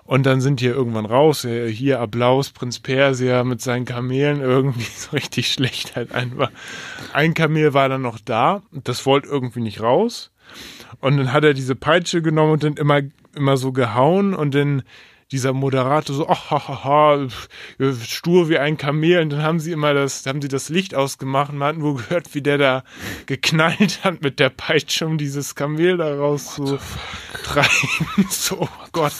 [0.09, 4.81] Und dann sind die irgendwann raus, äh, hier Applaus, Prinz Persia mit seinen Kamelen, irgendwie
[4.81, 6.49] so richtig schlecht halt einfach.
[7.13, 10.31] Ein Kamel war dann noch da, das wollte irgendwie nicht raus.
[10.99, 13.01] Und dann hat er diese Peitsche genommen und dann immer,
[13.35, 14.81] immer so gehauen und dann
[15.31, 17.27] dieser Moderator so, ach, ha, ha, ha,
[18.03, 19.21] stur wie ein Kamel.
[19.21, 21.97] Und dann haben sie immer das, haben sie das Licht ausgemacht und man hat nur
[21.97, 22.83] gehört, wie der da
[23.25, 26.79] geknallt hat mit der Peitsche, um dieses Kamel da raus zu
[27.43, 27.69] treiben.
[28.29, 29.13] So, oh Gott.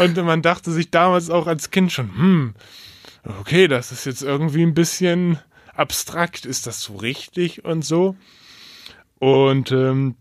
[0.00, 2.54] Und man dachte sich damals auch als Kind schon, hm,
[3.40, 5.38] okay, das ist jetzt irgendwie ein bisschen
[5.74, 6.44] abstrakt.
[6.46, 8.16] Ist das so richtig und so?
[9.18, 10.16] Und ähm,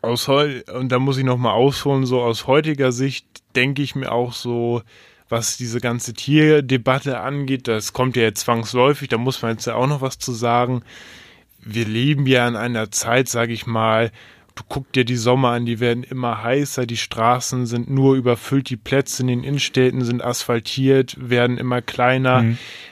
[0.00, 4.12] aus und da muss ich noch mal ausholen, so aus heutiger Sicht denke ich mir
[4.12, 4.82] auch so,
[5.28, 9.74] was diese ganze Tierdebatte angeht, das kommt ja jetzt zwangsläufig, da muss man jetzt ja
[9.74, 10.82] auch noch was zu sagen.
[11.58, 14.10] Wir leben ja in einer Zeit, sage ich mal,
[14.54, 18.68] du guck dir die Sommer an, die werden immer heißer, die Straßen sind nur überfüllt,
[18.68, 22.42] die Plätze in den Innenstädten sind asphaltiert, werden immer kleiner.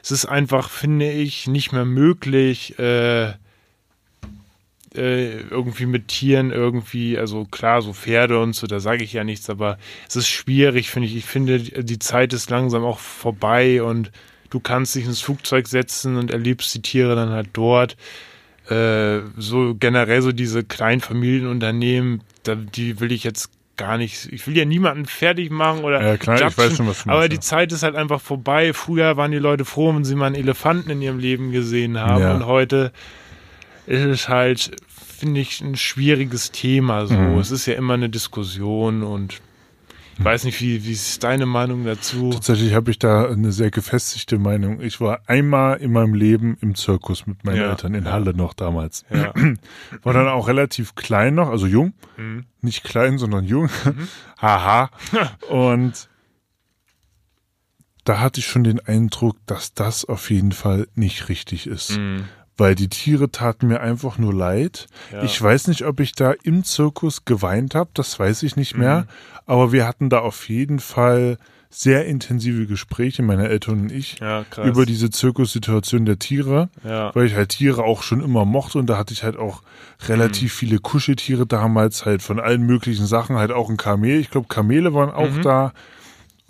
[0.03, 3.32] Es ist einfach, finde ich, nicht mehr möglich, äh,
[4.95, 9.22] äh, irgendwie mit Tieren irgendwie, also klar, so Pferde und so, da sage ich ja
[9.24, 9.78] nichts, aber
[10.09, 11.16] es ist schwierig, finde ich.
[11.16, 14.11] Ich finde, die Zeit ist langsam auch vorbei und
[14.51, 17.97] du kannst dich ins Flugzeug setzen und erlebst die Tiere dann halt dort.
[18.68, 24.47] Äh, so generell so diese kleinen Familienunternehmen, da, die will ich jetzt gar nicht, ich
[24.47, 27.20] will ja niemanden fertig machen oder Ja, klar, ich judgen, weiß schon, was du aber
[27.20, 27.41] meinst, die ja.
[27.41, 28.72] Zeit ist halt einfach vorbei.
[28.74, 32.22] Früher waren die Leute froh, wenn sie mal einen Elefanten in ihrem Leben gesehen haben
[32.22, 32.34] Ja.
[32.34, 32.93] und heute
[33.87, 37.14] ist es halt, finde ich, ein schwieriges Thema so.
[37.14, 37.39] Mhm.
[37.39, 39.41] Es ist ja immer eine Diskussion und
[40.18, 42.28] ich weiß nicht, wie, wie ist deine Meinung dazu?
[42.31, 44.83] Tatsächlich habe ich da eine sehr gefestigte Meinung.
[44.83, 48.11] Ich war einmal in meinem Leben im Zirkus mit meinen Ja, Eltern in.
[48.11, 49.07] Halle noch damals.
[49.09, 49.33] Ja.
[50.03, 51.95] War dann auch relativ klein noch, also jung.
[52.18, 52.45] Mhm.
[52.61, 53.70] Nicht klein, sondern jung.
[54.39, 54.91] Haha.
[55.49, 56.11] Und
[58.05, 61.97] da hatte ich schon den Eindruck, dass das auf jeden Fall nicht richtig ist.
[61.97, 62.24] Mhm.
[62.61, 64.87] Weil die Tiere taten mir einfach nur leid.
[65.11, 65.23] Ja.
[65.23, 69.01] Ich weiß nicht, ob ich da im Zirkus geweint habe, das weiß ich nicht mehr.
[69.01, 69.05] Mhm.
[69.47, 71.39] Aber wir hatten da auf jeden Fall
[71.71, 77.15] sehr intensive Gespräche, meine Eltern und ich, Ja, über diese Zirkussituation der Tiere, Ja.
[77.15, 79.63] weil ich halt Tiere auch schon immer mochte und da hatte ich halt auch
[80.09, 84.19] relativ viele Kuscheltiere damals halt von allen möglichen Sachen, halt auch ein Kamel.
[84.19, 85.73] Ich glaube, Kamele waren auch da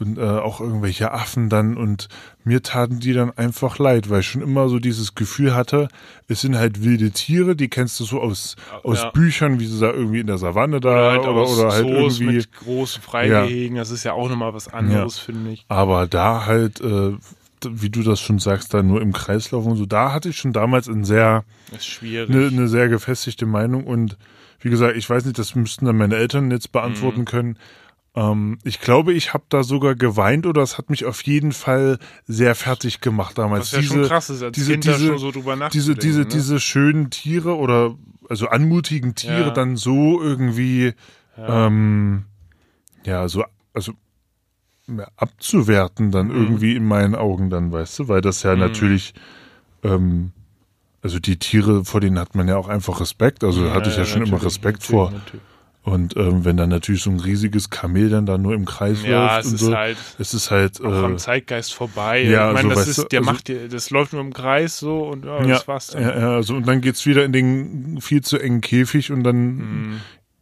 [0.00, 2.08] und äh, auch irgendwelche Affen dann und
[2.42, 5.88] mir taten die dann einfach leid, weil ich schon immer so dieses Gefühl hatte,
[6.26, 9.10] es sind halt wilde Tiere, die kennst du so aus, aus Ja.
[9.10, 12.24] Büchern, wie sie da irgendwie in der Savanne da Oder halt, oder, oder halt irgendwie.
[12.24, 15.64] mit großen Freigehegen, das ist ja auch nochmal was anderes, finde ich.
[15.68, 17.12] Aber da halt, äh,
[17.68, 20.54] wie du das schon sagst, da nur im Kreislauf und so, da hatte ich schon
[20.54, 21.44] damals ein sehr,
[22.28, 24.16] eine, eine sehr gefestigte Meinung und
[24.62, 26.72] wie gesagt, ich weiß nicht, das müssten dann meine Eltern jetzt Mhm.
[26.72, 27.58] beantworten können.
[28.14, 31.98] Ähm, ich glaube, ich habe da sogar geweint oder es hat mich auf jeden Fall
[32.26, 33.72] sehr fertig gemacht damals.
[33.72, 36.00] Was ja schon krass ist, als diese, Kind diese, schon so drüber diese, nachzudenken.
[36.00, 36.26] diese, ne?
[36.26, 37.94] diese schönen Tiere oder
[38.28, 39.50] also anmutigen Tiere Ja.
[39.50, 40.92] dann so irgendwie
[41.48, 42.24] ähm,
[43.06, 43.92] ja, so, also
[44.88, 46.34] ja, abzuwerten dann Mhm.
[46.34, 49.14] irgendwie in meinen Augen dann, weißt du, weil das ja natürlich,
[49.82, 50.32] ähm,
[51.02, 54.04] also die Tiere, vor denen hat man ja auch einfach Respekt, also hatte ich ja
[54.04, 55.10] schon immer Respekt vor.
[55.12, 55.46] natürlich.
[55.90, 59.36] Und ähm, wenn dann natürlich so ein riesiges Kamel dann da nur im Kreis Ja,
[59.36, 62.22] läuft es ist so, halt es ist halt auch am äh, Zeitgeist vorbei.
[62.22, 64.32] ja, ich meine, so, das du, ist, der also- macht, dir- das läuft nur im
[64.32, 66.02] Kreis so und ja, ja, das war's dann.
[66.02, 70.00] ja, ja, also und dann geht's wieder in den viel zu engen Käfig und dann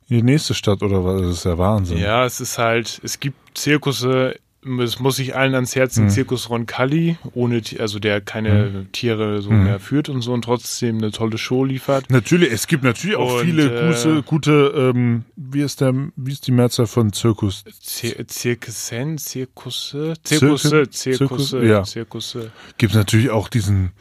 [0.09, 1.21] in die nächste Stadt oder was?
[1.23, 1.99] Das ist ja Wahnsinn.
[1.99, 2.03] Mhm.
[2.05, 4.37] Ja, es ist halt, es gibt Zirkusse,
[4.81, 6.09] es muss sich allen ans Herz, Mhm.
[6.11, 9.65] Zirkus Roncalli, ohne, also der keine Tiere so Mhm.
[9.65, 12.11] mehr führt und so und trotzdem eine tolle Show liefert.
[12.11, 16.33] Natürlich, es gibt natürlich auch Und, viele äh, gute, gute ähm, wie ist der, wie
[16.33, 17.65] ist die Mehrzahl von Zirkus?
[17.81, 21.83] Zir Zirkussen, Zirkusse, Zirkus- Zirkusse, Zirkus, Zirkusse, ja.
[21.85, 22.51] Zirkusse.
[22.77, 23.93] Gibt natürlich auch diesen,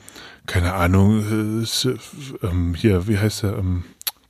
[0.45, 3.57] keine Ahnung, äh, ähm, hier, wie heißt der?
[3.57, 3.83] Ähm,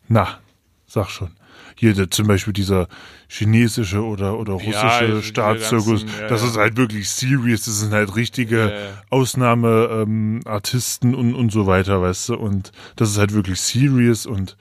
[0.07, 0.39] na,
[0.88, 1.30] sag schon.
[1.79, 2.87] Hier der, zum Beispiel dieser
[3.27, 6.47] chinesische oder, oder russische Ja, Staatszirkus, ja, das ja.
[6.49, 8.89] ist halt wirklich serious, das sind halt richtige Ja, ja.
[9.09, 14.57] Ausnahmeartisten ähm, und, und so weiter, weißt du, und das ist halt wirklich serious und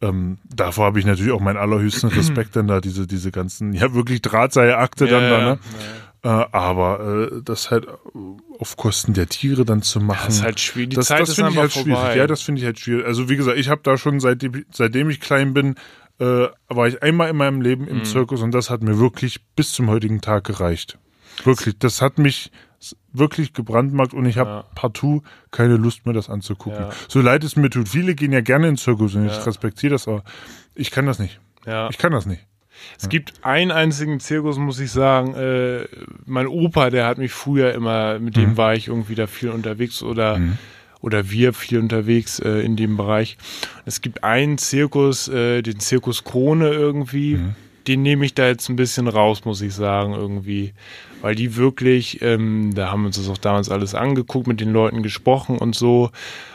[0.00, 3.94] ähm, davor habe ich natürlich auch meinen allerhöchsten Respekt dann da, diese, diese ganzen, ja
[3.94, 5.58] wirklich Drahtseilakte dann Ja, da, ja, ne?
[6.24, 7.86] Äh, aber äh, das halt
[8.58, 10.24] auf Kosten der Tiere dann zu machen.
[10.26, 10.90] Das ist halt schwierig.
[10.90, 11.94] Die das, Zeit das ist finde ich halt schwierig.
[11.94, 12.16] vorbei.
[12.16, 13.06] Ja, das finde ich halt schwierig.
[13.06, 15.76] Also wie gesagt, ich habe da schon seitdem, seitdem ich klein bin,
[16.20, 17.88] äh, war ich einmal in meinem Leben Mhm.
[17.88, 20.98] im Zirkus und das hat mir wirklich bis zum heutigen Tag gereicht.
[21.44, 22.50] Wirklich, das hat mich
[23.12, 24.64] wirklich gebrandmarkt und ich habe Ja.
[24.74, 26.80] partout keine Lust mehr, das anzugucken.
[26.80, 26.90] Ja.
[27.08, 27.88] So leid es mir tut.
[27.88, 29.32] Viele gehen ja gerne in Zirkus und Ja.
[29.36, 30.22] ich respektiere das, aber
[30.74, 31.40] ich kann das nicht.
[31.66, 31.88] Ja.
[31.90, 32.44] Ich kann das nicht.
[32.96, 35.34] Es gibt einen einzigen Zirkus, muss ich sagen.
[35.34, 35.86] Äh,
[36.26, 38.40] mein Opa, der hat mich früher immer, mit Mhm.
[38.40, 40.40] dem war ich irgendwie da viel unterwegs oder
[41.00, 43.36] oder wir viel unterwegs äh, in dem Bereich.
[43.84, 47.36] Es gibt einen Zirkus, äh, den Zirkus Krone irgendwie.
[47.36, 47.54] Mhm.
[47.86, 50.74] Den nehme ich da jetzt ein bisschen raus, muss ich sagen, irgendwie.
[51.22, 54.72] Weil die wirklich, ähm, da haben wir uns das auch damals alles angeguckt, mit den
[54.72, 56.10] Leuten gesprochen und so.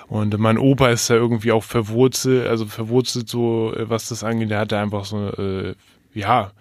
[0.08, 4.52] Und mein Opa ist da irgendwie auch verwurzelt, also verwurzelt so, äh, was das angeht.
[4.52, 5.74] Der hatte einfach so, äh,
[6.14, 6.52] ja,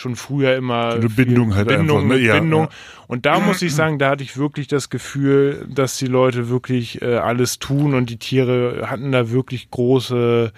[0.00, 2.14] schon früher immer Eine Bindung halt Bindung, einfach, ne?
[2.16, 2.62] mit Ja, Bindung.
[2.64, 2.68] ja.
[3.06, 7.02] Und da muss ich sagen, da hatte ich wirklich das Gefühl, dass die Leute wirklich
[7.02, 10.52] äh, alles tun und die Tiere hatten da wirklich große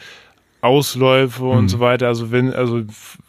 [0.61, 1.51] Ausläufe Mhm.
[1.51, 2.07] und so weiter.
[2.07, 2.83] Also wenn, also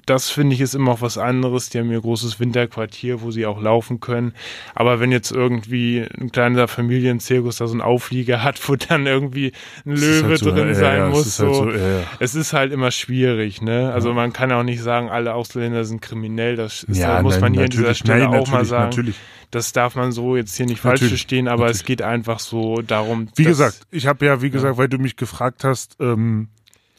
[0.06, 1.70] das finde ich ist immer auch was anderes.
[1.70, 4.34] Die haben ihr großes Winterquartier, wo sie auch laufen können.
[4.76, 9.54] Aber wenn jetzt irgendwie ein kleiner Familienzirkus da so einen Auflieger hat, wo dann irgendwie
[9.86, 11.64] ein Es ist Löwe halt so, drin ja, sein ja, es muss, ist halt so,
[11.64, 13.92] so, ja, es ist halt immer schwierig, ne?
[13.94, 16.56] Also man kann auch nicht sagen, alle Ausländer sind kriminell.
[16.56, 18.90] Das ist, Ja, muss nein, man hier an dieser Stelle nein, auch mal sagen.
[18.90, 19.16] natürlich.
[19.52, 21.86] Das darf man so jetzt hier nicht falsch Natürlich, verstehen, aber es natürlich.
[21.86, 23.28] geht einfach so darum.
[23.36, 26.48] Wie gesagt, ich habe ja, wie gesagt, weil du mich gefragt hast, ähm,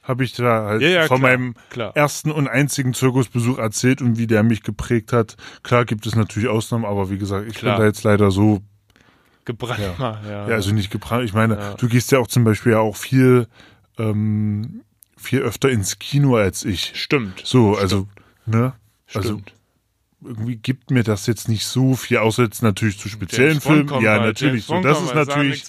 [0.04, 1.92] habe ich da halt Ja, ja, von klar, meinem klar.
[1.96, 5.36] ersten und einzigen Zirkusbesuch erzählt und wie der mich geprägt hat.
[5.62, 7.76] Klar gibt es natürlich Ausnahmen, aber wie gesagt, ich Klar.
[7.76, 8.60] bin da jetzt leider so,
[9.44, 10.20] gebrannt Ja.
[10.28, 10.48] ja.
[10.48, 11.24] ja, also nicht gebrannt.
[11.24, 13.46] Ich meine, du gehst ja auch zum Beispiel ja auch viel,
[13.98, 14.82] ähm,
[15.16, 16.92] viel öfter ins Kino als ich.
[16.94, 17.42] Stimmt.
[17.44, 18.06] So, also,
[18.46, 18.74] ne?
[19.14, 19.54] Also Stimmt.
[20.24, 23.88] Irgendwie gibt mir das jetzt nicht so viel, außer jetzt natürlich zu speziellen Filmen.
[24.00, 24.64] Ja, natürlich.
[24.64, 25.64] So, das ist natürlich.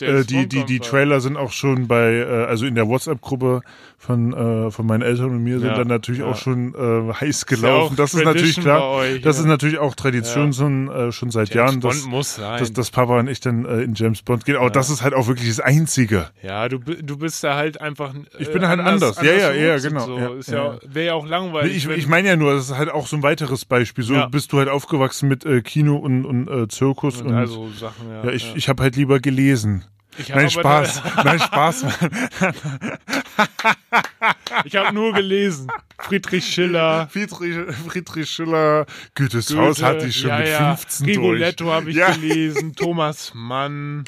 [0.00, 0.80] Äh, die, die, die.
[0.80, 3.62] Trailer sind auch schon bei, äh, also in der WhatsApp-Gruppe
[3.98, 6.26] von, äh, von meinen Eltern und mir sind Ja, dann natürlich ja.
[6.26, 7.94] auch schon äh, heiß gelaufen.
[7.94, 8.90] auch das ist natürlich Tradition klar.
[8.90, 12.34] euch, das ist natürlich auch Tradition schon, äh, schon seit James Jahren, Bond dass, muss
[12.36, 12.60] sein.
[12.60, 14.56] dass, dass Papa und ich dann äh, in James Bond gehen.
[14.56, 16.30] Aber das ist halt auch wirklich das Einzige.
[16.42, 18.14] ja, du, du bist da halt einfach.
[18.38, 19.16] Ich äh, bin halt anders.
[19.22, 20.06] Ja, ja, ja, genau.
[20.06, 20.34] So.
[20.34, 21.76] Ist Wäre ja auch langweilig.
[21.76, 23.95] Ich, ich meine ja nur, das ist halt auch so ein weiteres Beispiel.
[23.96, 24.26] So Ja.
[24.26, 27.22] bist du halt aufgewachsen mit äh, Kino und, und äh, Zirkus.
[27.22, 28.24] Und, also Sachen, ja.
[28.24, 28.56] ja, ich, ja.
[28.56, 29.84] ich habe halt lieber gelesen.
[30.18, 31.02] Ich Nein, Spaß.
[31.24, 31.82] Nein, Spaß.
[31.84, 31.92] Mann.
[34.64, 35.68] Ich habe nur gelesen.
[35.98, 37.08] Friedrich Schiller.
[37.10, 37.56] Friedrich,
[37.88, 40.76] Friedrich Schiller, Goethes Goethe, Haus hatte ich schon ja, mit ja.
[40.76, 41.74] 15 Rigoletto durch.
[41.76, 42.10] habe ich Ja.
[42.12, 42.74] gelesen.
[42.74, 44.04] Thomas Mann.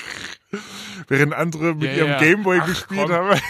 [1.08, 2.18] Während andere mit Ja, ihrem ja.
[2.18, 3.12] Gameboy Ach, gespielt komm.
[3.12, 3.40] haben.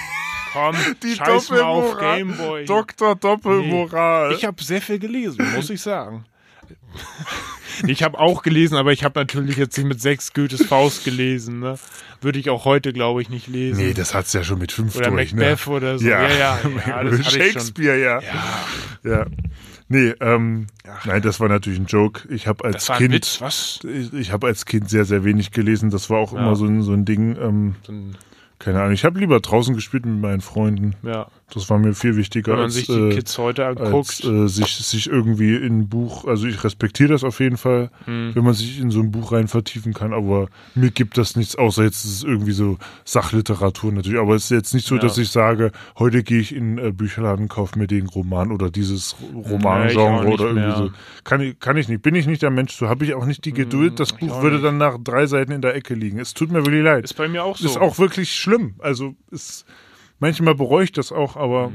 [0.58, 2.18] Komm, Die scheiß mal auf Doppelmoral.
[2.18, 2.64] Gameboy.
[2.64, 3.14] Dr.
[3.16, 4.32] Doppelmoral.
[4.32, 6.24] Ich habe sehr viel gelesen, muss ich sagen.
[7.86, 11.60] Ich habe auch gelesen, aber ich habe natürlich jetzt nicht mit sechs Goethes Faust gelesen.
[11.60, 11.78] Ne?
[12.20, 13.78] Würde ich auch heute, glaube ich, nicht lesen.
[13.86, 15.32] nee, das hat's ja schon mit fünf oder durch.
[15.32, 15.72] Macbeth ne?
[15.72, 16.04] oder so.
[16.08, 16.58] Ja, Ja, ja,
[16.88, 17.40] ja, das hatte ich schon.
[17.40, 18.20] Shakespeare, ja.
[18.20, 19.26] Ja, ja.
[19.88, 20.66] Nee, ähm,
[21.04, 22.28] nein, das war natürlich ein Joke.
[22.34, 23.78] Ich habe als das war ein Kind, Witz, was?
[23.84, 25.90] ich, ich habe als Kind sehr, sehr wenig gelesen.
[25.90, 27.36] Das war auch immer so ein, so ein Ding.
[27.40, 28.16] Ähm, So ein-
[28.58, 28.92] keine Ahnung.
[28.92, 30.94] Ich habe lieber draußen gespielt mit meinen Freunden.
[31.02, 33.80] Ja, Das war mir viel wichtiger wenn man als, sich die äh, Kids heute als
[33.80, 34.22] anguckt.
[34.22, 38.32] äh, sich, sich irgendwie in ein Buch, also ich respektiere das auf jeden Fall, Hm.
[38.34, 41.56] wenn man sich in so ein Buch rein vertiefen kann, aber mir gibt das nichts,
[41.56, 45.00] außer jetzt ist es irgendwie so Sachliteratur natürlich, aber es ist jetzt nicht so, Ja.
[45.00, 49.16] dass ich sage, heute gehe ich in äh, Bücherladen, kaufe mir den Roman oder dieses
[49.32, 50.76] Nee, Romangenre nicht oder irgendwie mehr.
[50.76, 50.90] so.
[51.24, 53.44] Kann ich, kann ich nicht, bin ich nicht der Mensch, so habe ich auch nicht
[53.46, 54.66] die Geduld, das Buch würde nicht.
[54.66, 56.18] dann nach drei Seiten in der Ecke liegen.
[56.18, 57.04] Es tut mir wirklich leid.
[57.04, 57.66] Ist bei mir auch so.
[57.66, 59.64] Ist auch wirklich schlimm, also ist,
[60.18, 61.72] manchmal bereue ich das auch, aber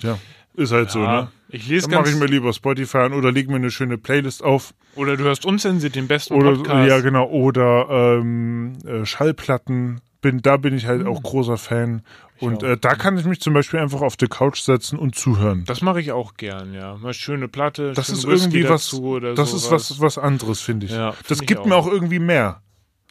[0.00, 0.18] ja,
[0.54, 1.28] ist halt so, ja, ne?
[1.48, 4.42] Ich lese Dann mache ich mir lieber Spotify an oder lege mir eine schöne Playlist
[4.42, 4.74] auf.
[4.96, 6.88] oder du hörst unzensiert den besten Oder Podcast.
[6.88, 7.26] ja genau.
[7.28, 10.00] Oder ähm, äh, Schallplatten.
[10.20, 12.02] Bin, da bin ich halt auch großer Fan.
[12.40, 15.64] Und äh, da kann ich mich zum Beispiel einfach auf die Couch setzen und zuhören.
[15.66, 16.96] Das mache ich auch gern, ja.
[16.96, 18.88] Mal schöne Platte, Das ist irgendwie was.
[18.90, 19.52] Das sowas.
[19.52, 20.92] ist was was anderes, finde ich.
[20.92, 21.66] Ja, find das ich gibt auch.
[21.66, 22.62] mir auch irgendwie mehr.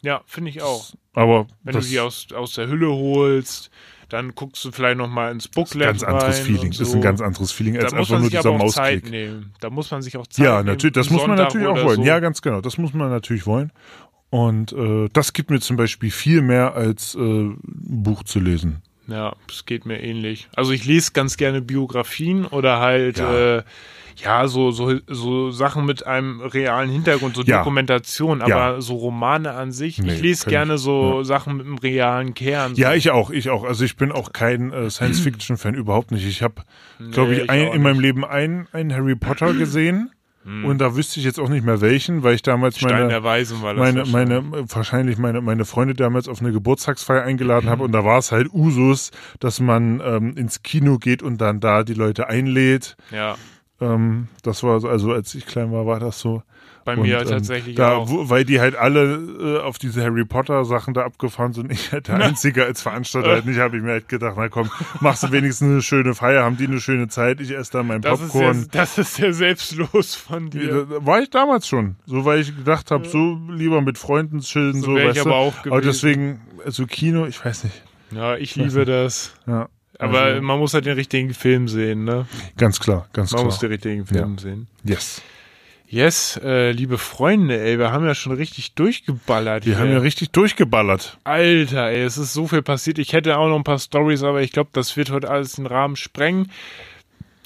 [0.02, 0.92] Ja, finde ich auch.
[1.14, 3.70] Aber Wenn du die aus, aus der Hülle holst,
[4.08, 6.72] dann guckst du vielleicht noch mal ins Booklet ganz anderes Feeling.
[6.72, 6.82] so.
[6.82, 9.10] Ist ein ganz anderes Feeling als einfach man nur dieser Mausklick.
[9.10, 9.52] nehmen.
[9.60, 10.66] Da muss man sich auch Zeit Ja, nehmen.
[10.66, 11.96] natürlich, das muss man natürlich auch wollen.
[11.96, 12.02] So.
[12.04, 13.72] Ja, ganz genau, das muss man natürlich wollen.
[14.30, 18.82] Und äh, das gibt mir zum Beispiel viel mehr als äh, ein Buch zu lesen.
[19.06, 20.48] Ja, es geht mir ähnlich.
[20.56, 23.58] Also ich lese ganz gerne Biografien oder halt Ja.
[23.58, 23.62] äh,
[24.16, 27.58] ja so so so Sachen mit einem realen Hintergrund, so Ja.
[27.58, 28.80] Dokumentation, aber Ja.
[28.80, 29.98] so Romane an sich.
[29.98, 30.80] Nee, ich lese gerne ich.
[30.80, 31.24] so Ja.
[31.24, 32.74] Sachen mit einem realen Kern.
[32.74, 33.64] Ja, ich auch, ich auch.
[33.64, 36.26] Also ich bin auch kein äh, Science-Fiction-Fan, überhaupt nicht.
[36.26, 36.62] Ich habe,
[37.10, 38.00] glaube Nee, ich, ich ein, in meinem.
[38.00, 40.10] Leben einen, einen Harry Potter gesehen.
[40.46, 44.12] Und da wüsste ich jetzt auch nicht mehr welchen, weil ich damals meine, meine, wahrscheinlich.
[44.12, 48.30] meine, wahrscheinlich meine, meine Freunde damals auf eine Geburtstagsfeier eingeladen habe und da war es
[48.30, 49.10] halt Usus,
[49.40, 52.94] dass man ähm, ins Kino geht und dann da die Leute einlädt.
[53.10, 53.36] Ja,
[53.80, 56.42] Ähm, das war so, also als ich klein war, war das so.
[56.84, 58.08] bei Und, mir ähm, tatsächlich da, auch.
[58.08, 61.72] Wo, weil die halt alle äh, auf diese Harry Potter Sachen da abgefahren sind.
[61.72, 64.70] Ich halt der Einzige als Veranstalter halt nicht, habe ich mir halt gedacht, na komm,
[65.00, 68.00] machst du wenigstens eine schöne Feier, haben die eine schöne Zeit, ich esse da mein
[68.00, 68.54] Das ist, Popcorn.
[68.60, 70.86] sehr, das ist sehr selbstlos von Ja, dir.
[71.04, 71.96] war ich damals schon.
[72.06, 75.30] So, weil ich gedacht habe, so lieber mit Freunden chillen, So so, ich weißt aber
[75.30, 75.34] du.
[75.36, 75.86] auch aber gewesen.
[75.86, 77.82] deswegen, also Kino, ich weiß nicht.
[78.12, 79.34] Ja, ich liebe das.
[79.48, 79.68] Ja,
[79.98, 82.26] Aber also, man muss halt den richtigen Film sehen, ne?
[82.56, 83.44] ganz klar, ganz Man klar.
[83.46, 84.66] muss den richtigen Film sehen.
[84.84, 85.22] yes.
[85.86, 89.64] Yes, äh, liebe Freunde, ey, wir haben ja schon richtig durchgeballert.
[89.64, 89.82] Wir hier.
[89.84, 91.18] haben ja richtig durchgeballert.
[91.22, 92.98] Alter, ey, es ist so viel passiert.
[92.98, 95.66] Ich hätte auch noch ein paar Stories, aber ich glaube, das wird heute alles den
[95.66, 96.50] Rahmen sprengen.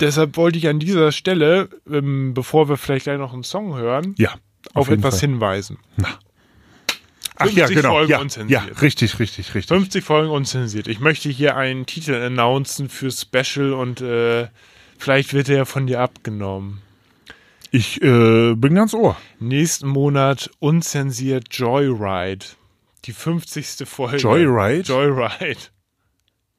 [0.01, 4.15] Deshalb wollte ich an dieser Stelle, ähm, bevor wir vielleicht gleich noch einen Song hören,
[4.17, 4.31] Ja.
[4.73, 5.29] auf, jeden etwas Fall.
[5.29, 5.79] hinweisen.
[7.39, 7.91] Ach ja, 50 genau.
[7.91, 8.63] Folgen Ja, unzensiert.
[8.67, 9.69] ja, richtig, richtig, richtig.
[9.69, 10.89] 50 Folgen unzensiert.
[10.89, 14.49] Ich möchte hier einen Titel announcen für Special und äh,
[14.99, 16.83] vielleicht wird er von dir abgenommen.
[17.71, 19.17] Ich äh, bin ganz ohr.
[19.41, 22.47] Nächsten Monat unzensiert Joyride.
[23.05, 23.87] Die 50.
[23.89, 24.17] Folge.
[24.17, 24.83] Joyride?
[24.89, 25.61] Joyride.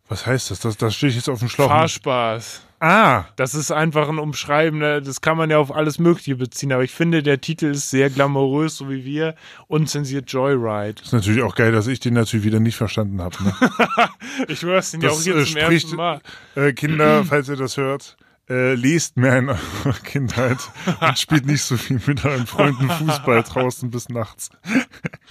[0.07, 0.59] Was heißt das?
[0.59, 1.67] Das, das stehe ich jetzt auf dem Schlauch.
[1.67, 2.61] Fahrspspaß.
[2.81, 5.01] Ah, Das ist einfach ein Umschreiben, ne?
[5.01, 8.09] das kann man ja auf alles Mögliche beziehen, aber ich finde, der Titel ist sehr
[8.09, 9.35] glamourös, so wie wir.
[9.67, 11.01] Unzensiert Joyride.
[11.03, 13.35] ist natürlich auch geil, dass ich den natürlich wieder nicht verstanden habe.
[13.43, 13.53] Ne?
[14.47, 16.21] Ich höre es den ja auch Das hier äh, zum spricht, ersten Mal.
[16.55, 18.15] äh, Kinder, falls ihr das hört,
[18.49, 20.57] äh, lest mehr in eurer Kindheit
[21.01, 24.49] und spielt nicht so viel mit euren Freunden Fußball draußen bis nachts.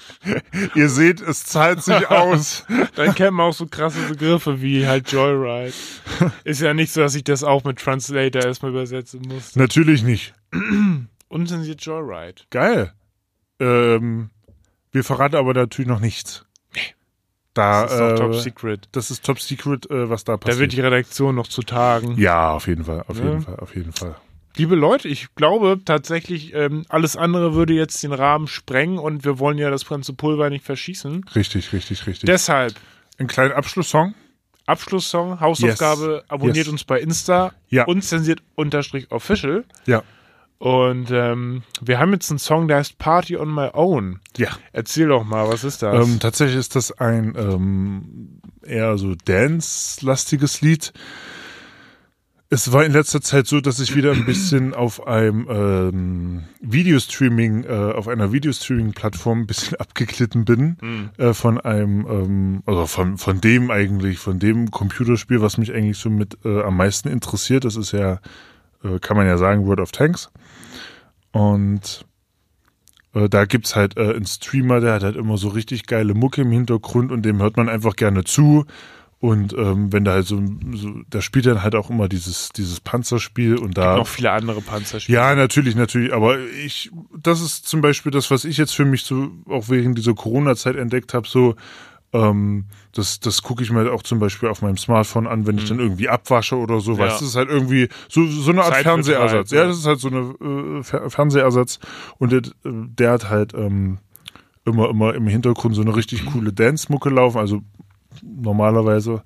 [0.75, 2.65] ihr seht, es zahlt sich aus.
[2.95, 5.75] Dann man auch so krasse Begriffe wie halt Joyride.
[6.45, 9.57] Ist ja nicht so, dass ich das auch mit Translator erstmal übersetzen muss.
[9.57, 10.35] Natürlich nicht.
[11.29, 12.43] Unzensiert Joyride.
[12.51, 12.93] Geil.
[13.61, 14.31] Ähm,
[14.93, 16.45] wir verraten aber natürlich noch nichts.
[17.59, 18.89] Da, Das ist äh, Top Secret.
[18.93, 20.61] Das ist Top Secret, äh, was da Da passiert.
[20.61, 22.17] wird die Redaktion noch zu tagen.
[22.17, 23.25] ja, auf jeden Fall, auf Ja.
[23.25, 24.15] jeden Fall, auf jeden Fall.
[24.57, 29.39] Liebe Leute, ich glaube tatsächlich, ähm, alles andere würde jetzt den Rahmen sprengen und wir
[29.39, 31.25] wollen ja das ganze Pulver nicht verschießen.
[31.35, 32.27] Richtig, richtig, richtig.
[32.27, 32.75] Deshalb
[33.19, 34.15] Ein kleiner Abschlusssong.
[34.67, 36.69] Abschlusssong, Hausaufgabe, abonniert Yes.
[36.69, 37.85] uns bei Insta, Ja.
[37.87, 39.65] unzensiert unterstrich official.
[39.87, 40.03] Ja.
[40.59, 44.19] Und ähm, wir haben jetzt einen Song, der heißt Party on My Own.
[44.37, 44.49] Ja.
[44.73, 46.07] Erzähl doch mal, was ist das?
[46.07, 50.93] Ähm, tatsächlich ist das ein ähm, eher so Dance-lastiges Lied.
[52.51, 57.65] Es war in letzter Zeit so, dass ich wieder ein bisschen auf einem ähm, Videostreaming,
[57.65, 63.41] äh, auf einer Videostreaming-Plattform ein bisschen abgeglitten bin äh, von einem, ähm, also von von
[63.43, 67.65] dem eigentlich, von dem Computerspiel, was mich eigentlich so mit äh, am meisten interessiert.
[67.65, 68.19] Das ist ja,
[68.85, 70.31] äh, kann man ja sagen, World of Tanks.
[71.33, 72.07] Und
[73.15, 76.43] äh, da gibt's halt äh, einen Streamer, der hat halt immer so richtig geile Mucke
[76.43, 78.65] im Hintergrund und dem hört man einfach gerne zu.
[79.21, 80.41] Und ähm, wenn da halt so,
[80.75, 83.97] so, da spielt dann halt auch immer dieses, dieses Panzerspiel und da.
[83.97, 85.19] noch viele andere Panzerspiele.
[85.19, 86.13] Ja, natürlich, natürlich.
[86.13, 89.99] Aber ich, das ist zum Beispiel das, was ich jetzt für mich so auch während
[89.99, 91.57] dieser Corona-Zeit entdeckt habe, so,
[92.13, 95.59] ähm, das, das gucke ich mir halt auch zum Beispiel auf meinem Smartphone an, wenn
[95.59, 96.93] ich dann irgendwie abwasche oder so.
[96.93, 96.99] Mhm.
[96.99, 97.05] Ja.
[97.05, 99.51] Weißt du, das ist halt irgendwie so, so eine Art Fernsehersatz.
[99.51, 99.63] ja.
[99.63, 101.79] Ja, das ist halt so eine äh, Fer Fernsehersatz.
[102.19, 103.99] Und der, der hat halt ähm,
[104.65, 107.61] immer, immer im Hintergrund so eine richtig coole Dance-Mucke laufen, also
[108.23, 109.23] normalerweise.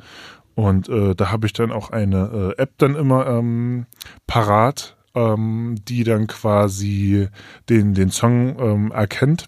[0.55, 3.87] Und äh, da habe ich dann auch eine äh, App dann immer ähm,
[4.27, 7.29] parat, ähm, die dann quasi
[7.69, 9.47] den, den Song ähm, erkennt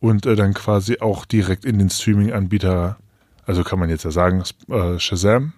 [0.00, 2.98] und äh, dann quasi auch direkt in den Streaming-Anbieter,
[3.46, 5.52] also kann man jetzt ja sagen, äh, Shazam,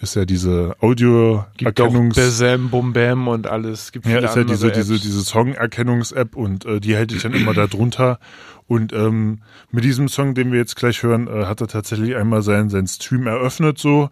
[0.00, 2.16] ist ja diese Gibt auch Audio-Erkennungs...
[2.16, 3.92] Bazam, Bum Bam und alles.
[3.92, 7.52] Gibt Ja, ist ja diese, diese, diese Song-Erkennungs-App und äh, die hält ich dann immer
[7.54, 8.18] da drunter.
[8.66, 9.40] Und ähm,
[9.70, 12.86] mit diesem Song, den wir jetzt gleich hören, äh, hat er tatsächlich einmal seinen, seinen
[12.86, 14.08] Stream eröffnet so.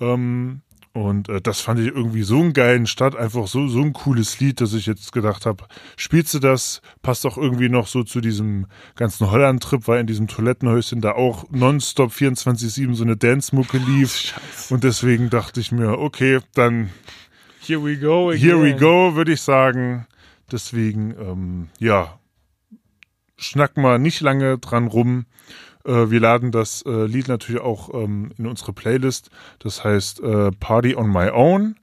[0.00, 0.62] Ähm,
[0.92, 4.40] und äh, das fand ich irgendwie so einen geilen Start, einfach so, so ein cooles
[4.40, 5.64] Lied, dass ich jetzt gedacht habe,
[5.96, 6.80] spielst du das?
[7.02, 8.66] Passt auch irgendwie noch so zu diesem
[8.96, 14.34] ganzen Holland-Trip, weil in diesem Toilettenhäuschen da auch nonstop 24-7 so eine Dance-Mucke lief.
[14.70, 16.90] Und deswegen dachte ich mir, okay, dann
[17.60, 18.40] Here we go again.
[18.40, 20.06] Here we go, würde ich sagen.
[20.50, 22.18] Deswegen, ähm, ja,
[23.36, 25.26] schnack mal nicht lange dran rum.
[25.84, 29.30] Äh, wir laden das äh, Lied natürlich auch ähm, in unsere Playlist.
[29.58, 31.76] Das heißt äh, Party on My Own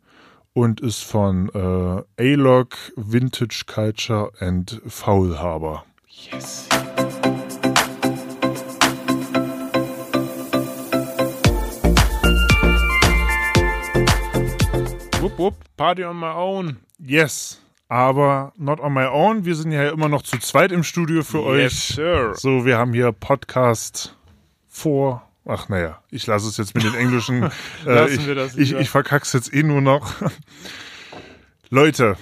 [0.54, 5.86] und ist von äh, A-Log, Vintage Culture and Foul Harbor.
[6.08, 6.70] Yes.
[15.20, 16.78] Wupp, wupp, Party on my own.
[17.00, 19.46] Yes, aber not on my own.
[19.46, 21.96] Wir sind ja immer noch zu zweit im Studio für Yes, euch.
[21.96, 22.34] sir.
[22.36, 24.16] So, wir haben hier Podcast
[24.68, 25.30] vor.
[25.46, 27.44] Ach naja, ich lasse es jetzt mit den englischen.
[27.86, 30.14] äh, Lassen ich, wir das ich, ich verkack's jetzt eh nur noch.
[31.70, 32.18] Leute,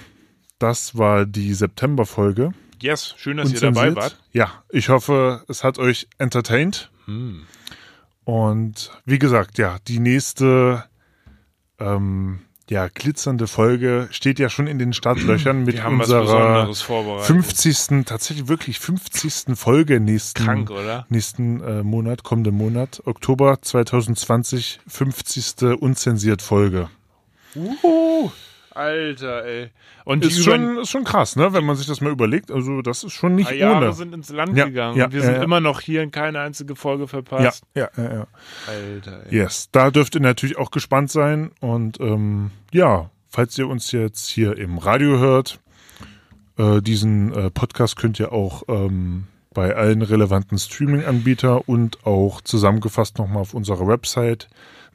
[0.58, 2.52] das war die September-Folge.
[2.80, 4.18] Yes, schön, dass ihr dabei wart.
[4.32, 6.90] Ja, ich hoffe, es hat euch entertained.
[7.06, 7.46] Hm.
[8.24, 10.84] Und wie gesagt, ja, die nächste
[11.78, 17.26] ähm, ja, glitzernde Folge steht ja schon in den Startlöchern mit unserer Besonderes vorbereitet.
[17.26, 18.06] 50.
[18.06, 19.56] tatsächlich wirklich 50.
[19.56, 20.70] Folge nächsten, Krank,
[21.08, 25.78] nächsten äh, Monat, kommenden Monat, Oktober 2020, 50.
[25.78, 26.88] unzensiert Folge.
[27.54, 28.30] Uhu.
[28.74, 29.70] Alter, ey.
[30.04, 32.50] Und Ist schon, ist schon krass, ne, wenn man sich das mal überlegt.
[32.50, 33.92] Also, das ist schon nicht drei Jahre ohne.
[33.92, 34.96] sind ins Land Ja, gegangen.
[34.96, 35.42] ja, wir sind ja.
[35.42, 37.64] immer noch hier in keine einzige Folge verpasst.
[37.74, 38.26] ja, ja, ja.
[38.66, 39.34] Alter, ey.
[39.36, 41.50] Yes, da dürft ihr natürlich auch gespannt sein.
[41.60, 45.60] Und ähm, ja, falls ihr uns jetzt hier im Radio hört,
[46.58, 53.18] äh, diesen äh, Podcast könnt ihr auch ähm, bei allen relevanten Streaming-Anbieter und auch zusammengefasst
[53.18, 54.48] nochmal auf unserer Website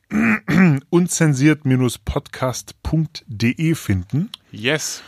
[0.89, 4.29] unzensiert-podcast.de finden.
[4.51, 5.03] Yes.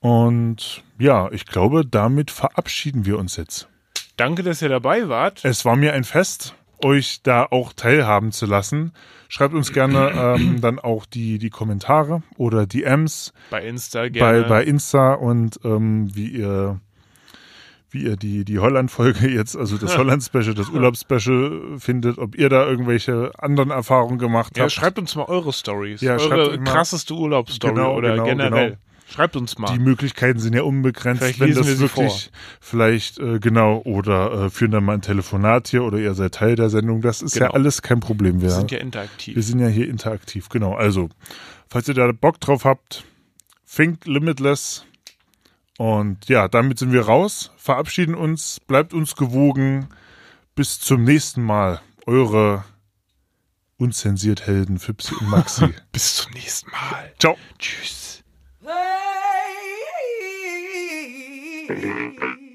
[0.00, 3.68] Und ja, ich glaube, damit verabschieden wir uns jetzt.
[4.16, 5.44] Danke, dass ihr dabei wart.
[5.44, 6.54] Es war mir ein Fest,
[6.84, 8.92] euch da auch teilhaben zu lassen.
[9.28, 14.44] Schreibt uns gerne ähm, dann auch die, die Kommentare oder DMs Bei Insta bei, gerne.
[14.44, 16.80] bei Insta und ähm, wie ihr
[17.90, 22.66] wie ihr die, die Holland-Folge jetzt, also das Holland-Special, das Urlaubs-Special findet, ob ihr da
[22.66, 24.72] irgendwelche anderen Erfahrungen gemacht ja, habt.
[24.72, 26.00] schreibt uns mal eure Stories.
[26.00, 28.66] Ja, eure krasseste Urlaubsstory Genau, oder genau, generell.
[28.70, 28.80] genau.
[29.12, 29.72] Schreibt uns mal.
[29.72, 32.30] Die Möglichkeiten sind ja unbegrenzt, Vielleicht wenn das wir wirklich
[32.60, 36.54] vielleicht äh, genau oder äh, führen dann mal ein Telefonat hier oder ihr seid Teil
[36.54, 37.00] der Sendung.
[37.00, 37.54] Das ist ja Genau.
[37.54, 38.40] alles kein Problem.
[38.40, 39.34] wir sind ja interaktiv.
[39.34, 40.74] Wir sind ja hier interaktiv, genau.
[40.74, 41.08] Also,
[41.68, 43.02] falls ihr da Bock drauf habt,
[43.74, 44.86] think limitless.
[45.80, 49.88] Und ja, damit sind wir raus, verabschieden uns, bleibt uns gewogen.
[50.54, 51.80] Bis zum nächsten Mal.
[52.04, 52.66] Eure
[53.78, 55.68] unzensiert Helden Fipsi und Maxi.
[55.92, 57.14] Bis zum nächsten Mal.
[57.18, 57.34] Ciao.
[57.58, 58.22] Tschüss.
[61.66, 62.49] Hey.